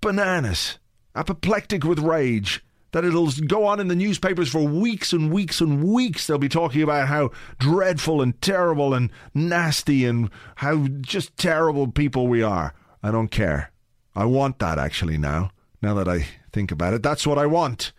bananas, 0.00 0.78
apoplectic 1.14 1.84
with 1.84 2.00
rage 2.00 2.64
that 2.92 3.04
it'll 3.04 3.30
go 3.46 3.66
on 3.66 3.80
in 3.80 3.88
the 3.88 3.96
newspapers 3.96 4.48
for 4.48 4.62
weeks 4.62 5.12
and 5.12 5.32
weeks 5.32 5.60
and 5.60 5.84
weeks. 5.84 6.26
They'll 6.26 6.38
be 6.38 6.48
talking 6.48 6.82
about 6.82 7.08
how 7.08 7.30
dreadful 7.58 8.22
and 8.22 8.40
terrible 8.40 8.94
and 8.94 9.10
nasty 9.34 10.04
and 10.04 10.30
how 10.56 10.86
just 11.00 11.36
terrible 11.36 11.88
people 11.88 12.28
we 12.28 12.42
are. 12.42 12.74
I 13.02 13.10
don't 13.10 13.30
care. 13.30 13.72
I 14.16 14.24
want 14.24 14.58
that 14.58 14.78
actually 14.78 15.18
now, 15.18 15.50
now 15.82 15.94
that 15.94 16.08
I 16.08 16.26
think 16.52 16.72
about 16.72 16.94
it. 16.94 17.02
That's 17.02 17.26
what 17.26 17.38
I 17.38 17.46
want. 17.46 17.92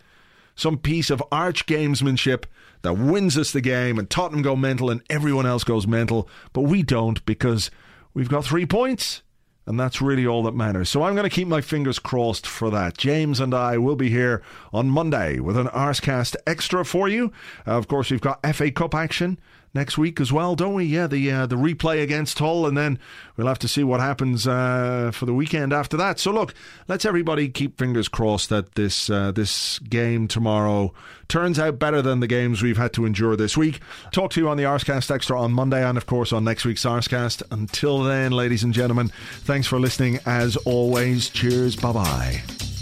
Some 0.56 0.78
piece 0.78 1.10
of 1.10 1.24
arch 1.32 1.66
gamesmanship 1.66 2.44
that 2.82 2.94
wins 2.94 3.38
us 3.38 3.52
the 3.52 3.62
game 3.62 3.98
and 3.98 4.10
Tottenham 4.10 4.42
go 4.42 4.56
mental 4.56 4.90
and 4.90 5.02
everyone 5.10 5.46
else 5.46 5.64
goes 5.64 5.88
mental, 5.88 6.28
but 6.52 6.62
we 6.62 6.84
don't 6.84 7.24
because 7.26 7.72
we've 8.14 8.30
got 8.30 8.44
three 8.44 8.66
points 8.66 9.22
and 9.70 9.80
that's 9.80 10.02
really 10.02 10.26
all 10.26 10.42
that 10.42 10.56
matters. 10.56 10.90
So 10.90 11.04
I'm 11.04 11.14
going 11.14 11.30
to 11.30 11.36
keep 11.36 11.48
my 11.48 11.62
fingers 11.62 12.00
crossed 12.00 12.48
for 12.48 12.72
that. 12.72 12.98
James 12.98 13.40
and 13.40 13.54
I 13.54 13.78
will 13.78 13.96
be 13.96 14.10
here 14.10 14.42
on 14.74 14.90
Monday 14.90 15.40
with 15.40 15.56
an 15.56 15.68
Arscast 15.68 16.36
extra 16.48 16.84
for 16.84 17.08
you. 17.08 17.32
Uh, 17.68 17.78
of 17.78 17.88
course, 17.88 18.10
we've 18.10 18.20
got 18.20 18.42
FA 18.56 18.72
Cup 18.72 18.96
action 18.96 19.40
next 19.74 19.98
week 19.98 20.20
as 20.20 20.32
well, 20.32 20.56
don't 20.56 20.74
we? 20.74 20.86
Yeah, 20.86 21.08
the 21.08 21.32
uh, 21.32 21.46
the 21.46 21.56
replay 21.56 22.02
against 22.02 22.40
Hull, 22.40 22.66
and 22.66 22.78
then 22.78 23.00
we'll 23.38 23.48
have 23.48 23.60
to 23.60 23.68
see 23.68 23.84
what 23.84 24.00
happens 24.00 24.48
uh, 24.48 25.12
for 25.14 25.26
the 25.26 25.34
weekend 25.34 25.74
after 25.74 25.98
that. 25.98 26.20
So 26.20 26.32
look, 26.32 26.54
let's 26.88 27.06
everybody 27.06 27.50
keep 27.50 27.78
fingers 27.78 28.08
crossed 28.08 28.50
that 28.50 28.76
this 28.76 29.10
uh, 29.10 29.32
this 29.32 29.80
game 29.80 30.28
tomorrow 30.28 30.94
turns 31.28 31.60
out 31.60 31.80
better 31.80 32.02
than 32.02 32.20
the 32.20 32.28
games 32.28 32.62
we've 32.62 32.78
had 32.78 32.94
to 32.94 33.06
endure 33.06 33.36
this 33.36 33.56
week. 33.56 33.80
Talk 34.12 34.32
to 34.32 34.42
you 34.42 34.50
on 34.50 34.58
the 34.58 34.64
Arscast 34.64 35.12
Extra 35.12 35.40
on 35.40 35.52
Monday, 35.52 35.84
and 35.84 35.98
of 35.98 36.06
course 36.06 36.34
on 36.34 36.44
next 36.44 36.66
week's 36.66 36.86
Arscast. 36.86 37.44
Until 37.52 38.04
then, 38.04 38.32
ladies 38.32 38.64
and 38.64 38.74
gentlemen, 38.74 39.10
thanks 39.42 39.68
for 39.68 39.80
listening. 39.80 40.20
As 40.26 40.56
always, 40.58 41.30
cheers. 41.30 41.76
Bye 41.76 41.92
bye. 41.94 42.79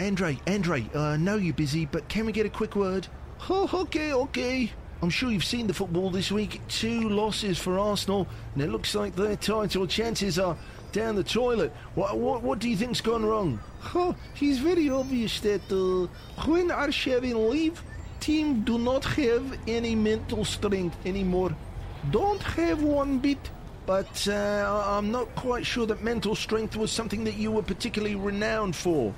Andre, 0.00 0.38
Andre, 0.46 0.88
uh, 0.94 1.00
I 1.00 1.16
know 1.18 1.36
you're 1.36 1.52
busy, 1.52 1.84
but 1.84 2.08
can 2.08 2.24
we 2.24 2.32
get 2.32 2.46
a 2.46 2.50
quick 2.50 2.74
word? 2.74 3.06
Oh, 3.50 3.68
okay, 3.82 4.14
okay. 4.14 4.72
I'm 5.02 5.10
sure 5.10 5.30
you've 5.30 5.44
seen 5.44 5.66
the 5.66 5.74
football 5.74 6.10
this 6.10 6.32
week. 6.32 6.60
Two 6.68 7.08
losses 7.10 7.58
for 7.58 7.78
Arsenal, 7.78 8.26
and 8.54 8.62
it 8.62 8.70
looks 8.70 8.94
like 8.94 9.14
their 9.14 9.36
title 9.36 9.86
chances 9.86 10.38
are 10.38 10.56
down 10.92 11.16
the 11.16 11.22
toilet. 11.24 11.72
What, 11.94 12.16
what, 12.18 12.42
what 12.42 12.58
do 12.60 12.68
you 12.70 12.76
think's 12.76 13.00
gone 13.00 13.24
wrong? 13.24 13.60
Oh, 13.94 14.14
it's 14.38 14.58
very 14.58 14.90
obvious 14.90 15.40
that 15.40 15.62
uh, 15.72 16.06
when 16.46 16.68
Arshavin 16.68 17.50
leave, 17.50 17.82
team 18.20 18.62
do 18.62 18.78
not 18.78 19.04
have 19.04 19.58
any 19.66 19.94
mental 19.94 20.44
strength 20.44 20.96
anymore. 21.06 21.54
Don't 22.10 22.42
have 22.42 22.82
one 22.82 23.18
bit. 23.18 23.50
But 23.86 24.28
uh, 24.28 24.84
I'm 24.86 25.10
not 25.10 25.34
quite 25.34 25.66
sure 25.66 25.86
that 25.86 26.02
mental 26.04 26.36
strength 26.36 26.76
was 26.76 26.92
something 26.92 27.24
that 27.24 27.36
you 27.36 27.50
were 27.50 27.62
particularly 27.62 28.14
renowned 28.14 28.76
for. 28.76 29.12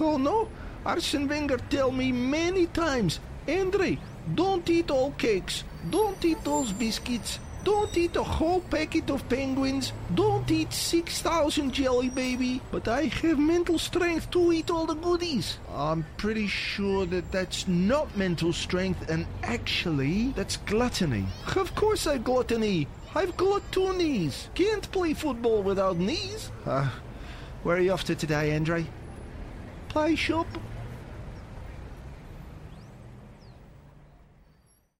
Oh 0.00 0.16
no, 0.18 0.48
Arsene 0.84 1.28
Wenger 1.28 1.58
tell 1.70 1.90
me 1.90 2.12
many 2.12 2.66
times, 2.66 3.20
Andre, 3.48 3.98
don't 4.34 4.68
eat 4.68 4.90
all 4.90 5.12
cakes, 5.12 5.64
don't 5.90 6.22
eat 6.24 6.42
those 6.44 6.72
biscuits, 6.72 7.38
don't 7.64 7.96
eat 7.96 8.14
a 8.16 8.22
whole 8.22 8.60
packet 8.60 9.10
of 9.10 9.28
penguins, 9.28 9.92
don't 10.14 10.48
eat 10.50 10.72
6,000 10.72 11.72
jelly 11.72 12.08
baby, 12.08 12.60
but 12.70 12.86
I 12.88 13.06
have 13.06 13.38
mental 13.38 13.78
strength 13.78 14.30
to 14.32 14.52
eat 14.52 14.70
all 14.70 14.86
the 14.86 14.94
goodies. 14.94 15.58
I'm 15.74 16.04
pretty 16.16 16.46
sure 16.46 17.06
that 17.06 17.32
that's 17.32 17.66
not 17.66 18.16
mental 18.16 18.52
strength 18.52 19.08
and 19.10 19.26
actually 19.42 20.32
that's 20.36 20.58
gluttony. 20.58 21.26
Of 21.56 21.74
course 21.74 22.06
I've 22.06 22.22
gluttony. 22.24 22.86
I've 23.14 23.36
got 23.36 23.62
two 23.72 23.96
knees. 23.96 24.48
Can't 24.54 24.88
play 24.92 25.14
football 25.14 25.62
without 25.62 25.96
knees. 25.96 26.50
Uh, 26.64 26.88
Where 27.62 27.78
are 27.78 27.80
you 27.80 27.92
off 27.92 28.04
to 28.04 28.14
today, 28.14 28.54
Andre? 28.54 28.86
Play 29.88 30.14
shop. 30.16 30.46